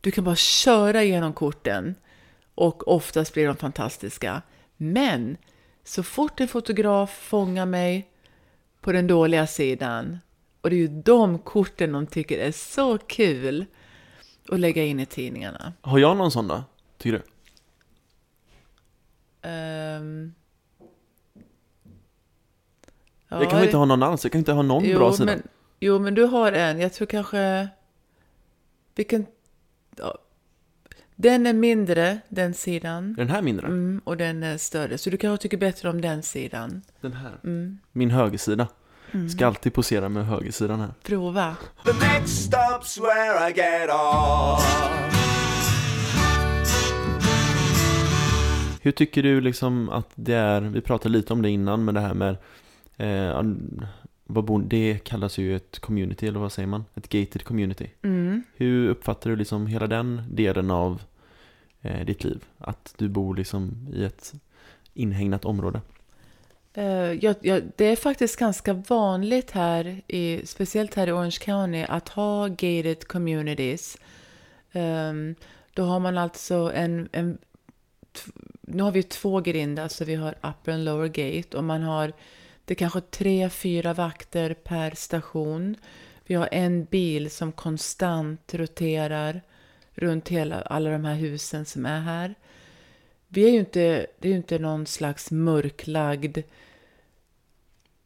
du 0.00 0.10
kan 0.10 0.24
bara 0.24 0.36
köra 0.36 1.02
igenom 1.02 1.32
korten. 1.32 1.94
Och 2.54 2.88
oftast 2.88 3.32
blir 3.32 3.46
de 3.46 3.56
fantastiska. 3.56 4.42
Men 4.76 5.36
så 5.84 6.02
fort 6.02 6.40
en 6.40 6.48
fotograf 6.48 7.10
fångar 7.10 7.66
mig 7.66 8.10
på 8.80 8.92
den 8.92 9.06
dåliga 9.06 9.46
sidan, 9.46 10.18
och 10.60 10.70
det 10.70 10.76
är 10.76 10.78
ju 10.78 10.88
de 10.88 11.38
korten 11.38 11.92
de 11.92 12.06
tycker 12.06 12.38
är 12.38 12.52
så 12.52 12.98
kul 12.98 13.64
att 14.48 14.60
lägga 14.60 14.84
in 14.84 15.00
i 15.00 15.06
tidningarna. 15.06 15.72
Har 15.80 15.98
jag 15.98 16.16
någon 16.16 16.30
sån 16.30 16.48
då? 16.48 16.64
Tycker 16.98 17.18
du? 17.18 17.22
Ehm, 19.48 20.34
jag 23.28 23.50
kan 23.50 23.58
väl 23.58 23.64
inte 23.64 23.76
ha 23.76 23.84
någon 23.84 24.02
alls? 24.02 24.24
Jag 24.24 24.32
kan 24.32 24.38
inte 24.38 24.52
ha 24.52 24.62
någon 24.62 24.82
bra 24.82 25.12
sida? 25.12 25.24
Men, 25.32 25.42
jo, 25.86 25.98
men 25.98 26.14
du 26.14 26.24
har 26.24 26.52
en. 26.52 26.80
Jag 26.80 26.92
tror 26.92 27.06
kanske... 27.06 27.68
Vilken... 28.94 29.26
Ja. 29.96 30.18
Den 31.16 31.46
är 31.46 31.52
mindre, 31.52 32.18
den 32.28 32.54
sidan. 32.54 33.10
Är 33.10 33.16
den 33.16 33.28
här 33.28 33.42
mindre? 33.42 33.66
Mm, 33.66 34.00
och 34.04 34.16
den 34.16 34.42
är 34.42 34.56
större. 34.56 34.98
Så 34.98 35.10
du 35.10 35.16
kanske 35.16 35.42
tycker 35.42 35.56
bättre 35.56 35.90
om 35.90 36.00
den 36.00 36.22
sidan. 36.22 36.82
Den 37.00 37.12
här? 37.12 37.40
Mm. 37.44 37.78
Min 37.92 38.10
högersida. 38.10 38.68
Ska 39.36 39.46
alltid 39.46 39.74
posera 39.74 40.08
med 40.08 40.26
högersidan 40.26 40.80
här. 40.80 40.90
Prova. 41.02 41.56
The 41.84 41.92
next 41.92 42.52
stop's 42.52 43.00
where 43.00 43.50
I 43.50 43.52
get 43.52 43.90
off. 43.90 44.62
Hur 48.82 48.92
tycker 48.92 49.22
du 49.22 49.40
liksom 49.40 49.88
att 49.88 50.10
det 50.14 50.34
är, 50.34 50.60
vi 50.60 50.80
pratade 50.80 51.12
lite 51.12 51.32
om 51.32 51.42
det 51.42 51.50
innan, 51.50 51.84
men 51.84 51.94
det 51.94 52.00
här 52.00 52.14
med 52.14 52.36
eh, 52.96 53.42
vad 54.26 54.44
bor, 54.44 54.62
det 54.62 54.98
kallas 55.04 55.38
ju 55.38 55.56
ett 55.56 55.78
community, 55.78 56.26
eller 56.26 56.40
vad 56.40 56.52
säger 56.52 56.66
man? 56.66 56.84
Ett 56.94 57.08
gated 57.08 57.44
community. 57.44 57.90
Mm. 58.02 58.42
Hur 58.56 58.88
uppfattar 58.88 59.30
du 59.30 59.36
liksom 59.36 59.66
hela 59.66 59.86
den 59.86 60.22
delen 60.30 60.70
av 60.70 61.02
eh, 61.82 62.06
ditt 62.06 62.24
liv? 62.24 62.44
Att 62.58 62.94
du 62.98 63.08
bor 63.08 63.36
liksom 63.36 63.88
i 63.92 64.04
ett 64.04 64.34
inhägnat 64.94 65.44
område? 65.44 65.80
Eh, 66.74 67.12
ja, 67.12 67.34
ja, 67.40 67.60
det 67.76 67.84
är 67.84 67.96
faktiskt 67.96 68.36
ganska 68.36 68.72
vanligt 68.72 69.50
här, 69.50 70.02
i, 70.06 70.40
speciellt 70.46 70.94
här 70.94 71.06
i 71.06 71.12
Orange 71.12 71.38
County, 71.40 71.84
att 71.88 72.08
ha 72.08 72.48
gated 72.48 73.08
communities. 73.08 73.98
Ehm, 74.72 75.34
då 75.74 75.84
har 75.84 76.00
man 76.00 76.18
alltså 76.18 76.72
en, 76.74 77.08
en 77.12 77.38
nu 78.60 78.82
har 78.82 78.92
vi 78.92 79.02
två 79.02 79.40
grindar, 79.40 79.88
så 79.88 80.04
vi 80.04 80.14
har 80.14 80.34
upper 80.42 80.72
and 80.72 80.84
lower 80.84 81.08
gate 81.08 81.56
och 81.56 81.64
man 81.64 81.82
har 81.82 82.12
det 82.66 82.74
är 82.74 82.76
kanske 82.76 83.00
tre, 83.00 83.50
fyra 83.50 83.94
vakter 83.94 84.54
per 84.54 84.94
station. 84.94 85.76
Vi 86.24 86.34
har 86.34 86.48
en 86.52 86.84
bil 86.84 87.30
som 87.30 87.52
konstant 87.52 88.54
roterar 88.54 89.42
runt 89.94 90.28
hela, 90.28 90.60
alla 90.60 90.90
de 90.90 91.04
här 91.04 91.14
husen 91.14 91.64
som 91.64 91.86
är 91.86 92.00
här. 92.00 92.34
Vi 93.28 93.44
är 93.44 93.50
ju 93.50 93.58
inte, 93.58 94.06
det 94.18 94.28
är 94.28 94.32
ju 94.32 94.36
inte 94.36 94.58
någon 94.58 94.86
slags 94.86 95.30
mörklagd 95.30 96.38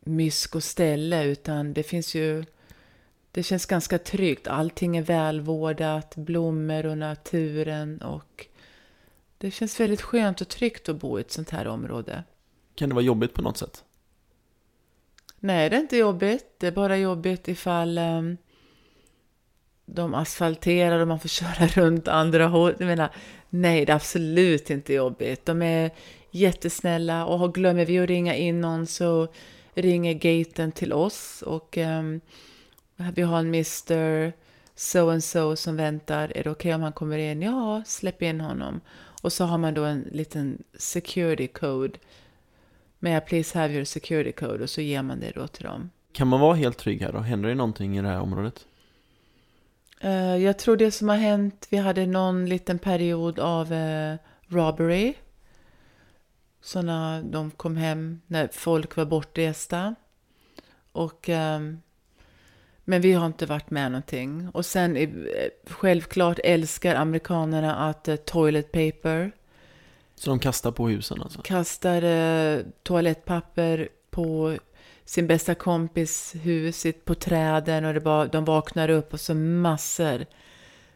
mysk 0.00 0.54
och 0.54 0.64
ställe, 0.64 1.24
utan 1.24 1.72
det 1.72 1.82
finns 1.82 2.14
ju... 2.14 2.44
Det 3.32 3.42
känns 3.42 3.66
ganska 3.66 3.98
tryggt. 3.98 4.48
Allting 4.48 4.96
är 4.96 5.02
välvårdat, 5.02 6.16
blommor 6.16 6.86
och 6.86 6.98
naturen 6.98 8.02
och 8.02 8.46
det 9.38 9.50
känns 9.50 9.80
väldigt 9.80 10.02
skönt 10.02 10.40
och 10.40 10.48
tryggt 10.48 10.88
att 10.88 10.96
bo 10.96 11.18
i 11.18 11.20
ett 11.20 11.32
sånt 11.32 11.50
här 11.50 11.66
område. 11.66 12.24
Kan 12.74 12.88
det 12.88 12.94
vara 12.94 13.04
jobbigt 13.04 13.34
på 13.34 13.42
något 13.42 13.56
sätt? 13.56 13.84
Nej, 15.40 15.70
det 15.70 15.76
är 15.76 15.80
inte 15.80 15.96
jobbigt. 15.96 16.46
Det 16.58 16.66
är 16.66 16.72
bara 16.72 16.96
jobbigt 16.96 17.48
ifall 17.48 17.98
um, 17.98 18.36
de 19.86 20.14
asfalterar 20.14 21.00
och 21.00 21.08
man 21.08 21.20
får 21.20 21.28
köra 21.40 21.66
runt 21.66 22.08
andra 22.08 22.46
håll. 22.46 22.74
Jag 22.78 22.86
menar, 22.86 23.10
nej, 23.50 23.84
det 23.84 23.92
är 23.92 23.96
absolut 23.96 24.70
inte 24.70 24.94
jobbigt. 24.94 25.46
De 25.46 25.62
är 25.62 25.90
jättesnälla 26.30 27.26
och 27.26 27.54
glömmer 27.54 27.84
vi 27.84 27.98
att 27.98 28.08
ringa 28.08 28.34
in 28.34 28.60
någon 28.60 28.86
så 28.86 29.28
ringer 29.74 30.14
gaten 30.14 30.72
till 30.72 30.92
oss 30.92 31.42
och 31.42 31.76
um, 31.76 32.20
vi 33.14 33.22
har 33.22 33.38
en 33.38 33.46
Mr. 33.46 34.32
So 34.74 35.10
and 35.10 35.24
so 35.24 35.56
som 35.56 35.76
väntar. 35.76 36.32
Är 36.36 36.44
det 36.44 36.50
okej 36.50 36.74
om 36.74 36.82
han 36.82 36.92
kommer 36.92 37.18
in? 37.18 37.42
Ja, 37.42 37.82
släpp 37.86 38.22
in 38.22 38.40
honom. 38.40 38.80
Och 39.22 39.32
så 39.32 39.44
har 39.44 39.58
man 39.58 39.74
då 39.74 39.84
en 39.84 40.08
liten 40.12 40.62
security 40.78 41.46
code. 41.46 41.98
I 43.08 43.20
please 43.20 43.58
have 43.58 43.74
your 43.74 43.84
security 43.84 44.32
code? 44.32 44.62
Och 44.62 44.70
så 44.70 44.80
ger 44.80 45.02
man 45.02 45.20
det 45.20 45.30
då 45.34 45.46
till 45.46 45.64
dem. 45.64 45.90
Kan 46.12 46.28
man 46.28 46.40
vara 46.40 46.54
helt 46.54 46.78
trygg 46.78 47.02
här 47.02 47.12
då? 47.12 47.18
Händer 47.18 47.48
det 47.48 47.54
någonting 47.54 47.98
i 47.98 48.02
det 48.02 48.08
här 48.08 48.20
området? 48.20 48.66
Eh, 50.00 50.36
jag 50.36 50.58
tror 50.58 50.76
det 50.76 50.90
som 50.90 51.08
har 51.08 51.16
hänt, 51.16 51.66
vi 51.70 51.76
hade 51.76 52.06
någon 52.06 52.46
liten 52.46 52.78
period 52.78 53.38
av 53.38 53.72
eh, 53.72 54.16
robbery. 54.48 55.14
Såna, 56.60 57.22
de 57.22 57.50
kom 57.50 57.76
hem 57.76 58.20
när 58.26 58.48
folk 58.52 58.96
var 58.96 59.04
bortresta. 59.04 59.94
Och, 60.92 61.28
ehm, 61.28 61.80
men 62.84 63.00
vi 63.00 63.12
har 63.12 63.26
inte 63.26 63.46
varit 63.46 63.70
med 63.70 63.92
någonting. 63.92 64.48
Och 64.48 64.66
sen, 64.66 64.96
eh, 64.96 65.08
självklart 65.66 66.38
älskar 66.44 66.94
amerikanerna 66.94 67.76
att 67.76 68.08
eh, 68.08 68.16
toilet 68.16 68.72
paper. 68.72 69.32
Så 70.20 70.30
de 70.30 70.38
kastar 70.38 70.70
på 70.70 70.88
husen 70.88 71.22
alltså? 71.22 71.42
kastar 71.42 72.02
eh, 72.02 72.60
toalettpapper 72.82 73.88
på 74.10 74.56
sin 75.04 75.26
bästa 75.26 75.54
kompis 75.54 76.34
hus, 76.42 76.86
på 77.04 77.14
träden 77.14 77.84
och 77.84 77.94
det 77.94 78.00
bara, 78.00 78.26
de 78.26 78.44
vaknar 78.44 78.88
upp 78.88 79.12
och 79.12 79.20
så 79.20 79.34
massor 79.34 80.26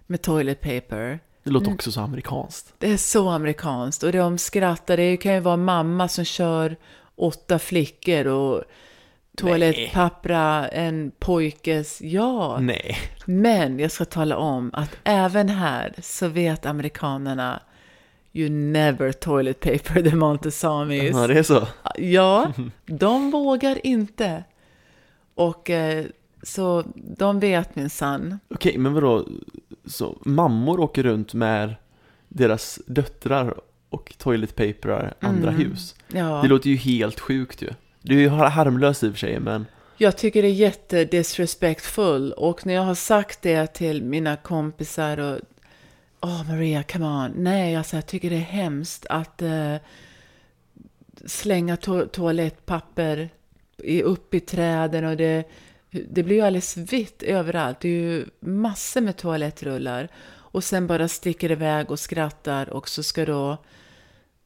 med 0.07 0.23
toilet 0.23 0.61
paper. 0.61 1.21
Det 1.43 1.51
låter 1.51 1.73
också 1.73 1.93
så 1.93 2.01
amerikanskt. 2.01 2.75
Det 2.79 2.93
är 2.93 2.97
så 2.97 3.29
amerikanskt 3.29 4.03
och 4.03 4.13
de 4.13 4.39
skrattar. 4.39 4.97
Det 4.97 5.17
kan 5.17 5.35
ju 5.35 5.41
vara 5.41 5.57
mamma 5.57 6.09
som 6.09 6.25
kör 6.25 6.77
åtta 7.17 7.59
flickor 7.59 8.27
och 8.27 8.63
toalettpappra 9.37 10.69
en 10.69 11.13
pojkes... 11.19 12.01
Ja, 12.01 12.59
Nej. 12.61 12.97
men 13.25 13.79
jag 13.79 13.91
ska 13.91 14.05
tala 14.05 14.37
om 14.37 14.71
att 14.75 14.97
även 15.05 15.49
här 15.49 15.95
så 16.03 16.29
vet 16.29 16.67
amerikanerna 16.67 17.61
You 18.37 18.49
never 18.51 19.13
toilet 19.13 19.61
paper 19.61 20.03
the 20.11 20.17
Montesamis. 20.17 21.11
Ja, 21.13 21.27
det 21.27 21.39
är 21.39 21.43
så. 21.43 21.67
Ja, 21.99 22.53
de 22.87 23.31
vågar 23.31 23.87
inte. 23.87 24.45
Och 25.35 25.71
eh, 25.71 26.05
så 26.43 26.85
de 26.95 27.41
vet 27.41 27.77
minsann. 27.77 28.39
Okej, 28.51 28.79
men 28.79 28.95
vadå? 28.95 29.27
Så 29.85 30.19
mammor 30.25 30.81
åker 30.81 31.03
runt 31.03 31.35
med 31.35 31.75
deras 32.29 32.81
döttrar 32.87 33.55
och 33.91 34.15
toiletpaperar 34.19 35.15
andra 35.21 35.51
hus? 35.51 35.95
Ja. 36.09 36.41
Det 36.43 36.49
låter 36.49 36.71
ju 36.71 36.77
helt 36.77 37.21
sjukt 37.21 37.63
ju. 37.63 37.69
Det 38.03 38.15
är 38.15 38.19
ju 38.19 38.29
har- 38.29 38.49
harmlöst 38.51 39.03
i 39.03 39.09
och 39.09 39.13
för 39.13 39.19
sig, 39.19 39.41
men 39.41 39.67
Jag 39.97 40.17
tycker 40.17 40.43
det 40.43 40.49
är 40.49 40.53
jätte 40.53 41.05
disrespectful 41.05 42.33
och 42.33 42.67
när 42.67 42.75
jag 42.75 42.83
har 42.83 42.95
sagt 42.95 43.43
det 43.43 43.67
till 43.67 44.03
mina 44.03 44.37
kompisar 44.37 45.19
och 45.19 45.39
Åh 46.27 46.49
Maria, 46.49 46.83
come 46.83 47.07
on. 47.07 47.33
Nej, 47.37 47.77
alltså 47.77 47.97
jag 47.97 48.07
tycker 48.07 48.31
det 48.31 48.37
är 48.37 48.41
hemskt 48.41 49.07
att 49.11 49.43
eh, 49.43 49.77
slänga 51.25 51.77
to- 51.77 52.09
toalettpapper 52.09 53.31
i, 53.77 54.03
upp 54.03 54.35
i 54.35 54.41
träden 54.41 55.05
och 55.05 55.17
det, 55.17 55.45
det 55.91 56.23
blir 56.23 56.37
ju 56.37 56.43
alldeles 56.43 56.77
vitt 56.77 57.23
överallt. 57.23 57.81
Det 57.81 57.89
är 57.89 57.93
ju 57.93 58.27
massor 58.41 59.01
med 59.01 59.17
toalettrullar. 59.17 60.09
Och 60.27 60.65
sen 60.65 60.87
bara 60.87 61.09
sticker 61.09 61.53
iväg 61.53 61.91
och 61.91 62.01
skrattar 62.01 62.71
och 62.71 62.89
så 62.89 63.03
ska 63.03 63.27
då 63.27 63.57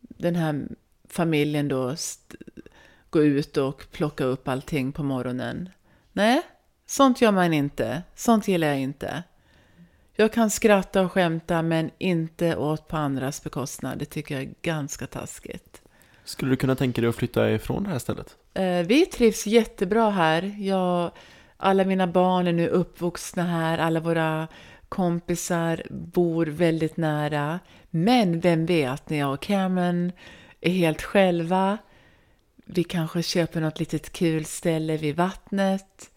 den 0.00 0.36
här 0.36 0.68
familjen 1.08 1.68
då 1.68 1.96
gå 3.10 3.22
ut 3.22 3.56
och 3.56 3.84
plocka 3.92 4.24
upp 4.24 4.48
allting 4.48 4.92
på 4.92 5.02
morgonen. 5.02 5.68
Nej, 6.12 6.42
Sånt 6.86 7.20
gör 7.20 7.32
man 7.32 7.52
inte. 7.52 8.02
Sånt 8.14 8.48
gillar 8.48 8.68
jag 8.68 8.80
inte. 8.80 9.22
Jag 10.20 10.32
kan 10.32 10.50
skratta 10.50 11.02
och 11.02 11.12
skämta 11.12 11.62
men 11.62 11.90
inte 11.98 12.56
åt 12.56 12.88
på 12.88 12.96
andras 12.96 13.44
bekostnad. 13.44 13.98
Det 13.98 14.04
tycker 14.04 14.34
jag 14.34 14.44
är 14.44 14.54
ganska 14.62 15.06
taskigt. 15.06 15.82
Skulle 16.24 16.50
du 16.50 16.56
kunna 16.56 16.76
tänka 16.76 17.00
dig 17.00 17.10
att 17.10 17.16
flytta 17.16 17.50
ifrån 17.50 17.84
det 17.84 17.90
här 17.90 17.98
stället? 17.98 18.36
Eh, 18.54 18.86
vi 18.86 19.06
trivs 19.06 19.46
jättebra 19.46 20.10
här. 20.10 20.56
Jag, 20.58 21.10
alla 21.56 21.84
mina 21.84 22.06
barn 22.06 22.46
är 22.46 22.52
nu 22.52 22.68
uppvuxna 22.68 23.42
här. 23.42 23.78
Alla 23.78 24.00
våra 24.00 24.48
kompisar 24.88 25.82
bor 25.90 26.46
väldigt 26.46 26.96
nära. 26.96 27.60
Men 27.90 28.40
vem 28.40 28.66
vet, 28.66 29.10
när 29.10 29.18
jag 29.18 29.34
och 29.34 29.42
Cameron 29.42 30.12
är 30.60 30.70
helt 30.70 31.02
själva. 31.02 31.78
Vi 32.64 32.84
kanske 32.84 33.22
köper 33.22 33.60
något 33.60 33.80
litet 33.80 34.12
kul 34.12 34.44
ställe 34.44 34.96
vid 34.96 35.16
vattnet. 35.16 36.10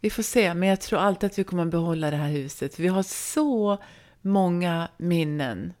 Vi 0.00 0.10
får 0.10 0.22
se, 0.22 0.54
men 0.54 0.68
jag 0.68 0.80
tror 0.80 0.98
alltid 0.98 1.30
att 1.30 1.38
vi 1.38 1.44
kommer 1.44 1.62
att 1.62 1.70
behålla 1.70 2.10
det 2.10 2.16
här 2.16 2.30
huset. 2.30 2.78
Vi 2.78 2.88
har 2.88 3.02
så 3.02 3.78
många 4.20 4.88
minnen. 4.96 5.72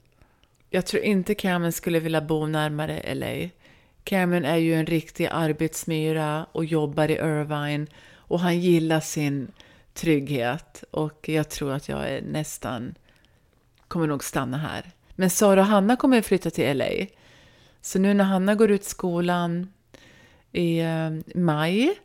Jag 0.70 0.86
tror 0.86 1.02
inte 1.02 1.34
Cameron 1.34 1.72
skulle 1.72 2.00
vilja 2.00 2.20
bo 2.20 2.46
närmare 2.46 3.14
LA. 3.14 3.48
Cameron 4.04 4.44
är 4.44 4.56
ju 4.56 4.74
en 4.74 4.86
riktig 4.86 5.28
arbetsmyra 5.32 6.46
och 6.52 6.64
jobbar 6.64 7.10
i 7.10 7.14
Irvine 7.14 7.86
och 8.14 8.40
han 8.40 8.60
gillar 8.60 9.00
sin 9.00 9.52
trygghet 9.94 10.84
och 10.90 11.28
jag 11.28 11.48
tror 11.48 11.72
att 11.72 11.88
jag 11.88 12.08
är 12.08 12.22
nästan 12.22 12.94
kommer 13.88 14.06
nog 14.06 14.24
stanna 14.24 14.58
här. 14.58 14.90
Men 15.14 15.30
Sara 15.30 15.60
och 15.60 15.66
Hanna 15.66 15.96
kommer 15.96 16.18
att 16.18 16.26
flytta 16.26 16.50
till 16.50 16.78
LA. 16.78 17.06
Så 17.80 17.98
nu 17.98 18.14
när 18.14 18.24
Hanna 18.24 18.54
går 18.54 18.70
ut 18.70 18.84
skolan 18.84 19.72
i 20.52 20.78
eh, 20.78 21.10
maj 21.34 21.98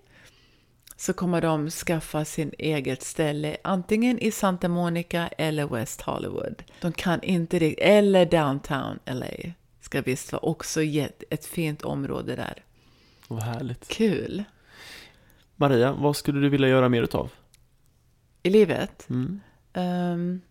så 0.95 1.13
kommer 1.13 1.41
de 1.41 1.69
skaffa 1.69 2.25
sin 2.25 2.51
eget 2.57 3.01
ställe 3.01 3.57
antingen 3.63 4.19
i 4.19 4.31
Santa 4.31 4.67
Monica 4.67 5.27
eller 5.27 5.67
West 5.67 6.01
Hollywood. 6.01 6.63
De 6.81 6.91
kan 6.91 7.23
inte 7.23 7.59
riktigt, 7.59 7.85
eller 7.85 8.25
downtown 8.25 8.99
LA 9.05 9.53
ska 9.81 10.01
visst 10.01 10.31
vara 10.31 10.41
också 10.41 10.83
ett, 10.83 11.23
ett 11.29 11.45
fint 11.45 11.81
område 11.81 12.35
där. 12.35 12.63
Vad 13.27 13.43
härligt. 13.43 13.87
Kul! 13.87 14.43
Maria, 15.55 15.93
vad 15.93 16.15
skulle 16.15 16.39
du 16.39 16.49
vilja 16.49 16.67
göra 16.67 16.89
mer 16.89 17.03
utav? 17.03 17.31
I 18.43 18.49
livet? 18.49 19.09
Mm. 19.09 19.41
Ehm, 19.73 20.41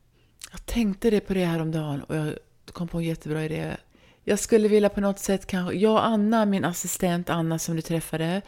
jag 0.51 0.67
tänkte 0.67 1.11
det 1.11 1.21
på 1.21 1.35
det 1.35 1.45
här 1.45 1.61
om 1.61 1.71
dagen 1.71 2.03
och 2.03 2.17
jag 2.17 2.35
kom 2.73 2.89
på 2.89 2.99
en 2.99 3.05
jättebra 3.05 3.45
idé. 3.45 3.77
Jag 4.25 4.39
skulle 4.39 4.69
vilja 4.69 4.89
på 4.89 5.01
något 5.01 5.19
sätt 5.19 5.47
kanske, 5.47 5.75
jag 5.75 5.93
och 5.93 6.07
Anna, 6.07 6.47
min 6.47 6.65
assistent 6.65 7.31
Anna 7.31 7.59
som 7.59 7.77
du 7.77 7.83
träffade, 7.83 8.43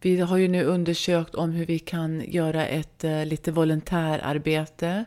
vi 0.00 0.20
har 0.20 0.36
ju 0.36 0.48
nu 0.48 0.64
undersökt 0.64 1.34
om 1.34 1.50
hur 1.50 1.66
vi 1.66 1.78
kan 1.78 2.24
göra 2.30 2.66
ett 2.66 3.04
eh, 3.04 3.26
lite 3.26 3.52
volontärarbete. 3.52 5.04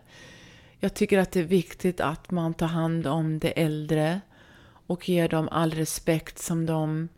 Jag 0.79 0.93
tycker 0.93 1.19
att 1.19 1.31
det 1.31 1.39
är 1.39 1.43
viktigt 1.43 2.01
att 2.01 2.31
man 2.31 2.53
tar 2.53 2.67
hand 2.67 3.07
om 3.07 3.39
de 3.39 3.53
äldre 3.55 4.21
och 4.87 5.09
ger 5.09 5.29
dem 5.29 5.49
all 5.51 5.71
respekt 5.71 6.39
som 6.39 6.65
de 6.65 7.09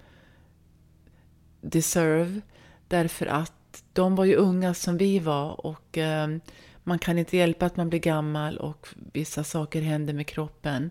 deserve. 1.62 2.42
Därför 2.88 3.26
att 3.26 3.84
de 3.94 4.16
var 4.16 4.26
ju 4.26 4.36
unga 4.36 4.74
som 4.74 4.98
vi 4.98 5.20
var 5.20 5.66
och 5.66 5.98
eh, 5.98 6.28
man 6.84 7.00
kan 7.00 7.18
inte 7.18 7.38
hjälpa 7.38 7.66
att 7.66 7.78
man 7.78 7.90
blir 7.90 8.00
gammal 8.00 8.58
och 8.58 8.88
vissa 9.14 9.44
saker 9.44 9.82
händer 9.82 10.14
med 10.14 10.28
kroppen. 10.28 10.90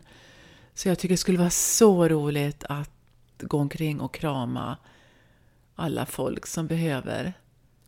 Så 0.74 0.88
jag 0.88 0.98
tycker 0.98 1.12
det 1.12 1.18
skulle 1.18 1.38
vara 1.38 1.50
så 1.50 2.08
roligt 2.08 2.64
att 2.68 2.90
gå 3.38 3.58
omkring 3.58 4.00
och 4.00 4.14
krama 4.14 4.76
alla 5.74 6.06
folk 6.06 6.46
som 6.46 6.66
behöver. 6.66 7.32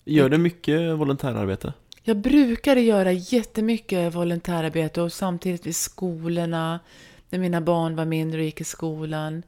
Gör 0.04 0.28
du 0.28 0.38
mycket 0.38 0.98
volontärarbete? 0.98 1.72
Jag 2.02 2.16
brukade 2.16 2.80
göra 2.80 3.12
jättemycket 3.12 4.14
volontärarbete 4.14 5.02
och 5.02 5.12
samtidigt 5.12 5.66
vid 5.66 5.76
skolorna, 5.76 6.80
när 7.30 7.38
mina 7.38 7.60
barn 7.60 7.96
var 7.96 8.04
mindre 8.04 8.38
och 8.38 8.44
gick 8.44 8.60
i 8.60 8.64
skolan. 8.64 9.42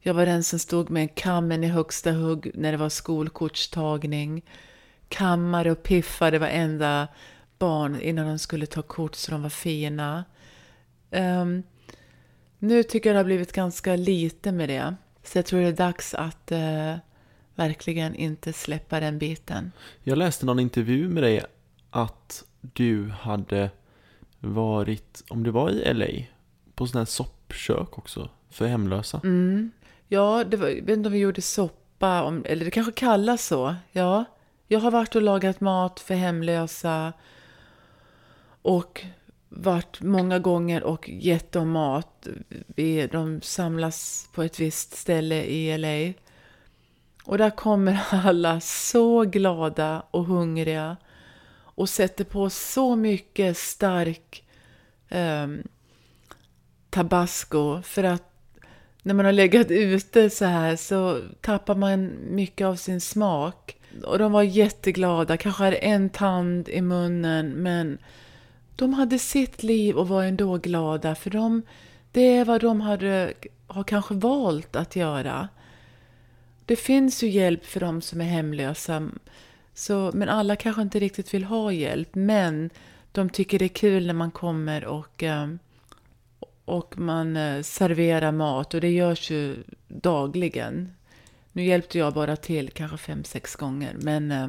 Jag 0.00 0.14
var 0.14 0.26
den 0.26 0.44
som 0.44 0.58
stod 0.58 0.90
med 0.90 1.14
kammen 1.14 1.64
i 1.64 1.66
högsta 1.66 2.12
hugg 2.12 2.50
när 2.54 2.72
det 2.72 2.78
var 2.78 2.88
skolkortstagning. 2.88 4.42
Kammade 5.08 5.70
och 5.70 5.82
piffade 5.82 6.38
varenda 6.38 7.08
barn 7.58 8.00
innan 8.00 8.26
de 8.26 8.38
skulle 8.38 8.66
ta 8.66 8.82
kort 8.82 9.14
så 9.14 9.30
de 9.30 9.42
var 9.42 9.50
fina. 9.50 10.24
Um, 11.10 11.62
nu 12.58 12.82
tycker 12.82 13.10
jag 13.10 13.14
det 13.14 13.18
har 13.18 13.24
blivit 13.24 13.52
ganska 13.52 13.96
lite 13.96 14.52
med 14.52 14.68
det. 14.68 14.94
Så 15.22 15.38
jag 15.38 15.46
tror 15.46 15.60
det 15.60 15.68
är 15.68 15.72
dags 15.72 16.14
att 16.14 16.52
uh, 16.52 16.96
verkligen 17.54 18.14
inte 18.14 18.52
släppa 18.52 19.00
den 19.00 19.18
biten. 19.18 19.72
Jag 20.02 20.18
läste 20.18 20.46
någon 20.46 20.60
intervju 20.60 21.08
med 21.08 21.22
dig 21.22 21.44
att 21.90 22.44
du 22.60 23.08
hade 23.08 23.70
varit, 24.38 25.24
om 25.28 25.42
det 25.42 25.50
var 25.50 25.70
i 25.70 25.94
LA, 25.94 26.26
på 26.74 26.86
sådana 26.86 27.00
här 27.00 27.06
soppkök 27.06 27.98
också 27.98 28.28
för 28.50 28.66
hemlösa. 28.66 29.20
Mm. 29.24 29.70
Ja, 30.08 30.44
det 30.44 30.56
var, 30.56 30.68
jag 30.68 30.82
vet 30.82 30.96
inte 30.96 31.06
om 31.06 31.12
vi 31.12 31.18
gjorde 31.18 31.42
soppa, 31.42 32.22
om, 32.22 32.44
eller 32.46 32.64
det 32.64 32.70
kanske 32.70 32.92
kallas 32.92 33.46
så. 33.46 33.74
Ja, 33.92 34.24
jag 34.68 34.80
har 34.80 34.90
varit 34.90 35.16
och 35.16 35.22
lagat 35.22 35.60
mat 35.60 36.00
för 36.00 36.14
hemlösa 36.14 37.12
och 38.62 39.04
varit 39.48 40.00
många 40.00 40.38
gånger 40.38 40.82
och 40.82 41.08
gett 41.08 41.52
dem 41.52 41.70
mat. 41.70 42.28
Vi, 42.66 43.06
de 43.06 43.40
samlas 43.40 44.28
på 44.32 44.42
ett 44.42 44.60
visst 44.60 44.92
ställe 44.96 45.44
i 45.44 45.78
LA. 45.78 46.21
Och 47.24 47.38
där 47.38 47.50
kommer 47.50 48.00
alla 48.10 48.60
så 48.60 49.22
glada 49.22 50.02
och 50.10 50.24
hungriga 50.24 50.96
och 51.74 51.88
sätter 51.88 52.24
på 52.24 52.50
så 52.50 52.96
mycket 52.96 53.56
stark 53.56 54.44
eh, 55.08 55.46
tabasco 56.90 57.82
för 57.82 58.04
att 58.04 58.32
när 59.02 59.14
man 59.14 59.24
har 59.24 59.32
legat 59.32 59.70
ute 59.70 60.30
så 60.30 60.44
här 60.44 60.76
så 60.76 61.20
tappar 61.40 61.74
man 61.74 62.10
mycket 62.30 62.66
av 62.66 62.76
sin 62.76 63.00
smak. 63.00 63.76
Och 64.04 64.18
de 64.18 64.32
var 64.32 64.42
jätteglada, 64.42 65.36
kanske 65.36 65.64
hade 65.64 65.76
en 65.76 66.10
tand 66.10 66.68
i 66.68 66.80
munnen 66.80 67.48
men 67.48 67.98
de 68.76 68.94
hade 68.94 69.18
sitt 69.18 69.62
liv 69.62 69.96
och 69.96 70.08
var 70.08 70.24
ändå 70.24 70.56
glada 70.56 71.14
för 71.14 71.30
de, 71.30 71.62
det 72.12 72.36
är 72.36 72.44
vad 72.44 72.60
de 72.60 72.80
hade, 72.80 73.32
har 73.66 73.84
kanske 73.84 74.14
valt 74.14 74.76
att 74.76 74.96
göra. 74.96 75.48
Det 76.66 76.76
finns 76.76 77.22
ju 77.22 77.28
hjälp 77.28 77.66
för 77.66 77.80
de 77.80 78.00
som 78.00 78.20
är 78.20 78.24
hemlösa, 78.24 79.10
så, 79.74 80.10
men 80.14 80.28
alla 80.28 80.56
kanske 80.56 80.82
inte 80.82 81.00
riktigt 81.00 81.34
vill 81.34 81.44
ha 81.44 81.72
hjälp. 81.72 82.14
Men 82.14 82.70
de 83.12 83.30
tycker 83.30 83.58
det 83.58 83.64
är 83.64 83.68
kul 83.68 84.06
när 84.06 84.14
man 84.14 84.30
kommer 84.30 84.84
och, 84.84 85.22
eh, 85.22 85.48
och 86.64 86.98
man 86.98 87.36
eh, 87.36 87.62
serverar 87.62 88.32
mat 88.32 88.74
och 88.74 88.80
det 88.80 88.90
görs 88.90 89.30
ju 89.30 89.56
dagligen. 89.88 90.92
Nu 91.52 91.64
hjälpte 91.64 91.98
jag 91.98 92.14
bara 92.14 92.36
till 92.36 92.70
kanske 92.70 92.96
fem, 92.96 93.24
sex 93.24 93.56
gånger, 93.56 93.96
men 94.00 94.30
eh, 94.30 94.48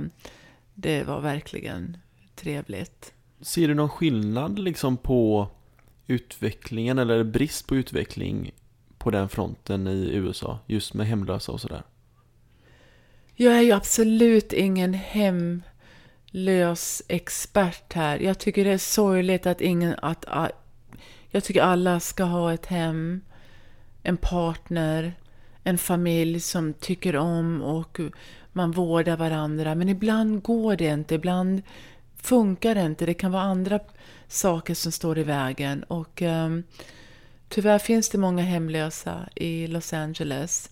det 0.73 1.03
var 1.03 1.21
verkligen 1.21 1.97
trevligt. 2.35 3.13
Ser 3.41 3.67
du 3.67 3.73
någon 3.73 3.89
skillnad 3.89 4.59
liksom 4.59 4.97
på 4.97 5.47
utvecklingen 6.07 6.99
eller 6.99 7.23
brist 7.23 7.67
på 7.67 7.75
utveckling 7.75 8.51
på 8.97 9.11
den 9.11 9.29
fronten 9.29 9.87
i 9.87 10.09
USA, 10.13 10.59
just 10.67 10.93
med 10.93 11.07
hemlösa 11.07 11.51
och 11.51 11.61
sådär? 11.61 11.83
Jag 13.35 13.53
är 13.53 13.61
ju 13.61 13.71
absolut 13.71 14.53
ingen 14.53 14.93
hemlös 14.93 17.01
expert 17.07 17.93
här. 17.93 18.19
Jag 18.19 18.39
tycker 18.39 18.65
det 18.65 18.71
är 18.71 18.77
sorgligt 18.77 19.45
att 19.45 19.61
ingen... 19.61 19.95
Att, 20.01 20.25
jag 21.29 21.43
tycker 21.43 21.61
alla 21.61 21.99
ska 21.99 22.23
ha 22.23 22.53
ett 22.53 22.65
hem, 22.65 23.21
en 24.03 24.17
partner, 24.17 25.13
en 25.63 25.77
familj 25.77 26.39
som 26.39 26.73
tycker 26.73 27.15
om 27.15 27.61
och 27.61 27.99
man 28.51 28.71
vårdar 28.71 29.17
varandra. 29.17 29.75
Men 29.75 29.89
ibland 29.89 30.41
går 30.41 30.75
det 30.75 30.85
inte. 30.85 31.15
Ibland 31.15 31.61
funkar 32.15 32.75
det 32.75 32.81
inte. 32.81 33.05
Det 33.05 33.13
kan 33.13 33.31
vara 33.31 33.43
andra 33.43 33.79
saker 34.27 34.73
som 34.73 34.91
står 34.91 35.17
i 35.17 35.23
vägen. 35.23 35.83
Och 35.83 36.21
um, 36.21 36.63
tyvärr 37.49 37.79
finns 37.79 38.09
det 38.09 38.17
många 38.17 38.43
hemlösa 38.43 39.29
i 39.35 39.67
Los 39.67 39.93
Angeles. 39.93 40.69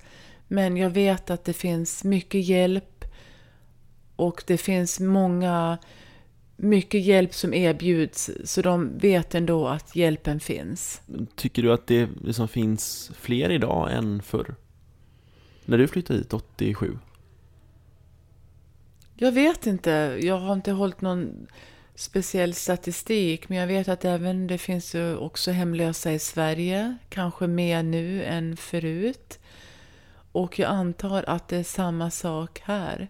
Men 0.52 0.78
jag 0.78 0.90
vet 0.90 1.30
att 1.30 1.44
det 1.44 1.54
finns 1.54 2.04
mycket 2.04 2.44
hjälp 2.44 3.06
och 4.16 4.44
det 4.48 4.58
finns 4.58 5.00
många, 5.00 5.78
mycket 6.56 7.02
hjälp 7.02 7.34
som 7.34 7.54
erbjuds 7.54 8.32
så 8.44 8.62
de 8.62 8.98
vet 8.98 9.36
ändå 9.36 9.68
att 9.68 9.96
hjälpen 9.96 10.40
finns. 10.40 11.02
Tycker 11.36 11.64
du 11.64 11.74
att 11.74 11.88
det 11.88 12.10
liksom 12.24 12.48
finns 12.48 13.12
fler 13.16 13.50
idag 13.50 13.94
än 13.94 14.22
förr? 14.22 14.56
När 15.66 15.78
du 15.78 15.88
flyttade 15.88 16.20
hit 16.20 16.34
87? 16.34 16.98
Jag 19.16 19.32
vet 19.32 19.68
inte. 19.68 20.18
Jag 20.22 20.40
har 20.40 20.54
inte 20.54 20.72
hållit 20.72 21.02
någon 21.02 21.48
speciell 21.96 22.54
statistik, 22.54 23.50
men 23.50 23.58
jag 23.58 23.68
vet 23.68 23.90
att 23.90 24.06
även 24.06 24.48
det 24.48 24.58
finns 24.58 24.96
också 25.20 25.52
hemlösa 25.52 26.12
i 26.12 26.20
Sverige, 26.20 26.98
kanske 27.10 27.48
mer 27.48 27.84
nu 27.84 28.24
än 28.24 28.58
förut. 28.58 29.38
Och 30.32 30.60
jag 30.60 30.70
antar 30.70 31.24
att 31.28 31.48
det 31.48 31.58
är 31.58 31.64
samma 31.64 32.12
sak 32.12 32.62
här. 32.64 33.10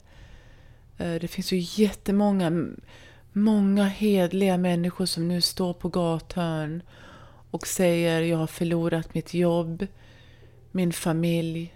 Eh, 0.98 1.14
det 1.14 1.28
finns 1.28 1.54
ju 1.54 1.84
jättemånga 1.84 2.68
många 3.34 3.86
hedliga 3.86 4.58
människor 4.58 5.06
som 5.06 5.28
nu 5.28 5.42
står 5.42 5.74
på 5.74 5.90
gathörn 5.90 6.84
och 7.52 7.68
säger 7.68 8.22
jag 8.22 8.38
har 8.38 8.48
förlorat 8.48 9.14
mitt 9.14 9.34
jobb, 9.34 9.88
min 10.72 10.94
familj 10.94 11.76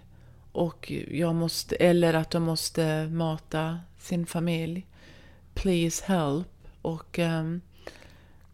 och 0.52 0.92
jag 1.10 1.34
måste, 1.34 1.76
eller 1.76 2.14
att 2.14 2.30
de 2.30 2.42
måste 2.42 3.06
mata 3.06 3.78
sin 3.98 4.26
familj. 4.26 4.86
Please 5.54 6.04
help. 6.06 6.48
Och 6.82 7.18
um, 7.18 7.60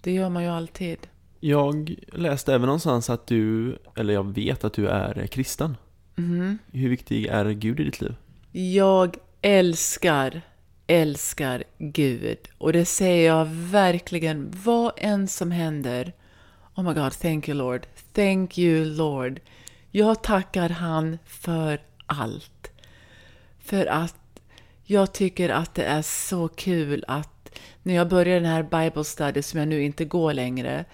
det 0.01 0.13
gör 0.13 0.29
man 0.29 0.43
ju 0.43 0.49
alltid. 0.49 0.99
Jag 1.41 1.95
läste 2.13 2.55
även 2.55 2.67
någonstans 2.67 3.11
att 3.11 3.27
du, 3.27 3.79
eller 3.95 4.15
jag 4.15 4.35
vet 4.35 4.65
att 4.65 4.73
du 4.73 4.89
är 4.89 5.27
kristen. 5.27 5.77
Mhm. 6.15 6.59
Hur 6.73 6.89
viktig 6.89 7.27
är 7.27 7.51
Gud 7.51 7.81
i 7.81 7.85
ditt 7.85 8.01
liv? 8.01 8.15
Jag 8.53 9.17
älskar, 9.43 10.43
älskar 10.87 11.65
Gud. 11.79 12.39
Och 12.59 12.73
det 12.73 12.85
säger 12.85 13.27
jag 13.27 13.45
verkligen, 13.51 14.53
vad 14.65 14.93
än 14.97 15.29
som 15.29 15.51
händer. 15.51 16.13
Oh 16.75 16.85
my 16.85 16.95
God, 16.95 17.13
thank 17.13 17.49
you 17.49 17.59
Lord. 17.59 17.87
Thank 18.13 18.59
you 18.59 18.85
Lord. 18.85 19.41
Jag 19.91 20.23
tackar 20.23 20.69
han 20.69 21.19
för 21.27 21.81
allt. 22.07 22.71
För 23.59 23.87
att 23.87 24.41
jag 24.85 25.13
tycker 25.13 25.49
att 25.49 25.75
det 25.75 25.85
är 25.85 26.03
så 26.03 26.49
kul 26.49 27.05
att 27.09 27.59
när 27.83 27.95
jag 27.95 28.09
började 28.09 28.41
den 28.41 28.51
här 28.51 28.63
Bible 28.63 29.05
study 29.05 29.43
som 29.43 29.59
jag 29.59 29.69
nu 29.69 29.83
inte 29.83 30.05
går 30.05 30.33
längre. 30.33 30.85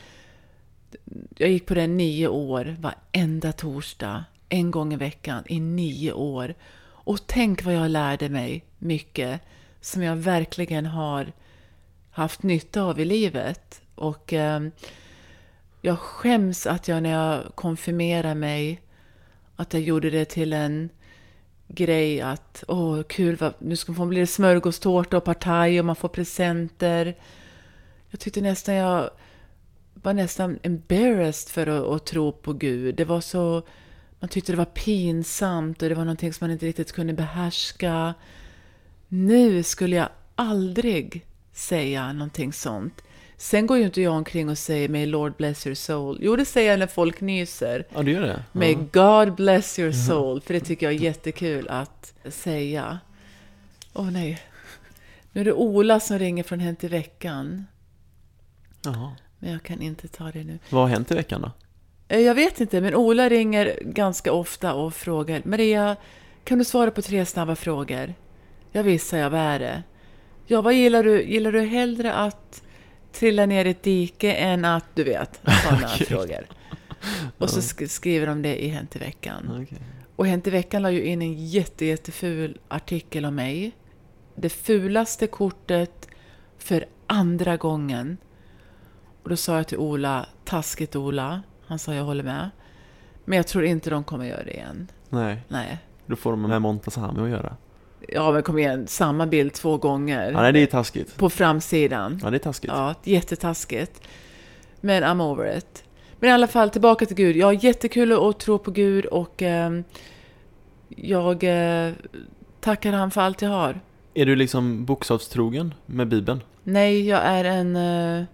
Jag 1.36 1.50
gick 1.50 1.66
på 1.66 1.74
den 1.74 1.96
nio 1.96 2.28
år, 2.28 2.76
varenda 2.78 3.52
torsdag, 3.52 4.24
en 4.48 4.70
gång 4.70 4.92
i 4.92 4.96
veckan 4.96 5.44
i 5.46 5.60
nio 5.60 6.12
år. 6.12 6.54
Och 6.80 7.26
tänk 7.26 7.64
vad 7.64 7.74
jag 7.74 7.90
lärde 7.90 8.28
mig 8.28 8.64
mycket 8.78 9.40
som 9.80 10.02
jag 10.02 10.16
verkligen 10.16 10.86
har 10.86 11.32
haft 12.10 12.42
nytta 12.42 12.82
av 12.82 13.00
i 13.00 13.04
livet. 13.04 13.80
Och 13.94 14.32
eh, 14.32 14.60
jag 15.80 15.98
skäms 15.98 16.66
att 16.66 16.88
jag 16.88 17.02
när 17.02 17.10
jag 17.10 17.54
konfirmerade 17.54 18.34
mig, 18.34 18.80
att 19.56 19.72
jag 19.72 19.82
gjorde 19.82 20.10
det 20.10 20.24
till 20.24 20.52
en 20.52 20.88
grej 21.68 22.20
att 22.20 22.64
åh 22.68 23.02
kul, 23.02 23.36
vad, 23.36 23.54
nu 23.58 23.76
ska 23.76 23.92
man 23.92 24.08
bli 24.08 24.20
det 24.20 24.26
smörgåstårta 24.26 25.16
och 25.16 25.24
partaj 25.24 25.78
och 25.78 25.86
man 25.86 25.96
får 25.96 26.08
presenter. 26.08 27.14
Jag 28.10 28.20
tyckte 28.20 28.40
nästan 28.40 28.74
jag 28.74 29.10
var 29.94 30.12
nästan 30.12 30.58
embarrassed 30.62 31.52
för 31.52 31.66
att, 31.66 31.84
att 31.84 32.06
tro 32.06 32.32
på 32.32 32.52
Gud. 32.52 32.94
Det 32.94 33.04
var 33.04 33.20
så, 33.20 33.62
man 34.20 34.28
tyckte 34.28 34.52
det 34.52 34.58
var 34.58 34.64
pinsamt 34.64 35.82
och 35.82 35.88
det 35.88 35.94
var 35.94 36.04
någonting 36.04 36.32
som 36.32 36.44
man 36.44 36.50
inte 36.50 36.66
riktigt 36.66 36.92
kunde 36.92 37.12
behärska. 37.12 38.14
Nu 39.08 39.62
skulle 39.62 39.96
jag 39.96 40.08
aldrig 40.34 41.26
säga 41.52 42.12
någonting 42.12 42.52
sånt. 42.52 43.02
Sen 43.36 43.66
går 43.66 43.78
ju 43.78 43.84
inte 43.84 44.02
jag 44.02 44.14
omkring 44.14 44.48
och 44.48 44.58
säger 44.58 44.88
May 44.88 45.06
Lord 45.06 45.36
bless 45.36 45.66
your 45.66 45.74
soul. 45.74 46.18
Jo, 46.20 46.36
det 46.36 46.44
säger 46.44 46.70
jag 46.70 46.78
när 46.78 46.86
folk 46.86 47.20
nyser. 47.20 47.86
Ja, 47.94 48.02
du 48.02 48.12
gör 48.12 48.20
det? 48.20 48.44
May. 48.52 48.74
God 48.74 49.34
bless 49.34 49.78
your 49.78 49.92
soul. 49.92 50.40
För 50.40 50.54
det 50.54 50.60
tycker 50.60 50.86
jag 50.86 50.94
är 50.94 50.98
jättekul 50.98 51.68
att 51.68 52.14
säga. 52.28 52.98
Åh 53.92 54.10
nej. 54.10 54.40
Nu 55.32 55.40
är 55.40 55.44
det 55.44 55.52
Ola 55.52 56.00
som 56.00 56.18
ringer 56.18 56.42
från 56.42 56.60
Hänt 56.60 56.84
i 56.84 56.88
veckan. 56.88 57.66
Jaha. 58.82 59.12
Men 59.38 59.52
jag 59.52 59.62
kan 59.62 59.82
inte 59.82 60.08
ta 60.08 60.30
det 60.30 60.44
nu. 60.44 60.58
Vad 60.70 60.82
har 60.82 60.88
hänt 60.88 61.10
i 61.10 61.14
veckan 61.14 61.40
då? 61.40 61.52
Eh, 62.08 62.20
Jag 62.20 62.34
vet 62.34 62.60
inte, 62.60 62.80
men 62.80 62.94
Ola 62.94 63.28
ringer 63.28 63.78
ganska 63.82 64.32
ofta 64.32 64.74
och 64.74 64.94
frågar 64.94 65.42
Maria, 65.44 65.96
kan 66.44 66.58
du 66.58 66.64
svara 66.64 66.90
på 66.90 67.02
tre 67.02 67.26
snabba 67.26 67.54
frågor? 67.56 68.14
Jag 68.72 68.82
visste 68.82 69.16
jag, 69.16 69.30
vad 69.30 69.40
är 69.40 69.58
det? 69.58 69.82
Ja, 70.46 70.62
vad 70.62 70.74
gillar 70.74 71.02
du? 71.04 71.22
Gillar 71.22 71.52
du 71.52 71.60
hellre 71.60 72.12
att 72.14 72.62
trilla 73.12 73.46
ner 73.46 73.64
i 73.64 73.70
ett 73.70 73.82
dike 73.82 74.32
än 74.32 74.64
att, 74.64 74.84
du 74.94 75.04
vet, 75.04 75.40
sådana 75.64 75.86
Okej. 75.94 76.06
frågor. 76.06 76.46
Och 77.38 77.50
så 77.50 77.60
sk- 77.60 77.86
skriver 77.86 78.26
de 78.26 78.42
det 78.42 78.64
i 78.64 78.68
Hänt 78.68 78.96
i 78.96 78.98
veckan. 78.98 79.62
Okej. 79.62 79.78
Och 80.16 80.26
Hänt 80.26 80.46
i 80.46 80.50
veckan 80.50 80.82
la 80.82 80.90
ju 80.90 81.04
in 81.04 81.22
en 81.22 81.46
jätte, 81.46 81.84
jätteful 81.86 82.58
artikel 82.68 83.24
om 83.24 83.34
mig. 83.34 83.72
Det 84.34 84.48
fulaste 84.48 85.26
kortet 85.26 86.08
för 86.58 86.86
andra 87.06 87.56
gången. 87.56 88.16
Och 89.22 89.28
då 89.30 89.36
sa 89.36 89.56
jag 89.56 89.66
till 89.68 89.78
Ola, 89.78 90.26
taskigt 90.44 90.96
Ola. 90.96 91.42
Han 91.68 91.78
sa 91.78 91.94
jag 91.94 92.04
håller 92.04 92.24
med. 92.24 92.50
Men 93.24 93.36
jag 93.36 93.46
tror 93.46 93.64
inte 93.64 93.90
de 93.90 94.04
kommer 94.04 94.24
göra 94.24 94.44
det 94.44 94.50
igen. 94.54 94.88
Nej, 95.08 95.42
Nej. 95.48 95.78
då 96.06 96.16
får 96.16 96.30
de 96.30 96.42
med 96.42 96.62
Montazami 96.62 97.20
att 97.22 97.30
göra. 97.30 97.56
Ja 98.08 98.32
men 98.32 98.42
kom 98.42 98.58
igen, 98.58 98.86
samma 98.86 99.26
bild 99.26 99.52
två 99.52 99.76
gånger. 99.76 100.32
Ja, 100.32 100.42
nej, 100.42 100.52
det 100.52 100.60
är 100.62 100.66
taskigt. 100.66 101.16
På 101.16 101.30
framsidan. 101.30 102.20
Ja, 102.22 102.30
det 102.30 102.36
är 102.36 102.38
taskigt. 102.38 102.72
Ja, 102.74 102.94
jättetaskigt. 103.04 104.00
Men 104.80 105.04
I'm 105.04 105.22
over 105.22 105.56
it. 105.58 105.84
Men 106.20 106.30
i 106.30 106.32
alla 106.32 106.46
fall, 106.46 106.70
tillbaka 106.70 107.06
till 107.06 107.16
Gud. 107.16 107.36
Jag 107.36 107.46
har 107.46 107.64
jättekul 107.64 108.12
att 108.12 108.40
tro 108.40 108.58
på 108.58 108.70
Gud 108.70 109.06
och 109.06 109.42
ehm, 109.42 109.84
jag 110.88 111.44
eh, 111.44 111.92
tackar 112.60 112.92
han 112.92 113.10
för 113.10 113.20
allt 113.20 113.42
jag 113.42 113.50
har. 113.50 113.80
Är 114.14 114.26
du 114.26 114.36
liksom 114.36 114.84
bokstavstrogen 114.84 115.74
med 115.86 116.08
Bibeln? 116.08 116.40
Nej, 116.62 117.08
jag 117.08 117.20
är 117.24 117.44
en... 117.44 117.76
eh, 117.76 118.24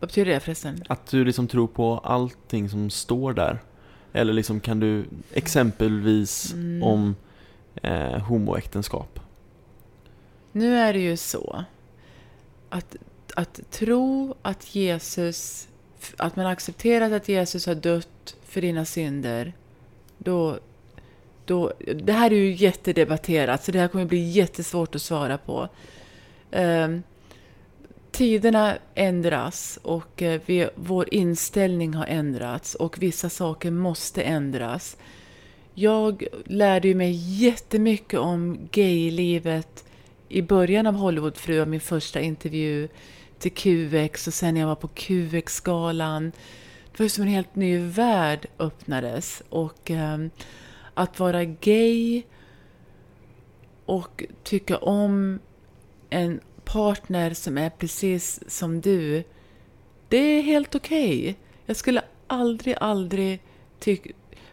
vad 0.00 0.08
betyder 0.08 0.32
det 0.32 0.40
förresten? 0.40 0.82
Att 0.88 1.06
du 1.06 1.24
liksom 1.24 1.48
tror 1.48 1.66
på 1.66 1.98
allting 1.98 2.68
som 2.68 2.90
står 2.90 3.32
där? 3.32 3.58
Eller 4.12 4.32
liksom 4.32 4.60
kan 4.60 4.80
du 4.80 5.04
exempelvis 5.32 6.52
Mm. 6.52 6.82
om 6.82 7.16
eh, 7.82 8.18
homoäktenskap? 8.18 9.20
Nu 10.52 10.76
är 10.76 10.92
det 10.92 10.98
ju 10.98 11.16
så 11.16 11.64
att, 12.68 12.96
att 13.36 13.60
tro 13.70 14.34
att 14.42 14.74
Jesus, 14.74 15.68
att 16.16 16.36
man 16.36 16.46
accepterar 16.46 17.10
att 17.10 17.28
Jesus 17.28 17.66
har 17.66 17.74
dött 17.74 18.36
för 18.44 18.60
dina 18.60 18.84
synder, 18.84 19.52
då, 20.18 20.58
då, 21.44 21.72
det 21.94 22.12
här 22.12 22.30
är 22.30 22.36
ju 22.36 22.52
jättedebatterat, 22.54 23.64
så 23.64 23.72
det 23.72 23.78
här 23.78 23.88
kommer 23.88 24.04
bli 24.04 24.28
jättesvårt 24.30 24.94
att 24.94 25.02
svara 25.02 25.38
på. 25.38 25.68
Ehm, 26.50 27.02
tiderna 28.20 28.78
ändras 28.94 29.78
och 29.82 30.22
eh, 30.22 30.40
vi, 30.46 30.68
vår 30.74 31.14
inställning 31.14 31.94
har 31.94 32.06
ändrats 32.06 32.74
och 32.74 33.02
vissa 33.02 33.28
saker 33.28 33.70
måste 33.70 34.22
ändras. 34.22 34.96
Jag 35.74 36.24
lärde 36.44 36.94
mig 36.94 37.12
jättemycket 37.44 38.20
om 38.20 38.68
gaylivet 38.72 39.84
i 40.28 40.42
början 40.42 40.86
av 40.86 40.94
Hollywoodfruar, 40.94 41.66
min 41.66 41.80
första 41.80 42.20
intervju 42.20 42.88
till 43.38 43.52
QX 43.52 44.26
och 44.26 44.34
sen 44.34 44.54
när 44.54 44.60
jag 44.60 44.68
var 44.68 44.74
på 44.74 44.88
QX-galan. 44.88 46.32
Det 46.96 47.02
var 47.02 47.08
som 47.08 47.22
en 47.22 47.30
helt 47.30 47.54
ny 47.54 47.78
värld 47.78 48.46
öppnades 48.58 49.42
och 49.48 49.90
ehm, 49.90 50.30
att 50.94 51.18
vara 51.18 51.44
gay 51.44 52.22
och 53.86 54.24
tycka 54.42 54.78
om 54.78 55.38
en 56.10 56.40
partner 56.72 57.34
som 57.34 57.58
är 57.58 57.70
precis 57.70 58.40
som 58.46 58.80
du, 58.80 59.24
det 60.08 60.16
är 60.16 60.42
helt 60.42 60.74
okej. 60.74 61.38
Jag 61.66 61.76
skulle 61.76 62.02
aldrig, 62.26 62.76
aldrig 62.80 63.42
tycka... 63.78 64.10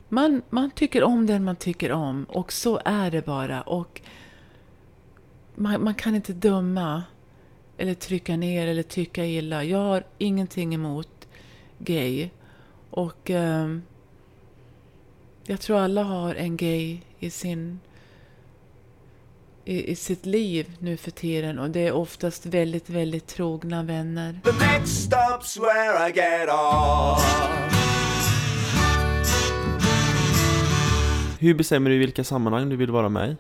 Man, 0.10 0.42
man 0.50 0.72
tycker 0.72 1.04
om 1.04 1.26
den 1.26 1.44
man 1.44 1.56
tycker 1.56 1.92
om 1.92 2.24
och 2.24 2.52
så 2.54 2.82
är 2.86 3.12
det 3.12 3.26
bara. 3.26 3.62
Och 3.62 4.02
man, 5.56 5.84
man 5.84 5.96
kan 5.96 6.16
inte 6.16 6.34
döma 6.34 7.04
eller 7.78 7.94
trycka 7.94 8.38
ner 8.38 8.68
eller 8.68 8.84
tycka 8.84 9.26
illa. 9.26 9.64
Jag 9.64 9.78
har 9.78 10.04
ingenting 10.18 10.74
emot 10.74 11.28
gay. 11.80 12.30
Och 12.90 13.32
eh, 13.32 13.78
jag 15.46 15.62
tror 15.62 15.78
alla 15.78 16.04
har 16.04 16.36
en 16.36 16.58
gay 16.58 17.02
i 17.20 17.30
sin 17.30 17.80
i, 19.68 19.92
i 19.92 19.96
sitt 19.96 20.26
liv 20.26 20.66
nu 20.80 20.98
för 20.98 21.12
tiden 21.12 21.60
och 21.60 21.70
det 21.70 21.88
är 21.88 21.92
oftast 21.92 22.46
väldigt, 22.46 22.90
väldigt 22.90 23.28
trogna 23.28 23.84
vänner. 23.84 24.40
The 24.44 24.52
next 24.52 25.12
stop's 25.12 25.60
where 25.62 26.10
I 26.10 26.14
get 26.16 26.50
off. 26.50 27.24
Hur 31.40 31.54
bestämmer 31.54 31.90
du 31.90 31.96
i 31.96 32.00
vilka 32.00 32.24
sammanhang 32.24 32.70
du 32.70 32.76
vill 32.76 32.92
vara 32.92 33.10
med 33.10 33.30
i? 33.32 33.36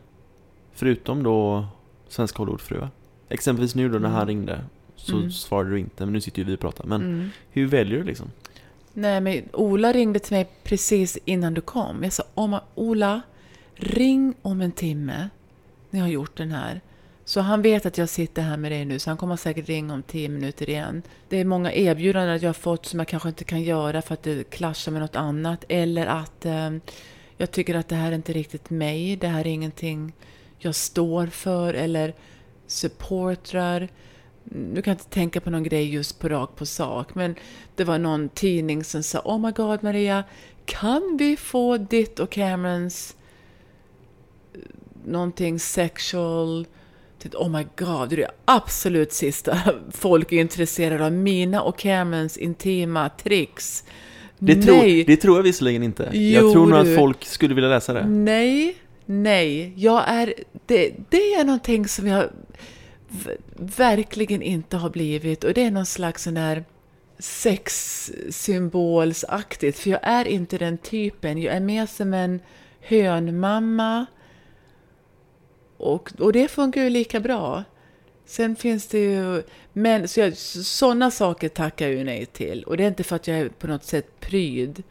Förutom 0.73 1.23
då 1.23 1.65
Svenska 2.07 2.37
Hollywoodfruar. 2.37 2.89
Exempelvis 3.29 3.75
nu 3.75 3.89
då 3.89 3.99
när 3.99 4.09
han 4.09 4.27
ringde 4.27 4.59
så 4.95 5.17
Mm. 5.17 5.31
svarade 5.31 5.69
du 5.69 5.79
inte, 5.79 6.05
men 6.05 6.13
nu 6.13 6.21
sitter 6.21 6.39
ju 6.39 6.43
vi 6.45 6.55
och 6.55 6.59
pratar. 6.59 6.85
Men 6.85 7.01
Mm. 7.01 7.29
hur 7.51 7.67
väljer 7.67 7.97
du 7.97 8.03
liksom? 8.03 8.31
Nej, 8.93 9.21
men 9.21 9.41
Ola 9.53 9.93
ringde 9.93 10.19
till 10.19 10.33
mig 10.33 10.47
precis 10.63 11.17
innan 11.25 11.53
du 11.53 11.61
kom. 11.61 12.03
Jag 12.03 12.13
sa, 12.13 12.23
Oma, 12.33 12.61
Ola, 12.75 13.21
ring 13.75 14.33
om 14.41 14.61
en 14.61 14.71
timme 14.71 15.29
när 15.89 15.99
jag 15.99 16.05
har 16.05 16.11
gjort 16.11 16.37
den 16.37 16.51
här. 16.51 16.81
Så 17.25 17.41
han 17.41 17.61
vet 17.61 17.85
att 17.85 17.97
jag 17.97 18.09
sitter 18.09 18.41
här 18.41 18.57
med 18.57 18.71
dig 18.71 18.85
nu, 18.85 18.99
så 18.99 19.09
han 19.09 19.17
kommer 19.17 19.35
säkert 19.35 19.67
ringa 19.67 19.93
om 19.93 20.03
tio 20.03 20.29
minuter 20.29 20.69
igen. 20.69 21.01
Det 21.29 21.37
är 21.37 21.45
många 21.45 21.73
erbjudanden 21.73 22.39
jag 22.41 22.49
har 22.49 22.53
fått 22.53 22.85
som 22.85 22.99
jag 22.99 23.07
kanske 23.07 23.29
inte 23.29 23.43
kan 23.43 23.61
göra 23.61 24.01
för 24.01 24.13
att 24.13 24.23
det 24.23 24.49
klaschar 24.49 24.91
med 24.91 25.01
något 25.01 25.15
annat. 25.15 25.65
Eller 25.69 26.05
att 26.05 26.45
eh, 26.45 26.71
jag 27.37 27.51
tycker 27.51 27.75
att 27.75 27.87
det 27.87 27.95
här 27.95 28.11
är 28.11 28.15
inte 28.15 28.33
riktigt 28.33 28.69
mig. 28.69 29.15
Det 29.15 29.27
här 29.27 29.39
är 29.39 29.51
ingenting 29.51 30.13
jag 30.57 30.75
står 30.75 31.27
för 31.27 31.73
eller 31.73 32.13
supportrar. 32.67 33.89
nu 34.43 34.81
kan 34.81 34.91
jag 34.91 34.95
inte 34.95 35.09
tänka 35.09 35.41
på 35.41 35.49
någon 35.49 35.63
grej 35.63 35.93
just 35.93 36.19
på 36.19 36.29
rak 36.29 36.55
på 36.55 36.65
sak, 36.65 37.15
men 37.15 37.35
det 37.75 37.83
var 37.83 37.97
någon 37.97 38.29
tidning 38.29 38.83
som 38.83 39.03
sa 39.03 39.19
Oh 39.19 39.39
my 39.39 39.51
god 39.51 39.83
Maria, 39.83 40.23
kan 40.65 41.17
vi 41.19 41.37
få 41.37 41.77
ditt 41.77 42.19
och 42.19 42.29
Camerons 42.29 43.11
eh, 43.11 43.26
någonting 45.07 45.59
sexual 45.59 46.67
Oh 47.33 47.49
my 47.49 47.65
god, 47.75 48.09
det 48.09 48.15
är 48.15 48.17
det 48.17 48.31
absolut 48.45 49.13
sista 49.13 49.57
folk 49.91 50.31
är 50.31 50.41
intresserade 50.41 51.05
av. 51.05 51.11
Mina 51.11 51.61
och 51.61 51.77
Camerons 51.77 52.37
intima 52.37 53.09
tricks. 53.09 53.83
Det, 54.39 54.55
Nej. 54.55 54.65
tror, 54.65 55.05
det 55.05 55.17
tror 55.17 55.37
jag 55.37 55.43
visserligen 55.43 55.83
inte. 55.83 56.09
Jo, 56.13 56.41
jag 56.41 56.53
tror 56.53 56.67
nog 56.67 56.79
att 56.79 56.95
folk 56.95 57.25
skulle 57.25 57.55
vilja 57.55 57.69
läsa 57.69 57.93
det. 57.93 58.07
Nej, 58.07 58.75
nej. 59.05 59.73
Jag 59.75 60.03
är, 60.07 60.33
det, 60.65 60.93
det 61.09 61.33
är 61.33 61.43
någonting 61.43 61.87
som 61.87 62.07
jag 62.07 62.29
verkligen 63.55 64.41
inte 64.41 64.77
har 64.77 64.89
blivit. 64.89 65.43
Och 65.43 65.53
det 65.53 65.63
är 65.63 65.71
någon 65.71 65.85
slags 65.85 66.23
sån 66.23 66.33
där 66.33 66.63
sexsymbolsaktigt. 67.19 69.79
För 69.79 69.89
jag 69.89 69.99
är 70.03 70.27
inte 70.27 70.57
den 70.57 70.77
typen. 70.77 71.41
Jag 71.41 71.55
är 71.55 71.61
mer 71.61 71.85
som 71.85 72.13
en 72.13 72.39
hönmamma. 72.81 74.05
Och, 75.77 76.11
och 76.19 76.33
det 76.33 76.47
funkar 76.47 76.83
ju 76.83 76.89
lika 76.89 77.19
bra. 77.19 77.63
Sen 78.25 78.55
finns 78.55 78.87
det 78.87 78.99
ju... 78.99 79.43
Men 79.73 80.07
så 80.07 80.19
jag, 80.19 80.37
sådana 80.37 81.11
saker 81.11 81.49
tackar 81.49 81.87
jag 81.87 81.95
ju 81.95 82.03
nej 82.03 82.25
till. 82.25 82.63
Och 82.63 82.77
det 82.77 82.83
är 82.83 82.87
inte 82.87 83.03
för 83.03 83.15
att 83.15 83.27
jag 83.27 83.37
är 83.37 83.49
på 83.49 83.67
något 83.67 83.83
sätt 83.83 84.19
pryd. 84.19 84.83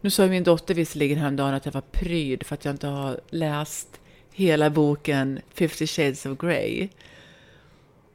Nu 0.00 0.10
sa 0.10 0.24
ju 0.24 0.30
min 0.30 0.44
dotter 0.44 0.74
visserligen 0.74 1.18
häromdagen 1.18 1.54
att 1.54 1.64
jag 1.64 1.72
var 1.72 1.80
pryd 1.80 2.46
för 2.46 2.54
att 2.54 2.64
jag 2.64 2.74
inte 2.74 2.86
har 2.86 3.20
läst 3.30 4.00
hela 4.32 4.70
boken 4.70 5.40
50 5.54 5.86
shades 5.86 6.26
of 6.26 6.38
Grey. 6.38 6.88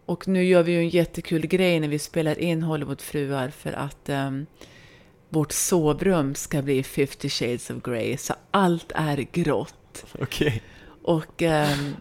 Och 0.06 0.28
nu 0.28 0.44
gör 0.44 0.64
vi 0.64 0.72
ju 0.72 0.80
en 0.80 0.90
jättekul 0.90 1.48
grej 1.48 1.80
när 1.80 1.88
vi 1.88 2.00
spelar 2.00 2.40
in 2.40 2.64
Hollywoodfruar 2.64 3.50
för 3.50 3.74
att 3.74 4.10
ehm, 4.10 4.46
vårt 5.30 5.52
sovrum 5.52 6.36
ska 6.36 6.62
bli 6.62 6.84
50 6.84 7.30
shades 7.30 7.70
of 7.70 7.84
Grey. 7.84 8.18
Så 8.18 8.34
allt 8.52 8.92
är 8.96 9.28
grått. 9.32 10.06
Okej. 10.20 10.62
Och, 11.06 11.42
ehm, 11.42 11.96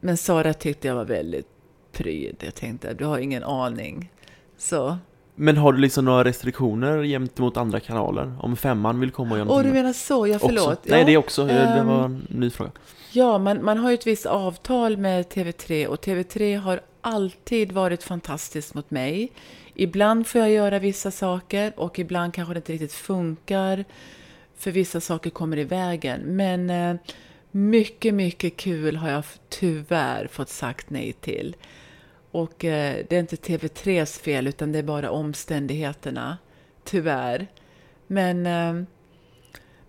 men 0.00 0.16
Sara 0.16 0.54
tyckte 0.54 0.88
jag 0.88 0.94
var 0.94 1.04
väldigt 1.04 1.46
pryd. 1.92 2.36
Jag 2.40 2.54
tänkte, 2.54 2.94
du 2.94 3.04
har 3.04 3.18
ingen 3.18 3.44
aning. 3.44 4.10
Så. 4.58 4.98
Men 5.34 5.56
har 5.56 5.72
du 5.72 5.78
liksom 5.78 6.04
några 6.04 6.24
restriktioner 6.24 7.04
gentemot 7.04 7.56
andra 7.56 7.80
kanaler? 7.80 8.36
Om 8.40 8.56
femman 8.56 9.00
vill 9.00 9.10
komma 9.10 9.32
och 9.32 9.38
göra 9.38 9.50
Åh, 9.50 9.62
du 9.62 9.72
menar 9.72 9.92
så? 9.92 10.26
Ja, 10.26 10.36
också? 10.36 10.48
förlåt. 10.48 10.80
Nej, 10.84 11.00
ja. 11.00 11.06
det 11.06 11.16
också. 11.16 11.46
Det 11.46 11.52
ehm, 11.52 11.86
var 11.86 12.04
en 12.04 12.26
ny 12.30 12.50
fråga. 12.50 12.70
Ja, 13.12 13.38
man, 13.38 13.64
man 13.64 13.78
har 13.78 13.90
ju 13.90 13.94
ett 13.94 14.06
visst 14.06 14.26
avtal 14.26 14.96
med 14.96 15.26
TV3 15.26 15.86
och 15.86 16.04
TV3 16.04 16.58
har 16.58 16.80
alltid 17.00 17.72
varit 17.72 18.02
fantastiskt 18.02 18.74
mot 18.74 18.90
mig. 18.90 19.32
Ibland 19.74 20.26
får 20.26 20.40
jag 20.40 20.50
göra 20.50 20.78
vissa 20.78 21.10
saker 21.10 21.72
och 21.76 21.98
ibland 21.98 22.34
kanske 22.34 22.54
det 22.54 22.58
inte 22.58 22.72
riktigt 22.72 22.92
funkar 22.92 23.84
för 24.56 24.70
vissa 24.70 25.00
saker 25.00 25.30
kommer 25.30 25.56
i 25.56 25.64
vägen. 25.64 26.20
Men 26.20 26.70
eh, 26.70 26.96
mycket, 27.56 28.14
mycket 28.14 28.56
kul 28.56 28.96
har 28.96 29.10
jag 29.10 29.24
tyvärr 29.48 30.26
fått 30.26 30.48
sagt 30.48 30.90
nej 30.90 31.12
till. 31.12 31.56
Och 32.30 32.64
eh, 32.64 33.04
det 33.08 33.16
är 33.16 33.20
inte 33.20 33.36
TV3s 33.36 34.20
fel 34.20 34.46
utan 34.46 34.72
det 34.72 34.78
är 34.78 34.82
bara 34.82 35.10
omständigheterna. 35.10 36.38
Tyvärr. 36.84 37.46
Men 38.06 38.46
eh, 38.46 38.86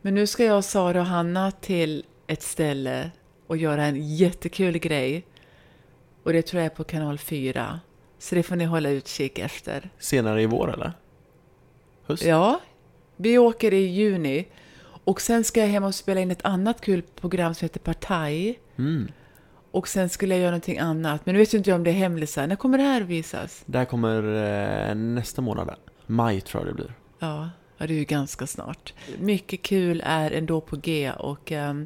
men 0.01 0.15
nu 0.15 0.27
ska 0.27 0.43
jag, 0.43 0.63
Sara 0.63 0.99
och 0.99 1.05
Hanna 1.05 1.51
till 1.51 2.05
ett 2.27 2.41
ställe 2.41 3.11
och 3.47 3.57
göra 3.57 3.85
en 3.85 4.15
jättekul 4.15 4.77
grej. 4.77 5.25
Och 6.23 6.33
det 6.33 6.41
tror 6.41 6.61
jag 6.61 6.71
är 6.71 6.75
på 6.75 6.83
kanal 6.83 7.17
4. 7.17 7.79
Så 8.17 8.35
det 8.35 8.43
får 8.43 8.55
ni 8.55 8.65
hålla 8.65 8.89
utkik 8.89 9.39
efter. 9.39 9.89
Senare 9.99 10.41
i 10.41 10.45
vår 10.45 10.73
eller? 10.73 10.93
Höst? 12.03 12.23
Ja, 12.23 12.61
vi 13.15 13.37
åker 13.37 13.73
i 13.73 13.85
juni. 13.85 14.47
Och 15.07 15.21
sen 15.21 15.43
ska 15.43 15.59
jag 15.59 15.67
hem 15.67 15.83
och 15.83 15.95
spela 15.95 16.21
in 16.21 16.31
ett 16.31 16.45
annat 16.45 16.81
kul 16.81 17.01
program 17.01 17.53
som 17.53 17.65
heter 17.65 17.79
Partaj. 17.79 18.59
Mm. 18.77 19.07
Och 19.71 19.87
sen 19.87 20.09
skulle 20.09 20.33
jag 20.33 20.41
göra 20.41 20.51
någonting 20.51 20.77
annat. 20.77 21.25
Men 21.25 21.33
nu 21.35 21.39
vet 21.39 21.53
ju 21.53 21.57
inte 21.57 21.69
jag 21.69 21.77
om 21.77 21.83
det 21.83 21.89
är 21.89 21.93
hemlisar. 21.93 22.47
När 22.47 22.55
kommer 22.55 22.77
det 22.77 22.83
här 22.83 23.01
visas? 23.01 23.63
Det 23.65 23.77
här 23.77 23.85
kommer 23.85 24.23
eh, 24.89 24.95
nästa 24.95 25.41
månad. 25.41 25.75
Maj 26.05 26.41
tror 26.41 26.63
jag 26.63 26.71
det 26.71 26.75
blir. 26.75 26.93
Ja, 27.19 27.49
ja, 27.77 27.87
det 27.87 27.93
är 27.93 27.97
ju 27.97 28.03
ganska 28.03 28.47
snart. 28.47 28.93
Mycket 29.19 29.61
kul 29.61 30.01
är 30.05 30.31
ändå 30.31 30.61
på 30.61 30.75
G 30.75 31.11
och 31.11 31.51
ehm, 31.51 31.85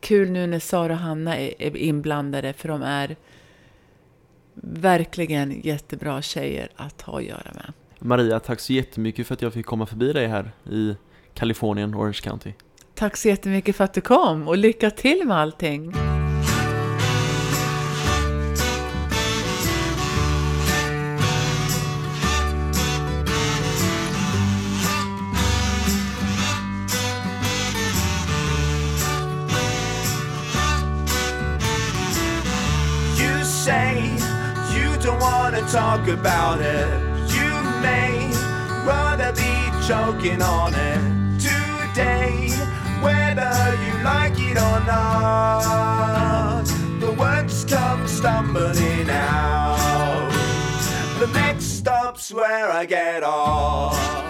kul 0.00 0.30
nu 0.30 0.46
när 0.46 0.58
Sara 0.58 0.92
och 0.92 0.98
Hanna 0.98 1.36
är, 1.36 1.62
är 1.62 1.76
inblandade 1.76 2.52
för 2.52 2.68
de 2.68 2.82
är 2.82 3.16
verkligen 4.62 5.60
jättebra 5.60 6.22
tjejer 6.22 6.68
att 6.76 7.02
ha 7.02 7.18
att 7.18 7.24
göra 7.24 7.52
med. 7.54 7.72
Maria, 7.98 8.40
tack 8.40 8.60
så 8.60 8.72
jättemycket 8.72 9.26
för 9.26 9.34
att 9.34 9.42
jag 9.42 9.52
fick 9.52 9.66
komma 9.66 9.86
förbi 9.86 10.12
dig 10.12 10.26
här 10.26 10.52
i 10.70 10.94
Kalifornien, 11.34 11.94
Orange 11.94 12.20
County. 12.22 12.52
Tack 12.94 13.16
så 13.16 13.28
jättemycket 13.28 13.76
för 13.76 13.84
att 13.84 13.94
du 13.94 14.00
kom 14.00 14.48
och 14.48 14.56
lycka 14.56 14.90
till 14.90 15.26
med 15.26 15.36
allting. 15.36 15.92
Talk 35.72 36.08
about 36.08 36.60
it. 36.60 36.88
You 37.32 37.62
may 37.80 38.32
rather 38.84 39.32
be 39.32 39.70
choking 39.86 40.42
on 40.42 40.74
it 40.74 41.19
today, 41.90 42.48
whether 43.02 43.76
you 43.84 44.02
like 44.04 44.38
it 44.38 44.56
or 44.56 44.80
not. 44.86 46.64
The 47.00 47.12
words 47.12 47.64
come 47.64 48.06
stumbling 48.06 49.10
out. 49.10 50.30
The 51.18 51.26
next 51.28 51.78
stop's 51.78 52.32
where 52.32 52.70
I 52.70 52.86
get 52.86 53.22
off. 53.22 54.29